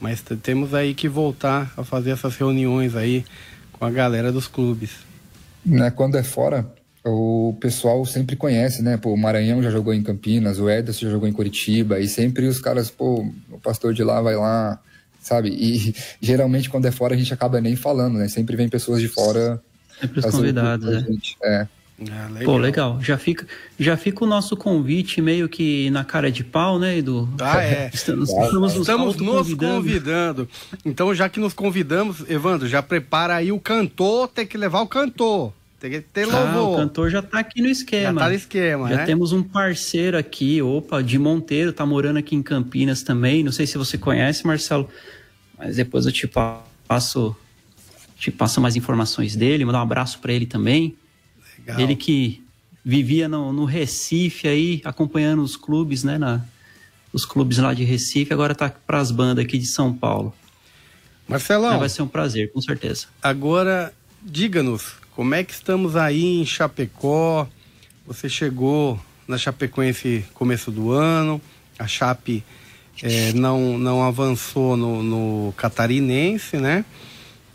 mas 0.02 0.20
temos 0.42 0.74
aí 0.74 0.94
que 0.94 1.08
voltar 1.08 1.72
a 1.76 1.84
fazer 1.84 2.10
essas 2.10 2.34
reuniões 2.34 2.96
aí 2.96 3.24
com 3.72 3.84
a 3.84 3.90
galera 3.90 4.32
dos 4.32 4.48
clubes. 4.48 4.90
Né, 5.64 5.92
quando 5.92 6.18
é 6.18 6.24
fora, 6.24 6.66
o 7.04 7.56
pessoal 7.60 8.04
sempre 8.04 8.34
conhece, 8.34 8.82
né? 8.82 8.96
Pô, 8.96 9.14
o 9.14 9.16
Maranhão 9.16 9.62
já 9.62 9.70
jogou 9.70 9.94
em 9.94 10.02
Campinas, 10.02 10.58
o 10.58 10.68
Ederson 10.68 11.06
já 11.06 11.10
jogou 11.12 11.28
em 11.28 11.32
Curitiba, 11.32 12.00
e 12.00 12.08
sempre 12.08 12.46
os 12.48 12.60
caras, 12.60 12.90
pô, 12.90 13.24
o 13.48 13.60
pastor 13.60 13.94
de 13.94 14.02
lá 14.02 14.20
vai 14.20 14.34
lá, 14.34 14.80
sabe? 15.20 15.50
E 15.50 15.94
geralmente 16.20 16.68
quando 16.68 16.86
é 16.86 16.90
fora 16.90 17.14
a 17.14 17.16
gente 17.16 17.32
acaba 17.32 17.60
nem 17.60 17.76
falando, 17.76 18.18
né? 18.18 18.26
Sempre 18.26 18.56
vem 18.56 18.68
pessoas 18.68 19.00
de 19.00 19.06
fora. 19.06 19.62
Sempre 20.00 20.18
os 20.18 20.26
convidados, 20.26 20.84
né? 20.84 21.06
É. 21.44 21.68
Ah, 22.10 22.28
legal. 22.28 22.44
Pô, 22.44 22.58
legal. 22.58 22.98
Já 23.02 23.18
fica, 23.18 23.46
já 23.78 23.96
fica 23.96 24.24
o 24.24 24.26
nosso 24.26 24.56
convite 24.56 25.20
meio 25.20 25.48
que 25.48 25.90
na 25.90 26.04
cara 26.04 26.30
de 26.30 26.42
pau, 26.42 26.78
né, 26.78 26.98
Edu? 26.98 27.28
Ah, 27.40 27.62
é. 27.62 27.90
Estamos, 27.92 28.30
estamos, 28.32 28.74
estamos 28.74 29.16
nos, 29.16 29.34
convidando. 29.34 29.74
convidando. 29.74 30.48
Então, 30.84 31.14
já 31.14 31.28
que 31.28 31.38
nos 31.38 31.52
convidamos, 31.52 32.28
Evandro, 32.28 32.66
já 32.68 32.82
prepara 32.82 33.36
aí 33.36 33.52
o 33.52 33.60
cantor, 33.60 34.28
tem 34.28 34.46
que 34.46 34.56
levar 34.56 34.80
o 34.80 34.86
cantor. 34.86 35.52
Tem 35.82 35.90
que 35.90 36.00
ter 36.00 36.26
louvor. 36.26 36.46
Ah, 36.46 36.62
o 36.62 36.76
cantor 36.76 37.10
já 37.10 37.20
tá 37.20 37.40
aqui 37.40 37.60
no 37.60 37.66
esquema. 37.66 38.12
Já 38.12 38.20
tá 38.20 38.28
no 38.28 38.34
esquema, 38.36 38.88
Já 38.88 38.96
né? 38.98 39.04
temos 39.04 39.32
um 39.32 39.42
parceiro 39.42 40.16
aqui, 40.16 40.62
opa, 40.62 41.02
de 41.02 41.18
Monteiro, 41.18 41.72
tá 41.72 41.84
morando 41.84 42.18
aqui 42.18 42.36
em 42.36 42.42
Campinas 42.42 43.02
também. 43.02 43.42
Não 43.42 43.50
sei 43.50 43.66
se 43.66 43.76
você 43.76 43.98
conhece, 43.98 44.46
Marcelo, 44.46 44.88
mas 45.58 45.74
depois 45.74 46.06
eu 46.06 46.12
te 46.12 46.28
passo, 46.28 47.34
te 48.16 48.30
passo 48.30 48.60
mais 48.60 48.76
informações 48.76 49.34
dele, 49.34 49.64
mandar 49.64 49.80
um 49.80 49.82
abraço 49.82 50.20
para 50.20 50.32
ele 50.32 50.46
também. 50.46 50.96
Legal. 51.66 51.80
Ele 51.80 51.96
que 51.96 52.42
vivia 52.84 53.28
no, 53.28 53.52
no, 53.52 53.64
Recife 53.64 54.48
aí, 54.48 54.80
acompanhando 54.84 55.42
os 55.42 55.56
clubes, 55.56 56.02
né? 56.02 56.18
Na, 56.18 56.44
os 57.12 57.24
clubes 57.24 57.58
lá 57.58 57.72
de 57.72 57.84
Recife, 57.84 58.32
agora 58.32 58.54
tá 58.54 58.70
para 58.70 58.98
as 58.98 59.10
bandas 59.10 59.44
aqui 59.44 59.58
de 59.58 59.66
São 59.66 59.92
Paulo. 59.92 60.34
Marcelão. 61.28 61.78
vai 61.78 61.88
ser 61.88 62.02
um 62.02 62.08
prazer, 62.08 62.52
com 62.52 62.60
certeza. 62.60 63.06
Agora, 63.22 63.92
diga-nos, 64.20 64.94
como 65.14 65.34
é 65.34 65.44
que 65.44 65.52
estamos 65.52 65.94
aí 65.94 66.40
em 66.40 66.44
Chapecó? 66.44 67.48
Você 68.06 68.28
chegou 68.28 69.00
na 69.28 69.38
Chapecoense 69.38 70.24
começo 70.34 70.70
do 70.70 70.90
ano, 70.90 71.40
a 71.78 71.86
Chape 71.86 72.44
é, 73.02 73.32
não, 73.32 73.78
não 73.78 74.02
avançou 74.02 74.76
no, 74.76 75.02
no 75.02 75.54
catarinense, 75.56 76.56
né? 76.56 76.84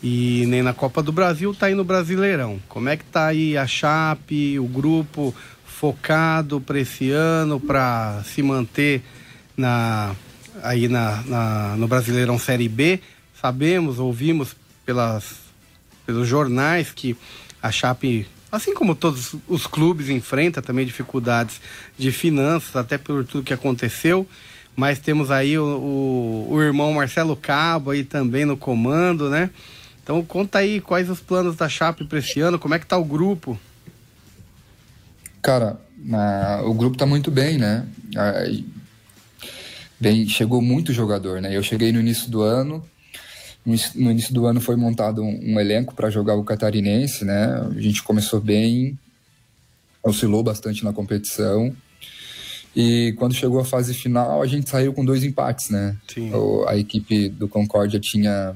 E 0.01 0.45
nem 0.47 0.61
na 0.61 0.73
Copa 0.73 1.01
do 1.01 1.11
Brasil, 1.11 1.53
tá 1.53 1.67
aí 1.67 1.75
no 1.75 1.83
Brasileirão. 1.83 2.59
Como 2.67 2.89
é 2.89 2.97
que 2.97 3.03
tá 3.05 3.27
aí 3.27 3.57
a 3.57 3.65
Chape, 3.65 4.59
o 4.59 4.67
grupo 4.67 5.33
focado 5.65 6.61
para 6.61 6.79
esse 6.79 7.11
ano, 7.11 7.59
para 7.59 8.23
se 8.23 8.41
manter 8.41 9.01
na, 9.55 10.15
aí 10.61 10.87
na, 10.87 11.23
na, 11.23 11.75
no 11.77 11.87
Brasileirão 11.87 12.37
Série 12.37 12.69
B? 12.69 12.99
Sabemos, 13.39 13.99
ouvimos 13.99 14.55
pelas, 14.85 15.35
pelos 16.05 16.27
jornais 16.27 16.91
que 16.91 17.15
a 17.61 17.71
Chape, 17.71 18.27
assim 18.51 18.73
como 18.73 18.95
todos 18.95 19.35
os 19.47 19.65
clubes, 19.65 20.09
enfrenta 20.09 20.61
também 20.61 20.85
dificuldades 20.85 21.59
de 21.97 22.11
finanças, 22.11 22.75
até 22.75 22.97
por 22.97 23.25
tudo 23.25 23.43
que 23.43 23.53
aconteceu. 23.53 24.27
mas 24.75 24.99
temos 24.99 25.31
aí 25.31 25.57
o, 25.57 25.65
o, 25.65 26.53
o 26.53 26.61
irmão 26.61 26.93
Marcelo 26.93 27.35
Cabo 27.35 27.89
aí 27.89 28.03
também 28.03 28.45
no 28.45 28.55
comando, 28.55 29.27
né? 29.27 29.49
Então 30.07 30.23
conta 30.23 30.59
aí 30.59 30.79
quais 30.79 31.09
os 31.09 31.19
planos 31.19 31.57
da 31.57 31.67
Chape 31.67 32.05
para 32.05 32.19
esse 32.19 32.39
ano, 32.39 32.57
como 32.57 32.73
é 32.73 32.79
que 32.79 32.85
tá 32.85 32.97
o 32.97 33.03
grupo? 33.03 33.59
Cara, 35.41 35.77
o 36.63 36.73
grupo 36.73 36.95
tá 36.95 37.05
muito 37.05 37.29
bem, 37.29 37.57
né? 37.57 37.85
bem, 39.99 40.25
chegou 40.29 40.61
muito 40.61 40.93
jogador, 40.93 41.41
né? 41.41 41.53
Eu 41.53 41.61
cheguei 41.61 41.91
no 41.91 41.99
início 41.99 42.31
do 42.31 42.41
ano, 42.41 42.81
no 43.65 44.09
início 44.09 44.33
do 44.33 44.45
ano 44.45 44.61
foi 44.61 44.77
montado 44.77 45.21
um, 45.21 45.55
um 45.55 45.59
elenco 45.59 45.93
para 45.93 46.09
jogar 46.09 46.35
o 46.35 46.43
catarinense, 46.45 47.25
né? 47.25 47.67
A 47.69 47.81
gente 47.81 48.01
começou 48.01 48.39
bem, 48.39 48.97
oscilou 50.01 50.41
bastante 50.41 50.85
na 50.85 50.93
competição. 50.93 51.75
E 52.73 53.13
quando 53.17 53.35
chegou 53.35 53.59
a 53.59 53.65
fase 53.65 53.93
final, 53.93 54.41
a 54.41 54.47
gente 54.47 54.69
saiu 54.69 54.93
com 54.93 55.03
dois 55.03 55.25
empates, 55.25 55.69
né? 55.69 55.97
Sim. 56.07 56.31
A 56.65 56.77
equipe 56.77 57.27
do 57.27 57.49
Concórdia 57.49 57.99
tinha 57.99 58.55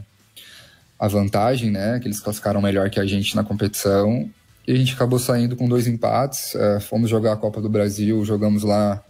a 1.01 1.07
vantagem, 1.07 1.71
né? 1.71 1.99
Que 1.99 2.07
eles 2.07 2.19
classificaram 2.19 2.61
melhor 2.61 2.91
que 2.91 2.99
a 2.99 3.05
gente 3.07 3.35
na 3.35 3.43
competição. 3.43 4.29
E 4.67 4.71
a 4.71 4.75
gente 4.75 4.93
acabou 4.93 5.17
saindo 5.17 5.55
com 5.55 5.67
dois 5.67 5.87
empates. 5.87 6.53
É, 6.53 6.79
fomos 6.79 7.09
jogar 7.09 7.33
a 7.33 7.37
Copa 7.37 7.59
do 7.59 7.67
Brasil, 7.67 8.23
jogamos 8.23 8.61
lá 8.61 9.03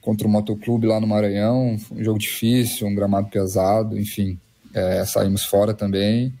contra 0.00 0.26
o 0.26 0.30
Motoclube 0.30 0.86
lá 0.86 0.98
no 0.98 1.06
Maranhão. 1.06 1.76
Um 1.92 2.02
jogo 2.02 2.18
difícil, 2.18 2.86
um 2.86 2.94
gramado 2.94 3.28
pesado, 3.28 3.98
enfim. 3.98 4.40
É, 4.72 5.04
saímos 5.04 5.44
fora 5.44 5.74
também. 5.74 6.32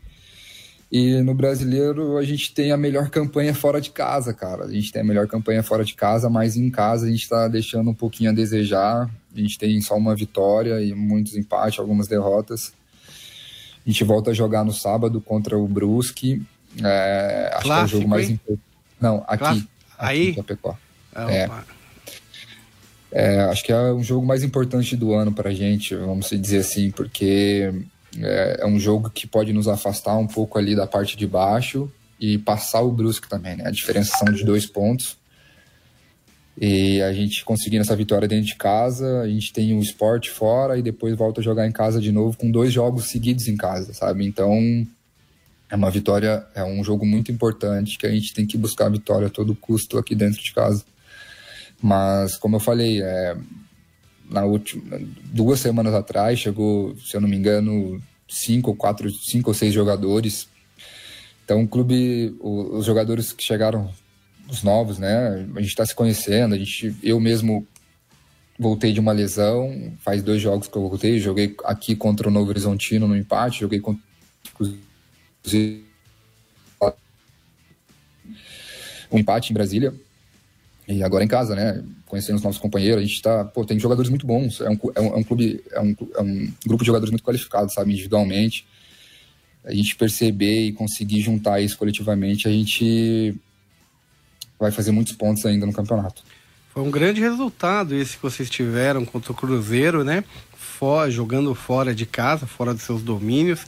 E 0.90 1.20
no 1.20 1.34
brasileiro 1.34 2.16
a 2.16 2.24
gente 2.24 2.54
tem 2.54 2.72
a 2.72 2.76
melhor 2.78 3.10
campanha 3.10 3.52
fora 3.52 3.82
de 3.82 3.90
casa, 3.90 4.32
cara. 4.32 4.64
A 4.64 4.72
gente 4.72 4.90
tem 4.90 5.02
a 5.02 5.04
melhor 5.04 5.28
campanha 5.28 5.62
fora 5.62 5.84
de 5.84 5.92
casa, 5.92 6.30
mas 6.30 6.56
em 6.56 6.70
casa 6.70 7.04
a 7.04 7.10
gente 7.10 7.24
está 7.24 7.48
deixando 7.48 7.90
um 7.90 7.94
pouquinho 7.94 8.30
a 8.30 8.32
desejar. 8.34 9.10
A 9.36 9.38
gente 9.38 9.58
tem 9.58 9.78
só 9.82 9.94
uma 9.94 10.16
vitória 10.16 10.80
e 10.80 10.94
muitos 10.94 11.36
empates, 11.36 11.78
algumas 11.78 12.08
derrotas. 12.08 12.72
A 13.88 13.90
gente 13.90 14.04
volta 14.04 14.32
a 14.32 14.34
jogar 14.34 14.66
no 14.66 14.72
sábado 14.72 15.18
contra 15.18 15.56
o 15.56 15.66
Brusque. 15.66 16.42
É, 16.84 17.50
acho 17.54 17.64
que 17.64 17.70
é 17.70 17.82
o 17.84 17.86
jogo 17.86 18.08
mais 18.08 18.28
importante. 18.28 18.60
Não, 19.00 19.24
aqui. 19.26 19.66
Aí? 19.98 20.34
Capecó. 20.34 20.76
É. 21.16 21.48
é, 23.10 23.40
acho 23.44 23.64
que 23.64 23.72
é 23.72 23.92
um 23.94 24.04
jogo 24.04 24.26
mais 24.26 24.44
importante 24.44 24.94
do 24.94 25.14
ano 25.14 25.32
pra 25.32 25.52
gente, 25.52 25.94
vamos 25.94 26.28
dizer 26.28 26.58
assim, 26.58 26.90
porque 26.90 27.72
é, 28.18 28.58
é, 28.60 28.66
um 28.66 28.78
jogo 28.78 29.08
que 29.08 29.26
pode 29.26 29.54
nos 29.54 29.66
afastar 29.66 30.18
um 30.18 30.26
pouco 30.26 30.58
ali 30.58 30.76
da 30.76 30.86
parte 30.86 31.16
de 31.16 31.26
baixo 31.26 31.90
e 32.20 32.36
passar 32.36 32.82
o 32.82 32.92
Brusque 32.92 33.26
também, 33.26 33.56
né? 33.56 33.64
A 33.66 33.70
diferença 33.70 34.18
são 34.18 34.30
de 34.30 34.44
dois 34.44 34.66
pontos. 34.66 35.16
E 36.60 37.00
a 37.02 37.12
gente 37.12 37.44
conseguindo 37.44 37.82
essa 37.82 37.94
vitória 37.94 38.26
dentro 38.26 38.46
de 38.46 38.56
casa, 38.56 39.20
a 39.20 39.28
gente 39.28 39.52
tem 39.52 39.78
o 39.78 39.80
esporte 39.80 40.28
fora 40.28 40.76
e 40.76 40.82
depois 40.82 41.14
volta 41.16 41.40
a 41.40 41.44
jogar 41.44 41.68
em 41.68 41.72
casa 41.72 42.00
de 42.00 42.10
novo 42.10 42.36
com 42.36 42.50
dois 42.50 42.72
jogos 42.72 43.04
seguidos 43.04 43.46
em 43.46 43.56
casa, 43.56 43.94
sabe? 43.94 44.26
Então 44.26 44.58
é 45.70 45.76
uma 45.76 45.88
vitória, 45.88 46.44
é 46.56 46.64
um 46.64 46.82
jogo 46.82 47.06
muito 47.06 47.30
importante 47.30 47.96
que 47.96 48.06
a 48.06 48.10
gente 48.10 48.34
tem 48.34 48.44
que 48.44 48.58
buscar 48.58 48.86
a 48.86 48.90
vitória 48.90 49.28
a 49.28 49.30
todo 49.30 49.54
custo 49.54 49.98
aqui 49.98 50.16
dentro 50.16 50.42
de 50.42 50.52
casa. 50.52 50.84
Mas 51.80 52.36
como 52.36 52.56
eu 52.56 52.60
falei, 52.60 53.00
é, 53.02 53.36
na 54.28 54.44
última 54.44 55.00
duas 55.26 55.60
semanas 55.60 55.94
atrás 55.94 56.40
chegou, 56.40 56.96
se 56.98 57.16
eu 57.16 57.20
não 57.20 57.28
me 57.28 57.36
engano, 57.36 58.02
cinco 58.28 58.74
quatro, 58.74 59.08
cinco 59.12 59.50
ou 59.50 59.54
seis 59.54 59.72
jogadores. 59.72 60.48
Então 61.44 61.62
o 61.62 61.68
clube, 61.68 62.36
os 62.40 62.84
jogadores 62.84 63.32
que 63.32 63.44
chegaram, 63.44 63.92
os 64.50 64.62
novos, 64.62 64.98
né? 64.98 65.46
A 65.54 65.60
gente 65.60 65.68
está 65.68 65.84
se 65.84 65.94
conhecendo. 65.94 66.54
A 66.54 66.58
gente, 66.58 66.94
eu 67.02 67.20
mesmo 67.20 67.66
voltei 68.58 68.92
de 68.92 69.00
uma 69.00 69.12
lesão. 69.12 69.92
Faz 70.00 70.22
dois 70.22 70.40
jogos 70.40 70.68
que 70.68 70.76
eu 70.76 70.88
voltei. 70.88 71.18
Joguei 71.18 71.54
aqui 71.64 71.94
contra 71.94 72.28
o 72.28 72.30
Novo 72.30 72.50
Horizontino 72.50 73.06
no 73.06 73.16
empate. 73.16 73.60
Joguei 73.60 73.80
contra 73.80 74.02
um 79.10 79.18
empate 79.18 79.52
em 79.52 79.54
Brasília. 79.54 79.94
E 80.86 81.02
agora 81.02 81.22
em 81.22 81.28
casa, 81.28 81.54
né? 81.54 81.84
Conhecendo 82.06 82.36
os 82.36 82.42
nossos 82.42 82.60
companheiros, 82.60 83.02
a 83.02 83.06
gente 83.06 83.20
tá. 83.20 83.44
Pô, 83.44 83.64
tem 83.64 83.78
jogadores 83.78 84.08
muito 84.08 84.26
bons. 84.26 84.62
É 84.62 84.70
um, 84.70 84.78
é 84.94 85.00
um, 85.00 85.06
é 85.06 85.16
um 85.16 85.22
clube, 85.22 85.62
é 85.70 85.80
um, 85.80 85.94
é 86.16 86.22
um 86.22 86.52
grupo 86.66 86.82
de 86.82 86.86
jogadores 86.86 87.10
muito 87.10 87.22
qualificados, 87.22 87.74
sabe? 87.74 87.92
Individualmente. 87.92 88.66
A 89.62 89.74
gente 89.74 89.94
perceber 89.96 90.68
e 90.68 90.72
conseguir 90.72 91.20
juntar 91.20 91.60
isso 91.60 91.76
coletivamente, 91.76 92.48
a 92.48 92.50
gente 92.50 93.36
vai 94.58 94.70
fazer 94.70 94.90
muitos 94.90 95.12
pontos 95.12 95.44
ainda 95.46 95.66
no 95.66 95.72
campeonato. 95.72 96.22
Foi 96.72 96.82
um 96.82 96.90
grande 96.90 97.20
resultado 97.20 97.94
esse 97.94 98.16
que 98.16 98.22
vocês 98.22 98.48
tiveram 98.48 99.04
contra 99.04 99.32
o 99.32 99.34
Cruzeiro, 99.34 100.04
né? 100.04 100.24
For, 100.56 101.10
jogando 101.10 101.54
fora 101.54 101.94
de 101.94 102.06
casa, 102.06 102.46
fora 102.46 102.72
dos 102.72 102.82
seus 102.82 103.02
domínios. 103.02 103.66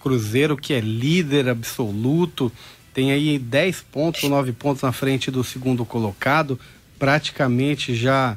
Cruzeiro 0.00 0.56
que 0.56 0.72
é 0.72 0.80
líder 0.80 1.48
absoluto, 1.48 2.50
tem 2.92 3.12
aí 3.12 3.38
10 3.38 3.82
pontos, 3.92 4.22
9 4.22 4.52
pontos 4.52 4.82
na 4.82 4.92
frente 4.92 5.30
do 5.30 5.44
segundo 5.44 5.84
colocado, 5.84 6.58
praticamente 6.98 7.94
já 7.94 8.36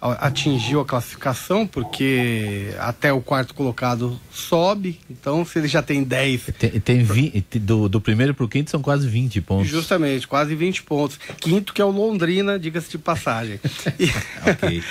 atingiu 0.00 0.80
a 0.80 0.84
classificação, 0.84 1.66
porque 1.66 2.74
até 2.78 3.12
o 3.12 3.20
quarto 3.20 3.54
colocado 3.54 4.20
sobe, 4.30 5.00
então 5.10 5.44
se 5.44 5.58
ele 5.58 5.68
já 5.68 5.82
tem 5.82 6.02
10. 6.02 6.50
Tem, 6.58 6.80
tem 6.80 7.02
20, 7.02 7.58
do, 7.58 7.88
do 7.88 8.00
primeiro 8.00 8.34
para 8.34 8.44
o 8.44 8.48
quinto 8.48 8.70
são 8.70 8.82
quase 8.82 9.08
20 9.08 9.40
pontos. 9.40 9.68
Justamente, 9.68 10.28
quase 10.28 10.54
20 10.54 10.82
pontos. 10.82 11.18
Quinto 11.40 11.72
que 11.72 11.80
é 11.80 11.84
o 11.84 11.90
Londrina, 11.90 12.58
diga-se 12.58 12.90
de 12.90 12.98
passagem. 12.98 13.60
E, 13.98 14.10
ok. 14.50 14.82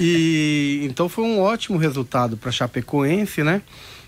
e, 0.00 0.80
então 0.84 1.08
foi 1.08 1.24
um 1.24 1.40
ótimo 1.40 1.76
resultado 1.76 2.36
para 2.36 2.52
Chapecoense, 2.52 3.42
né? 3.42 3.60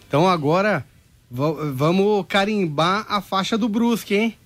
Então 0.07 0.29
agora 0.29 0.85
vamos 1.31 2.25
carimbar 2.29 3.05
a 3.09 3.21
faixa 3.21 3.59
do 3.59 3.69
Brusque, 3.69 4.15
hein? 4.15 4.39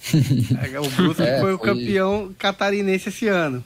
É, 0.72 0.80
o 0.80 0.88
Brusque 0.88 1.22
é, 1.22 1.40
foi 1.40 1.52
o 1.52 1.58
campeão 1.58 2.34
catarinense 2.38 3.10
esse 3.10 3.28
ano. 3.28 3.62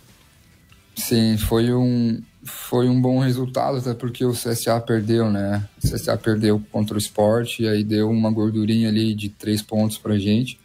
Sim, 0.94 1.36
foi 1.38 1.72
um, 1.72 2.22
foi 2.44 2.88
um 2.88 3.00
bom 3.00 3.18
resultado, 3.18 3.78
até 3.78 3.94
porque 3.94 4.24
o 4.24 4.32
CSA 4.32 4.80
perdeu, 4.80 5.30
né? 5.30 5.66
O 5.82 5.88
CSA 5.88 6.16
perdeu 6.16 6.62
contra 6.70 6.94
o 6.94 6.98
esporte, 6.98 7.62
e 7.62 7.68
aí 7.68 7.82
deu 7.84 8.10
uma 8.10 8.30
gordurinha 8.30 8.88
ali 8.88 9.14
de 9.14 9.28
três 9.28 9.62
pontos 9.62 9.98
pra 9.98 10.18
gente. 10.18 10.58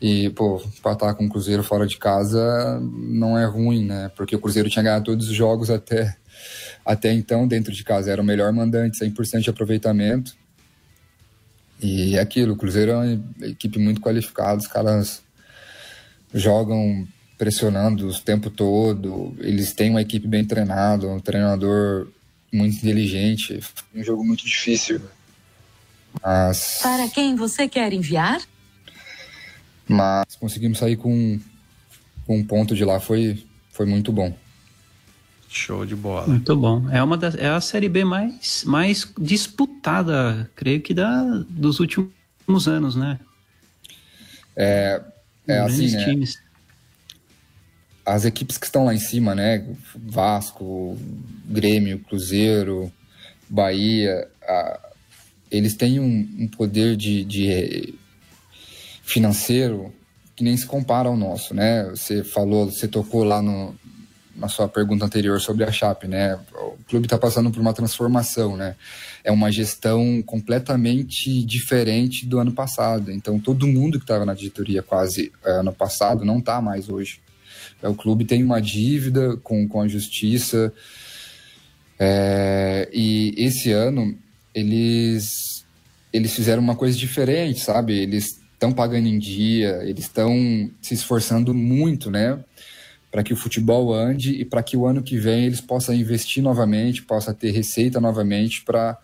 E, 0.00 0.30
pô, 0.30 0.62
empatar 0.78 1.14
com 1.14 1.26
o 1.26 1.28
Cruzeiro 1.28 1.62
fora 1.62 1.86
de 1.86 1.98
casa 1.98 2.80
não 2.80 3.36
é 3.36 3.44
ruim, 3.44 3.84
né? 3.84 4.10
Porque 4.16 4.34
o 4.34 4.40
Cruzeiro 4.40 4.70
tinha 4.70 4.82
ganhado 4.82 5.04
todos 5.04 5.28
os 5.28 5.34
jogos 5.34 5.68
até, 5.68 6.16
até 6.84 7.12
então 7.12 7.46
dentro 7.46 7.72
de 7.72 7.84
casa. 7.84 8.10
Era 8.10 8.22
o 8.22 8.24
melhor 8.24 8.50
mandante, 8.52 8.98
100% 8.98 9.42
de 9.42 9.50
aproveitamento. 9.50 10.34
E 11.82 12.16
é 12.16 12.20
aquilo, 12.20 12.54
o 12.54 12.56
Cruzeiro 12.56 12.92
é 12.92 12.96
uma 12.96 13.46
equipe 13.46 13.78
muito 13.78 14.00
qualificada, 14.00 14.58
os 14.58 14.66
caras 14.66 15.22
jogam 16.32 17.06
pressionando 17.40 18.06
o 18.06 18.20
tempo 18.20 18.50
todo, 18.50 19.34
eles 19.38 19.72
têm 19.72 19.88
uma 19.88 20.02
equipe 20.02 20.28
bem 20.28 20.44
treinada, 20.44 21.08
um 21.08 21.18
treinador 21.18 22.06
muito 22.52 22.76
inteligente, 22.76 23.58
um 23.94 24.04
jogo 24.04 24.22
muito 24.22 24.44
difícil. 24.44 25.00
Mas... 26.22 26.80
Para 26.82 27.08
quem 27.08 27.34
você 27.36 27.66
quer 27.66 27.94
enviar? 27.94 28.42
Mas 29.88 30.36
conseguimos 30.38 30.76
sair 30.76 30.98
com, 30.98 31.40
com 32.26 32.36
um 32.36 32.44
ponto 32.44 32.74
de 32.74 32.84
lá, 32.84 33.00
foi, 33.00 33.42
foi 33.72 33.86
muito 33.86 34.12
bom. 34.12 34.36
Show 35.48 35.86
de 35.86 35.96
bola. 35.96 36.26
Muito 36.26 36.54
bom. 36.54 36.90
É 36.90 37.02
uma 37.02 37.16
das, 37.16 37.34
é 37.36 37.48
a 37.48 37.60
série 37.62 37.88
B 37.88 38.04
mais, 38.04 38.64
mais 38.66 39.10
disputada, 39.18 40.50
creio 40.54 40.82
que 40.82 40.92
da, 40.92 41.22
dos 41.48 41.80
últimos 41.80 42.68
anos, 42.68 42.94
né? 42.96 43.18
É, 44.54 45.00
é 45.48 45.58
assim, 45.60 45.90
né? 45.92 46.04
Times. 46.04 46.49
As 48.10 48.24
equipes 48.24 48.58
que 48.58 48.66
estão 48.66 48.84
lá 48.84 48.92
em 48.92 48.98
cima, 48.98 49.34
né? 49.34 49.64
Vasco, 49.94 50.98
Grêmio, 51.46 52.00
Cruzeiro, 52.00 52.92
Bahia, 53.48 54.28
a, 54.42 54.80
eles 55.48 55.74
têm 55.74 56.00
um, 56.00 56.28
um 56.40 56.48
poder 56.48 56.96
de, 56.96 57.24
de 57.24 57.94
financeiro 59.02 59.92
que 60.34 60.42
nem 60.42 60.56
se 60.56 60.66
compara 60.66 61.08
ao 61.08 61.16
nosso, 61.16 61.54
né? 61.54 61.84
Você 61.90 62.24
falou, 62.24 62.68
você 62.68 62.88
tocou 62.88 63.22
lá 63.22 63.40
no, 63.40 63.74
na 64.34 64.48
sua 64.48 64.66
pergunta 64.68 65.04
anterior 65.04 65.40
sobre 65.40 65.62
a 65.62 65.70
Chape, 65.70 66.08
né? 66.08 66.36
O 66.52 66.82
clube 66.88 67.06
está 67.06 67.16
passando 67.16 67.50
por 67.50 67.60
uma 67.60 67.74
transformação, 67.74 68.56
né? 68.56 68.74
É 69.22 69.30
uma 69.30 69.52
gestão 69.52 70.20
completamente 70.26 71.44
diferente 71.44 72.26
do 72.26 72.40
ano 72.40 72.50
passado. 72.50 73.12
Então, 73.12 73.38
todo 73.38 73.68
mundo 73.68 73.98
que 73.98 74.04
estava 74.04 74.24
na 74.24 74.34
diretoria 74.34 74.82
quase 74.82 75.30
é, 75.44 75.52
ano 75.52 75.72
passado 75.72 76.24
não 76.24 76.38
está 76.38 76.60
mais 76.60 76.88
hoje. 76.88 77.20
É, 77.82 77.88
o 77.88 77.94
clube 77.94 78.24
tem 78.24 78.42
uma 78.42 78.60
dívida 78.60 79.36
com, 79.38 79.68
com 79.68 79.80
a 79.80 79.88
justiça. 79.88 80.72
É, 81.98 82.88
e 82.92 83.34
esse 83.36 83.72
ano 83.72 84.16
eles 84.54 85.64
eles 86.12 86.34
fizeram 86.34 86.62
uma 86.62 86.74
coisa 86.74 86.96
diferente, 86.98 87.60
sabe? 87.60 87.96
Eles 87.96 88.40
estão 88.52 88.72
pagando 88.72 89.06
em 89.06 89.18
dia, 89.18 89.80
eles 89.84 90.04
estão 90.04 90.34
se 90.82 90.94
esforçando 90.94 91.54
muito, 91.54 92.10
né? 92.10 92.42
para 93.10 93.24
que 93.24 93.32
o 93.32 93.36
futebol 93.36 93.92
ande 93.92 94.32
e 94.32 94.44
para 94.44 94.62
que 94.62 94.76
o 94.76 94.86
ano 94.86 95.02
que 95.02 95.18
vem 95.18 95.44
eles 95.46 95.60
possam 95.60 95.94
investir 95.94 96.42
novamente, 96.42 97.02
possa 97.02 97.34
ter 97.34 97.50
receita 97.50 98.00
novamente 98.00 98.62
para 98.62 98.96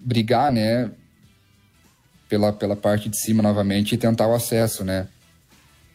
brigar, 0.00 0.50
né, 0.50 0.90
pela, 2.28 2.52
pela 2.52 2.74
parte 2.74 3.08
de 3.08 3.18
cima 3.18 3.42
novamente 3.42 3.94
e 3.94 3.98
tentar 3.98 4.26
o 4.26 4.34
acesso, 4.34 4.84
né. 4.84 5.06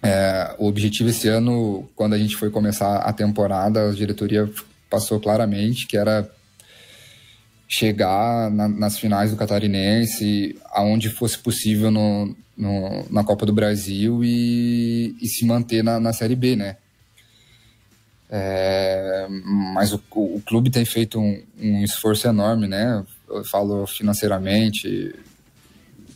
É, 0.04 0.56
o 0.58 0.68
objetivo 0.68 1.10
esse 1.10 1.28
ano, 1.28 1.88
quando 1.96 2.14
a 2.14 2.18
gente 2.18 2.36
foi 2.36 2.50
começar 2.50 2.98
a 2.98 3.14
temporada, 3.14 3.90
a 3.90 3.94
diretoria 3.94 4.52
passou 4.90 5.20
claramente 5.20 5.86
que 5.88 5.96
era 5.96 6.30
chegar 7.68 8.52
na, 8.52 8.68
nas 8.68 8.98
finais 8.98 9.32
do 9.32 9.38
Catarinense, 9.38 10.58
aonde 10.72 11.10
fosse 11.10 11.38
possível 11.38 11.90
no, 11.90 12.36
no, 12.58 13.06
na 13.10 13.24
Copa 13.24 13.46
do 13.46 13.54
Brasil 13.54 14.24
e, 14.24 15.16
e 15.22 15.28
se 15.28 15.46
manter 15.46 15.84
na, 15.84 16.00
na 16.00 16.12
Série 16.12 16.36
B, 16.36 16.56
né? 16.56 16.78
É, 18.30 19.28
mas 19.30 19.94
o, 19.94 20.02
o, 20.16 20.42
clube 20.46 20.70
tem 20.70 20.86
feito 20.86 21.20
um, 21.20 21.44
um, 21.60 21.84
esforço 21.84 22.28
enorme, 22.28 22.68
né? 22.68 23.06
Eu 23.30 23.44
falo 23.44 23.86
financeiramente, 23.86 25.14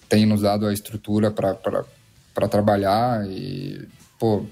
tem 0.07 0.25
nos 0.25 0.41
dado 0.41 0.65
a 0.65 0.73
estrutura 0.73 1.29
para 1.29 1.85
trabalhar 2.49 3.25
e, 3.29 3.87
pô, 4.19 4.45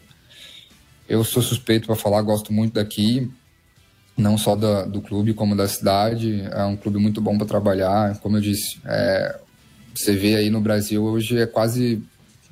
eu 1.08 1.24
sou 1.24 1.44
suspeito 1.44 1.86
para 1.86 1.96
falar, 1.96 2.22
gosto 2.22 2.54
muito 2.54 2.74
daqui, 2.74 3.30
não 4.18 4.38
só 4.38 4.56
da, 4.56 4.86
do 4.86 5.02
clube 5.02 5.34
como 5.34 5.56
da 5.56 5.68
cidade. 5.68 6.42
É 6.52 6.64
um 6.64 6.76
clube 6.76 6.98
muito 6.98 7.20
bom 7.20 7.38
para 7.38 7.46
trabalhar. 7.48 8.18
Como 8.20 8.38
eu 8.38 8.42
disse, 8.42 8.80
é, 8.86 9.40
você 9.94 10.16
vê 10.16 10.36
aí 10.36 10.50
no 10.50 10.62
Brasil 10.62 11.04
hoje 11.04 11.38
é 11.38 11.46
quase 11.46 12.02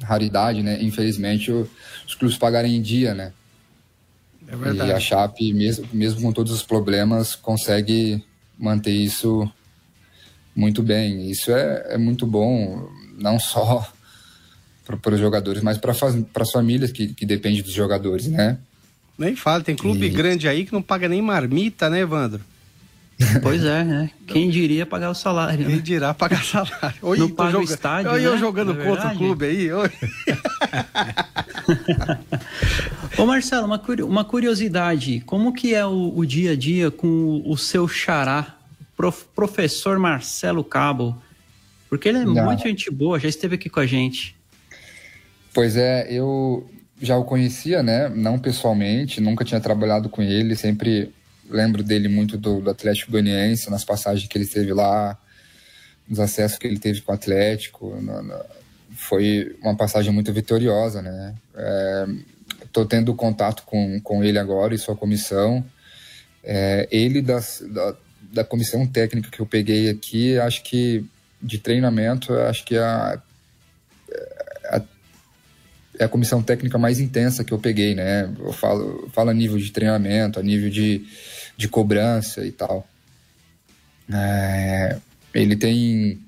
raridade, 0.04 0.62
né? 0.62 0.82
Infelizmente 0.82 1.52
os 1.52 2.16
clubes 2.18 2.38
pagarem 2.38 2.76
em 2.76 2.82
dia, 2.82 3.14
né? 3.14 3.32
É 4.48 4.56
verdade. 4.56 4.90
E 4.90 4.94
a 4.94 5.00
Chape, 5.00 5.54
mesmo, 5.54 5.88
mesmo 5.94 6.22
com 6.22 6.34
todos 6.34 6.52
os 6.52 6.64
problemas, 6.64 7.36
consegue 7.36 8.24
manter 8.58 8.92
isso 8.92 9.50
muito 10.56 10.84
bem. 10.84 11.30
Isso 11.30 11.52
é, 11.52 11.94
é 11.94 11.98
muito 11.98 12.28
bom, 12.28 12.90
não 13.18 13.40
só 13.40 13.90
para 14.86 15.14
os 15.14 15.20
jogadores, 15.20 15.62
mas 15.62 15.78
para 15.78 15.92
as 15.92 16.52
famílias 16.52 16.92
que, 16.92 17.14
que 17.14 17.26
dependem 17.26 17.62
dos 17.62 17.74
jogadores, 17.74 18.28
né? 18.28 18.58
Nem 19.18 19.36
fala, 19.36 19.64
tem 19.64 19.76
clube 19.76 20.06
e... 20.06 20.10
grande 20.10 20.48
aí 20.48 20.66
que 20.66 20.74
não 20.74 20.82
paga 20.82 21.08
nem 21.08 21.22
marmita, 21.22 21.90
né, 21.90 22.00
Evandro? 22.00 22.42
Pois 23.42 23.64
é, 23.64 23.84
né? 23.84 24.12
Quem 24.28 24.50
diria 24.50 24.86
pagar 24.86 25.10
o 25.10 25.14
salário? 25.14 25.66
Quem 25.66 25.76
né? 25.76 25.82
dirá 25.82 26.14
pagar 26.14 26.44
salário? 26.44 26.98
Oi, 27.02 27.18
não 27.18 27.30
paga 27.30 27.60
o 27.60 27.64
estádio, 27.64 28.12
Olha 28.12 28.22
né? 28.22 28.28
eu 28.28 28.38
jogando 28.38 28.80
é 28.80 28.84
contra 28.84 29.14
o 29.14 29.18
clube 29.18 29.46
aí. 29.46 29.72
Oi. 29.72 29.92
Ô 33.18 33.26
Marcelo, 33.26 33.66
uma, 33.66 33.82
uma 34.06 34.26
curiosidade. 34.26 35.22
Como 35.26 35.54
que 35.54 35.76
é 35.76 35.86
o, 35.86 36.14
o, 36.16 36.26
dia 36.26 36.52
a 36.52 36.56
dia 36.56 36.90
com 36.90 37.42
o, 37.46 37.58
seu 37.58 37.88
xará, 37.88 38.56
prof, 38.98 39.26
professor 39.36 40.00
Marcelo 40.00 40.64
Cabo? 40.64 41.22
Porque 41.90 42.10
ele 42.10 42.20
é 42.20 42.26
não. 42.26 42.46
muito 42.46 42.64
gente 42.64 42.90
boa, 42.90 43.20
já 43.20 43.28
esteve 43.28 43.56
aqui 43.56 43.70
com 43.70 43.80
a 43.80 43.86
gente. 43.86 44.36
Pois 45.54 45.76
é, 45.76 46.08
eu 46.10 46.70
já 47.02 47.18
o 47.18 47.26
conhecia, 47.26 47.82
né? 47.84 48.08
Não 48.10 48.40
pessoalmente, 48.40 49.20
nunca 49.20 49.44
tinha 49.44 49.60
trabalhado 49.60 50.08
com 50.08 50.22
ele, 50.22 50.56
sempre 50.56 51.14
lembro 51.50 51.84
dele 51.84 52.08
muito 52.08 52.38
do, 52.38 52.62
do 52.62 52.70
Atlético 52.70 53.12
Goianiense, 53.12 53.70
nas 53.70 53.84
passagens 53.84 54.28
que 54.28 54.38
ele 54.38 54.48
teve 54.48 54.74
lá, 54.74 55.18
nos 56.08 56.20
acessos 56.20 56.58
que 56.58 56.68
ele 56.68 56.80
teve 56.80 57.02
com 57.02 57.12
o 57.12 57.16
Atlético. 57.16 57.98
Foi 58.96 59.56
uma 59.62 59.76
passagem 59.76 60.14
muito 60.14 60.32
vitoriosa, 60.32 61.02
né? 61.02 61.36
Estou 62.64 62.84
é, 62.84 62.88
tendo 62.88 63.14
contato 63.14 63.64
com, 63.64 64.00
com 64.02 64.24
ele 64.24 64.40
agora 64.40 64.74
e 64.74 64.78
sua 64.78 64.96
comissão. 64.96 65.64
É, 66.44 66.88
ele 66.92 67.22
das, 67.22 67.64
da, 67.68 67.96
da 68.34 68.44
comissão 68.44 68.86
técnica 68.88 69.30
que 69.30 69.40
eu 69.40 69.46
peguei 69.46 69.90
aqui, 69.90 70.38
acho 70.40 70.64
que 70.64 71.06
de 71.42 71.58
treinamento, 71.58 72.34
acho 72.34 72.64
que 72.64 72.78
a 72.78 73.22
é 76.02 76.06
a 76.06 76.10
comissão 76.10 76.42
técnica 76.42 76.80
mais 76.80 77.00
intensa 77.00 77.44
que 77.44 77.54
eu 77.54 77.60
peguei, 77.60 77.94
né? 77.94 78.28
Eu 78.40 78.52
falo, 78.52 79.08
falo 79.14 79.30
a 79.30 79.34
nível 79.34 79.60
de 79.60 79.72
treinamento, 79.72 80.40
a 80.40 80.44
nível 80.44 80.68
de, 80.68 81.06
de 81.56 81.68
cobrança 81.70 82.44
e 82.44 82.52
tal. 82.52 82.88
É, 84.12 84.98
ele 85.32 85.56
tem 85.56 86.20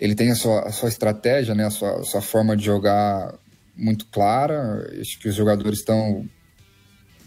ele 0.00 0.16
tem 0.16 0.32
a 0.32 0.34
sua, 0.34 0.66
a 0.66 0.72
sua 0.72 0.88
estratégia, 0.88 1.54
né? 1.54 1.66
A 1.66 1.70
sua, 1.70 2.00
a 2.00 2.02
sua 2.02 2.20
forma 2.20 2.56
de 2.56 2.64
jogar 2.64 3.32
muito 3.76 4.06
clara. 4.06 4.84
Acho 5.00 5.20
que 5.20 5.28
os 5.28 5.34
jogadores 5.36 5.78
estão 5.78 6.28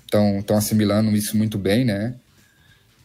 estão 0.06 0.58
assimilando 0.58 1.16
isso 1.16 1.38
muito 1.38 1.58
bem, 1.58 1.86
né? 1.86 2.16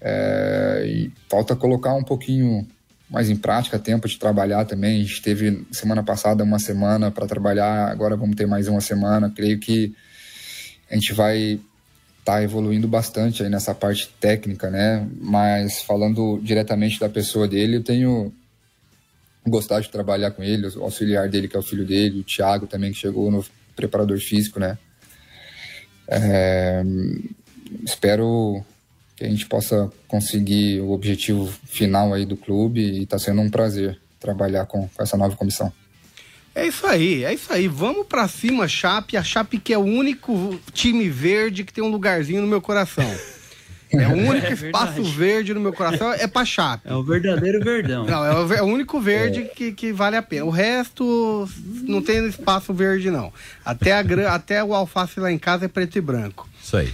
É, 0.01 0.85
e 0.87 1.13
falta 1.29 1.55
colocar 1.55 1.95
um 1.95 2.03
pouquinho 2.03 2.67
mais 3.11 3.31
em 3.31 3.37
prática, 3.37 3.79
tempo 3.79 4.07
de 4.07 4.19
trabalhar 4.19 4.65
também. 4.65 5.01
A 5.01 5.05
gente 5.05 5.23
teve 5.23 5.67
semana 5.73 6.03
passada 6.03 6.45
uma 6.45 6.59
semana 6.59 7.11
para 7.11 7.27
trabalhar, 7.27 7.91
agora 7.91 8.17
vamos 8.17 8.37
ter 8.37 8.47
mais 8.47 8.69
uma 8.69 8.81
semana. 8.81 9.31
Creio 9.31 9.59
que 9.59 9.95
a 10.91 10.95
gente 10.95 11.13
vai 11.13 11.53
estar 12.19 12.35
tá 12.37 12.43
evoluindo 12.43 12.87
bastante 12.87 13.43
aí 13.43 13.49
nessa 13.49 13.75
parte 13.75 14.11
técnica, 14.21 14.71
né? 14.71 15.09
Mas 15.21 15.81
falando 15.81 16.39
diretamente 16.43 17.01
da 17.01 17.09
pessoa 17.09 17.49
dele, 17.49 17.77
eu 17.77 17.83
tenho 17.83 18.33
gostado 19.47 19.83
de 19.83 19.91
trabalhar 19.91 20.31
com 20.33 20.43
ele, 20.43 20.67
o 20.67 20.83
auxiliar 20.83 21.29
dele, 21.29 21.49
que 21.49 21.57
é 21.57 21.59
o 21.59 21.63
filho 21.63 21.87
dele, 21.87 22.21
o 22.21 22.25
Thiago 22.25 22.67
também, 22.67 22.93
que 22.93 22.99
chegou 22.99 23.31
no 23.31 23.45
preparador 23.75 24.19
físico, 24.19 24.61
né? 24.61 24.77
É, 26.07 26.83
espero 27.85 28.63
que 29.19 29.25
a 29.25 29.29
gente 29.29 29.47
possa 29.47 29.91
conseguir 30.07 30.81
o 30.81 30.93
objetivo 30.93 31.53
final 31.65 32.15
aí 32.15 32.25
do 32.25 32.37
clube 32.37 32.81
e 32.81 33.03
está 33.03 33.19
sendo 33.19 33.41
um 33.41 33.51
prazer 33.51 33.99
trabalhar 34.21 34.65
com, 34.67 34.89
com, 34.89 35.03
essa 35.03 35.17
nova 35.17 35.35
comissão. 35.35 35.73
É 36.55 36.65
isso 36.65 36.87
aí, 36.87 37.25
é 37.25 37.35
isso 37.35 37.53
aí. 37.53 37.67
Vamos 37.67 38.07
para 38.07 38.29
cima, 38.29 38.69
Chape. 38.69 39.17
A 39.17 39.23
Chape 39.25 39.59
que 39.59 39.73
é 39.73 39.79
o 39.79 39.83
único 39.83 40.59
time 40.73 41.09
verde 41.09 41.65
que 41.65 41.73
tem 41.73 41.83
um 41.83 41.89
lugarzinho 41.89 42.41
no 42.41 42.47
meu 42.47 42.61
coração. 42.61 43.13
É 43.91 44.07
o 44.07 44.13
único 44.31 44.47
é 44.47 44.53
espaço 44.53 45.03
verde 45.03 45.53
no 45.53 45.61
meu 45.61 45.73
coração, 45.73 46.13
é 46.13 46.29
pra 46.29 46.45
Chape. 46.45 46.89
É 46.89 46.95
o 46.95 47.03
verdadeiro 47.03 47.59
verdão. 47.59 48.07
Não, 48.07 48.25
é 48.25 48.33
o, 48.33 48.53
é 48.55 48.63
o 48.63 48.67
único 48.67 49.01
verde 49.01 49.41
é. 49.41 49.45
que, 49.47 49.73
que 49.73 49.93
vale 49.93 50.15
a 50.15 50.23
pena. 50.23 50.45
O 50.45 50.51
resto 50.51 51.49
não 51.83 52.01
tem 52.01 52.25
espaço 52.29 52.73
verde, 52.73 53.11
não. 53.11 53.33
Até, 53.65 53.93
a, 53.93 54.05
até 54.33 54.63
o 54.63 54.75
alface 54.75 55.19
lá 55.19 55.33
em 55.33 55.39
casa 55.39 55.65
é 55.65 55.69
preto 55.69 55.99
e 55.99 56.01
branco. 56.01 56.49
Isso 56.69 56.77
aí. 56.77 56.93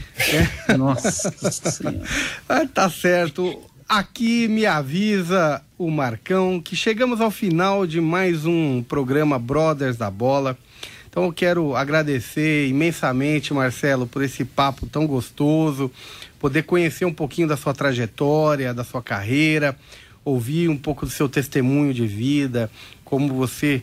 É. 0.69 0.77
Nossa 0.77 1.33
Senhora. 1.51 2.01
Ah, 2.49 2.65
tá 2.65 2.89
certo. 2.89 3.61
Aqui 3.89 4.47
me 4.47 4.65
avisa 4.65 5.61
o 5.77 5.91
Marcão 5.91 6.61
que 6.61 6.77
chegamos 6.77 7.21
ao 7.21 7.29
final 7.29 7.85
de 7.85 8.01
mais 8.01 8.47
um 8.47 8.85
programa 8.85 9.37
Brothers 9.37 9.97
da 9.97 10.09
Bola. 10.09 10.57
Então 11.11 11.25
eu 11.25 11.33
quero 11.33 11.75
agradecer 11.75 12.69
imensamente, 12.69 13.53
Marcelo, 13.53 14.07
por 14.07 14.23
esse 14.23 14.45
papo 14.45 14.87
tão 14.87 15.09
gostoso, 15.09 15.91
poder 16.39 16.63
conhecer 16.63 17.05
um 17.05 17.13
pouquinho 17.13 17.49
da 17.49 17.57
sua 17.57 17.75
trajetória, 17.75 18.73
da 18.73 18.85
sua 18.85 19.03
carreira, 19.03 19.77
ouvir 20.25 20.69
um 20.69 20.77
pouco 20.77 21.05
do 21.05 21.11
seu 21.11 21.29
testemunho 21.29 21.93
de 21.93 22.07
vida, 22.07 22.71
como 23.05 23.35
você 23.35 23.83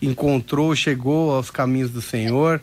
encontrou, 0.00 0.76
chegou 0.76 1.34
aos 1.34 1.50
caminhos 1.50 1.90
do 1.90 2.00
Senhor. 2.00 2.62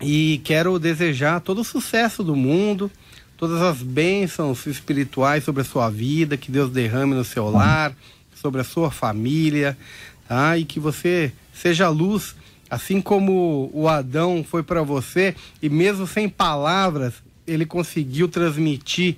E 0.00 0.40
quero 0.44 0.78
desejar 0.78 1.40
todo 1.40 1.60
o 1.60 1.64
sucesso 1.64 2.24
do 2.24 2.34
mundo, 2.34 2.90
todas 3.36 3.60
as 3.60 3.82
bênçãos 3.82 4.66
espirituais 4.66 5.44
sobre 5.44 5.62
a 5.62 5.64
sua 5.64 5.90
vida, 5.90 6.36
que 6.36 6.50
Deus 6.50 6.70
derrame 6.70 7.14
no 7.14 7.24
seu 7.24 7.50
lar, 7.50 7.94
sobre 8.34 8.60
a 8.60 8.64
sua 8.64 8.90
família, 8.90 9.76
tá? 10.26 10.56
E 10.56 10.64
que 10.64 10.80
você 10.80 11.32
seja 11.52 11.88
luz, 11.88 12.34
assim 12.70 13.00
como 13.00 13.70
o 13.74 13.88
Adão 13.88 14.44
foi 14.48 14.62
para 14.62 14.82
você, 14.82 15.34
e 15.60 15.68
mesmo 15.68 16.06
sem 16.06 16.28
palavras, 16.28 17.14
ele 17.46 17.66
conseguiu 17.66 18.28
transmitir 18.28 19.16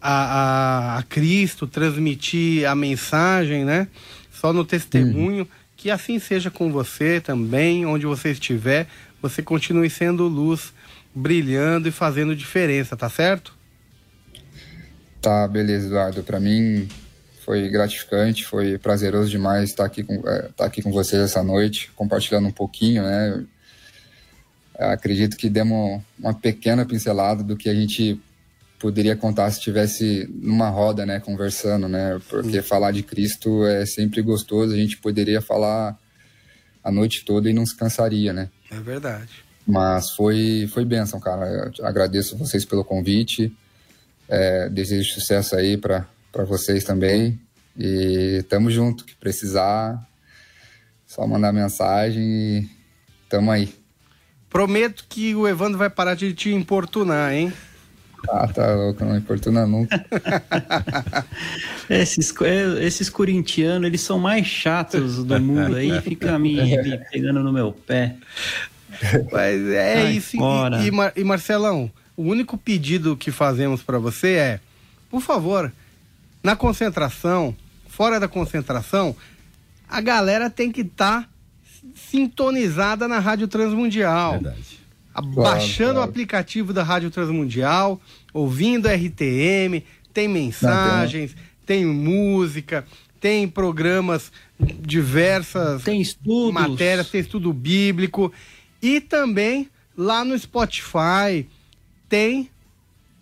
a, 0.00 0.12
a, 0.12 0.98
a, 0.98 1.02
Cristo, 1.04 1.66
transmitir 1.66 2.68
a 2.68 2.74
mensagem, 2.74 3.64
né? 3.64 3.88
Só 4.30 4.52
no 4.52 4.64
testemunho. 4.64 5.44
Uhum. 5.44 5.64
Que 5.76 5.90
assim 5.90 6.18
seja 6.18 6.50
com 6.50 6.70
você 6.70 7.20
também, 7.20 7.84
onde 7.84 8.06
você 8.06 8.30
estiver 8.30 8.86
você 9.28 9.42
continue 9.42 9.88
sendo 9.88 10.28
luz, 10.28 10.72
brilhando 11.14 11.88
e 11.88 11.92
fazendo 11.92 12.36
diferença, 12.36 12.94
tá 12.94 13.08
certo? 13.08 13.56
Tá, 15.20 15.48
beleza, 15.48 15.86
Eduardo. 15.86 16.22
Para 16.22 16.38
mim 16.38 16.86
foi 17.42 17.68
gratificante, 17.70 18.44
foi 18.44 18.76
prazeroso 18.76 19.30
demais 19.30 19.70
estar 19.70 19.86
aqui 19.86 20.02
com, 20.02 20.22
é, 20.28 20.48
estar 20.50 20.66
aqui 20.66 20.82
com 20.82 20.92
vocês 20.92 21.22
essa 21.22 21.42
noite, 21.42 21.90
compartilhando 21.96 22.48
um 22.48 22.52
pouquinho, 22.52 23.02
né? 23.02 23.44
Eu 24.78 24.88
acredito 24.88 25.36
que 25.36 25.48
demos 25.48 26.02
uma 26.18 26.34
pequena 26.34 26.84
pincelada 26.84 27.42
do 27.42 27.56
que 27.56 27.70
a 27.70 27.74
gente 27.74 28.20
poderia 28.78 29.16
contar 29.16 29.50
se 29.50 29.58
estivesse 29.58 30.28
numa 30.30 30.68
roda, 30.68 31.06
né, 31.06 31.20
conversando, 31.20 31.88
né? 31.88 32.20
Porque 32.28 32.60
Sim. 32.60 32.68
falar 32.68 32.90
de 32.90 33.02
Cristo 33.02 33.64
é 33.64 33.86
sempre 33.86 34.20
gostoso, 34.20 34.74
a 34.74 34.76
gente 34.76 34.98
poderia 34.98 35.40
falar 35.40 35.98
a 36.82 36.92
noite 36.92 37.24
toda 37.24 37.48
e 37.48 37.54
não 37.54 37.64
se 37.64 37.74
cansaria, 37.74 38.34
né? 38.34 38.50
É 38.70 38.78
verdade. 38.80 39.44
Mas 39.66 40.10
foi, 40.10 40.68
foi 40.72 40.84
bênção, 40.84 41.18
cara. 41.18 41.72
Eu 41.78 41.86
agradeço 41.86 42.36
vocês 42.36 42.64
pelo 42.64 42.84
convite. 42.84 43.54
É, 44.28 44.68
desejo 44.68 45.14
sucesso 45.14 45.56
aí 45.56 45.76
para 45.76 46.06
vocês 46.46 46.84
também. 46.84 47.40
E 47.76 48.44
tamo 48.48 48.70
junto. 48.70 49.04
Que 49.04 49.14
precisar, 49.14 49.98
só 51.06 51.26
mandar 51.26 51.52
mensagem 51.52 52.22
e 52.22 52.68
tamo 53.28 53.50
aí. 53.50 53.74
Prometo 54.50 55.06
que 55.08 55.34
o 55.34 55.48
Evandro 55.48 55.78
vai 55.78 55.90
parar 55.90 56.14
de 56.14 56.32
te 56.32 56.52
importunar, 56.52 57.32
hein? 57.32 57.52
Ah, 58.28 58.48
tá 58.48 58.74
louco, 58.74 59.04
não 59.04 59.16
importuna 59.16 59.66
nunca. 59.66 60.04
esses, 61.88 62.32
é, 62.42 62.84
esses 62.84 63.08
corintianos, 63.08 63.86
eles 63.86 64.00
são 64.00 64.18
mais 64.18 64.46
chatos 64.46 65.24
do 65.24 65.40
mundo 65.40 65.76
aí, 65.76 66.00
fica 66.00 66.38
me, 66.38 66.54
me 66.54 66.98
pegando 67.10 67.42
no 67.42 67.52
meu 67.52 67.72
pé. 67.72 68.16
Mas 69.32 69.68
é 69.68 70.02
Ai, 70.02 70.12
isso. 70.12 70.36
E, 70.36 70.86
e, 70.86 70.90
Mar, 70.90 71.12
e, 71.16 71.24
Marcelão, 71.24 71.90
o 72.16 72.22
único 72.22 72.56
pedido 72.56 73.16
que 73.16 73.30
fazemos 73.30 73.82
para 73.82 73.98
você 73.98 74.34
é, 74.34 74.60
por 75.10 75.20
favor, 75.20 75.72
na 76.42 76.54
concentração, 76.54 77.54
fora 77.88 78.20
da 78.20 78.28
concentração, 78.28 79.16
a 79.88 80.00
galera 80.00 80.48
tem 80.48 80.70
que 80.70 80.82
estar 80.82 81.22
tá 81.22 81.28
sintonizada 81.94 83.06
na 83.06 83.18
Rádio 83.18 83.48
Transmundial. 83.48 84.32
Verdade. 84.32 84.83
Baixando 85.22 85.94
claro, 85.94 86.06
o 86.06 86.10
aplicativo 86.10 86.72
da 86.72 86.82
Rádio 86.82 87.10
Transmundial, 87.10 88.00
ouvindo 88.32 88.88
RTM, 88.88 89.84
tem 90.12 90.28
mensagens, 90.28 91.36
tem 91.64 91.84
música, 91.86 92.84
tem 93.20 93.48
programas 93.48 94.32
diversas 94.58 95.82
tem 95.82 96.00
estudos. 96.00 96.52
matérias, 96.52 97.10
tem 97.10 97.20
estudo 97.20 97.52
bíblico. 97.52 98.32
E 98.82 99.00
também 99.00 99.68
lá 99.96 100.24
no 100.24 100.38
Spotify 100.38 101.46
tem 102.08 102.50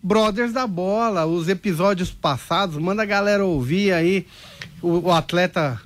Brothers 0.01 0.51
da 0.51 0.67
Bola, 0.67 1.25
os 1.25 1.47
episódios 1.47 2.11
passados, 2.11 2.77
manda 2.77 3.03
a 3.03 3.05
galera 3.05 3.45
ouvir 3.45 3.93
aí 3.93 4.27
o, 4.81 5.07
o 5.07 5.11
atleta 5.11 5.81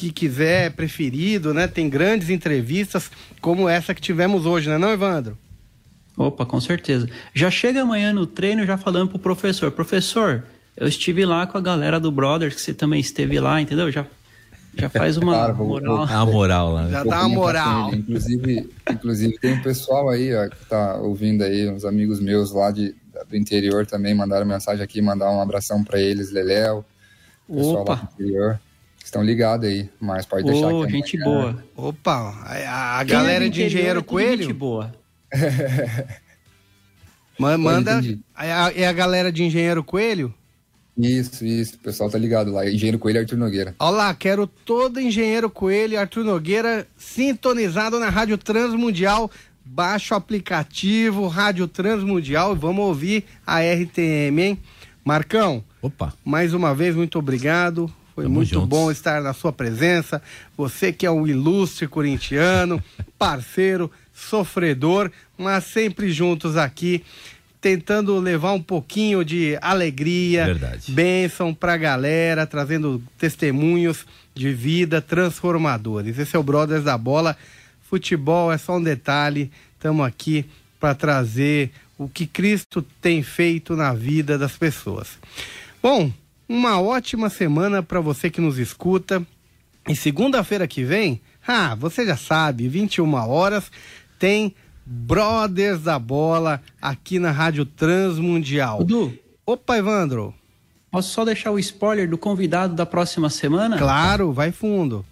que 0.00 0.12
quiser, 0.12 0.72
preferido, 0.72 1.52
né? 1.52 1.66
Tem 1.66 1.88
grandes 1.88 2.30
entrevistas 2.30 3.10
como 3.40 3.68
essa 3.68 3.94
que 3.94 4.00
tivemos 4.00 4.46
hoje, 4.46 4.68
né, 4.68 4.78
não, 4.78 4.90
Evandro? 4.90 5.36
Opa, 6.16 6.44
com 6.44 6.60
certeza. 6.60 7.08
Já 7.34 7.50
chega 7.50 7.82
amanhã 7.82 8.12
no 8.12 8.26
treino 8.26 8.64
já 8.66 8.76
falando 8.76 9.08
pro 9.08 9.18
professor, 9.18 9.70
professor, 9.70 10.42
eu 10.76 10.86
estive 10.86 11.24
lá 11.24 11.46
com 11.46 11.58
a 11.58 11.60
galera 11.60 11.98
do 12.00 12.10
Brothers, 12.10 12.54
que 12.54 12.60
você 12.60 12.74
também 12.74 13.00
esteve 13.00 13.38
lá, 13.40 13.60
entendeu? 13.60 13.90
Já, 13.90 14.06
já 14.74 14.88
faz 14.88 15.16
uma 15.16 15.32
claro, 15.32 15.56
moral. 15.56 16.06
Dá 16.06 16.24
uma 16.24 16.32
moral 16.32 16.72
lá. 16.72 16.88
Já 16.88 17.04
dá 17.04 17.20
uma 17.20 17.28
moral. 17.28 17.92
Inclusive, 17.94 18.70
inclusive, 18.90 19.38
tem 19.38 19.52
um 19.54 19.62
pessoal 19.62 20.08
aí 20.08 20.34
ó, 20.34 20.48
que 20.48 20.64
tá 20.66 20.96
ouvindo 20.96 21.42
aí, 21.42 21.68
uns 21.68 21.84
amigos 21.84 22.20
meus 22.20 22.52
lá 22.52 22.70
de, 22.70 22.94
do 23.28 23.36
interior 23.36 23.86
também 23.86 24.14
mandaram 24.14 24.46
mensagem 24.46 24.82
aqui, 24.82 25.00
mandar 25.00 25.30
um 25.30 25.40
abração 25.40 25.84
para 25.84 26.00
eles, 26.00 26.30
Leléo, 26.30 26.84
pessoal 27.46 27.82
Opa. 27.82 27.92
lá 27.92 27.98
do 27.98 28.04
interior 28.14 28.60
estão 29.04 29.22
ligados 29.22 29.68
aí, 29.68 29.88
mas 30.00 30.26
pode 30.26 30.44
deixar 30.44 30.68
oh, 30.68 30.82
aqui. 30.82 30.92
gente 30.92 31.18
boa. 31.18 31.64
Opa, 31.76 32.34
a, 32.44 32.98
a 33.00 33.04
galera 33.04 33.46
é 33.46 33.48
de 33.48 33.62
Engenheiro 33.64 34.00
é 34.00 34.02
Coelho? 34.02 34.42
Gente 34.42 34.52
boa. 34.52 34.94
Manda. 37.38 38.02
É 38.38 38.52
a, 38.52 38.72
é 38.74 38.86
a 38.86 38.92
galera 38.92 39.32
de 39.32 39.42
Engenheiro 39.42 39.82
Coelho? 39.82 40.34
Isso, 40.96 41.44
isso. 41.44 41.76
O 41.76 41.78
pessoal 41.78 42.10
tá 42.10 42.18
ligado 42.18 42.52
lá. 42.52 42.68
Engenheiro 42.68 42.98
Coelho 42.98 43.18
e 43.18 43.20
Arthur 43.20 43.38
Nogueira. 43.38 43.74
Olá, 43.78 44.12
quero 44.14 44.46
todo 44.46 45.00
Engenheiro 45.00 45.48
Coelho 45.48 45.94
e 45.94 45.96
Arthur 45.96 46.24
Nogueira 46.24 46.86
sintonizado 46.96 47.98
na 47.98 48.10
Rádio 48.10 48.36
Transmundial. 48.36 49.30
Baixa 49.64 50.14
o 50.14 50.18
aplicativo 50.18 51.26
Rádio 51.28 51.66
Transmundial 51.68 52.54
e 52.54 52.58
vamos 52.58 52.84
ouvir 52.84 53.24
a 53.46 53.60
RTM, 53.60 54.40
hein? 54.40 54.58
Marcão. 55.04 55.64
Opa. 55.80 56.12
Mais 56.24 56.52
uma 56.52 56.74
vez, 56.74 56.94
muito 56.94 57.18
obrigado. 57.18 57.90
Foi 58.20 58.26
Tamo 58.26 58.34
muito 58.34 58.50
juntos. 58.50 58.68
bom 58.68 58.90
estar 58.90 59.22
na 59.22 59.32
sua 59.32 59.50
presença. 59.50 60.20
Você 60.54 60.92
que 60.92 61.06
é 61.06 61.10
um 61.10 61.26
ilustre 61.26 61.88
corintiano, 61.88 62.82
parceiro, 63.18 63.90
sofredor, 64.12 65.10
mas 65.38 65.64
sempre 65.64 66.12
juntos 66.12 66.54
aqui, 66.58 67.02
tentando 67.62 68.18
levar 68.18 68.52
um 68.52 68.60
pouquinho 68.62 69.24
de 69.24 69.56
alegria, 69.62 70.44
Verdade. 70.44 70.92
bênção 70.92 71.54
pra 71.54 71.78
galera, 71.78 72.46
trazendo 72.46 73.02
testemunhos 73.18 74.04
de 74.34 74.52
vida 74.52 75.00
transformadores. 75.00 76.18
Esse 76.18 76.36
é 76.36 76.38
o 76.38 76.42
Brothers 76.42 76.84
da 76.84 76.98
Bola. 76.98 77.34
Futebol 77.88 78.52
é 78.52 78.58
só 78.58 78.76
um 78.76 78.82
detalhe. 78.82 79.50
Estamos 79.76 80.06
aqui 80.06 80.44
para 80.78 80.94
trazer 80.94 81.70
o 81.96 82.06
que 82.06 82.26
Cristo 82.26 82.84
tem 83.00 83.22
feito 83.22 83.74
na 83.74 83.94
vida 83.94 84.36
das 84.36 84.58
pessoas. 84.58 85.08
Bom, 85.82 86.12
uma 86.50 86.80
ótima 86.80 87.30
semana 87.30 87.80
para 87.80 88.00
você 88.00 88.28
que 88.28 88.40
nos 88.40 88.58
escuta. 88.58 89.24
E 89.88 89.94
segunda-feira 89.94 90.66
que 90.66 90.82
vem, 90.82 91.20
ah, 91.46 91.76
você 91.76 92.04
já 92.04 92.16
sabe, 92.16 92.68
21 92.68 93.14
horas, 93.14 93.70
tem 94.18 94.52
Brothers 94.84 95.82
da 95.82 95.96
Bola 95.96 96.60
aqui 96.82 97.20
na 97.20 97.30
Rádio 97.30 97.64
Transmundial. 97.64 98.78
Dudu. 98.78 99.16
Opa, 99.46 99.78
Evandro. 99.78 100.34
Posso 100.90 101.10
só 101.10 101.24
deixar 101.24 101.52
o 101.52 101.58
spoiler 101.60 102.10
do 102.10 102.18
convidado 102.18 102.74
da 102.74 102.84
próxima 102.84 103.30
semana? 103.30 103.78
Claro, 103.78 104.32
vai 104.32 104.50
fundo. 104.50 105.06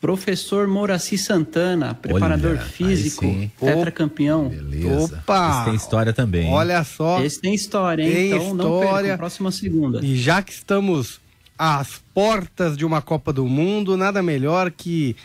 Professor 0.00 0.68
Moraci 0.68 1.16
Santana, 1.16 1.94
preparador 1.94 2.52
Olha, 2.52 2.60
físico, 2.60 3.24
tetracampeão. 3.58 4.48
Beleza. 4.48 5.16
Opa! 5.16 5.54
Esse 5.56 5.64
tem 5.64 5.74
história 5.74 6.12
também. 6.12 6.50
Olha 6.52 6.84
só. 6.84 7.22
Esse 7.22 7.40
tem 7.40 7.54
história, 7.54 8.02
hein? 8.02 8.12
Tem 8.12 8.26
então 8.26 8.50
história. 8.52 8.92
não 8.92 9.00
perca, 9.02 9.18
próxima 9.18 9.50
segunda. 9.50 10.04
E 10.04 10.16
já 10.16 10.42
que 10.42 10.52
estamos 10.52 11.20
às 11.58 12.02
portas 12.12 12.76
de 12.76 12.84
uma 12.84 13.00
Copa 13.00 13.32
do 13.32 13.46
Mundo, 13.46 13.96
nada 13.96 14.22
melhor 14.22 14.70
que 14.70 15.16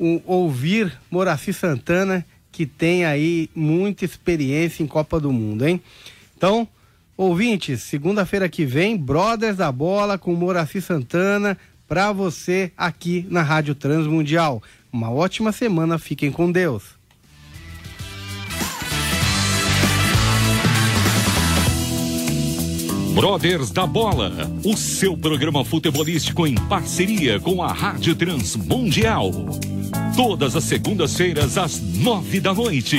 um, 0.00 0.20
ouvir 0.24 0.92
Moraci 1.10 1.52
Santana, 1.52 2.24
que 2.50 2.66
tem 2.66 3.04
aí 3.04 3.50
muita 3.54 4.04
experiência 4.04 4.82
em 4.82 4.86
Copa 4.86 5.20
do 5.20 5.32
Mundo, 5.32 5.66
hein? 5.66 5.80
Então, 6.36 6.66
ouvintes, 7.16 7.82
segunda-feira 7.82 8.48
que 8.48 8.64
vem, 8.64 8.96
Brothers 8.96 9.56
da 9.56 9.70
Bola 9.70 10.16
com 10.16 10.34
Moraci 10.34 10.80
Santana, 10.80 11.58
para 11.88 12.12
você 12.12 12.72
aqui 12.76 13.26
na 13.28 13.42
Rádio 13.42 13.74
Transmundial. 13.74 14.62
Uma 14.92 15.10
ótima 15.10 15.52
semana, 15.52 15.98
fiquem 15.98 16.30
com 16.30 16.50
Deus. 16.50 16.94
Brothers 23.14 23.70
da 23.70 23.86
Bola, 23.86 24.32
o 24.64 24.76
seu 24.76 25.16
programa 25.16 25.64
futebolístico 25.64 26.48
em 26.48 26.56
parceria 26.68 27.38
com 27.38 27.62
a 27.62 27.72
Rádio 27.72 28.16
Transmundial. 28.16 29.30
Todas 30.16 30.56
as 30.56 30.64
segundas-feiras 30.64 31.56
às 31.56 31.80
nove 31.80 32.40
da 32.40 32.52
noite. 32.52 32.98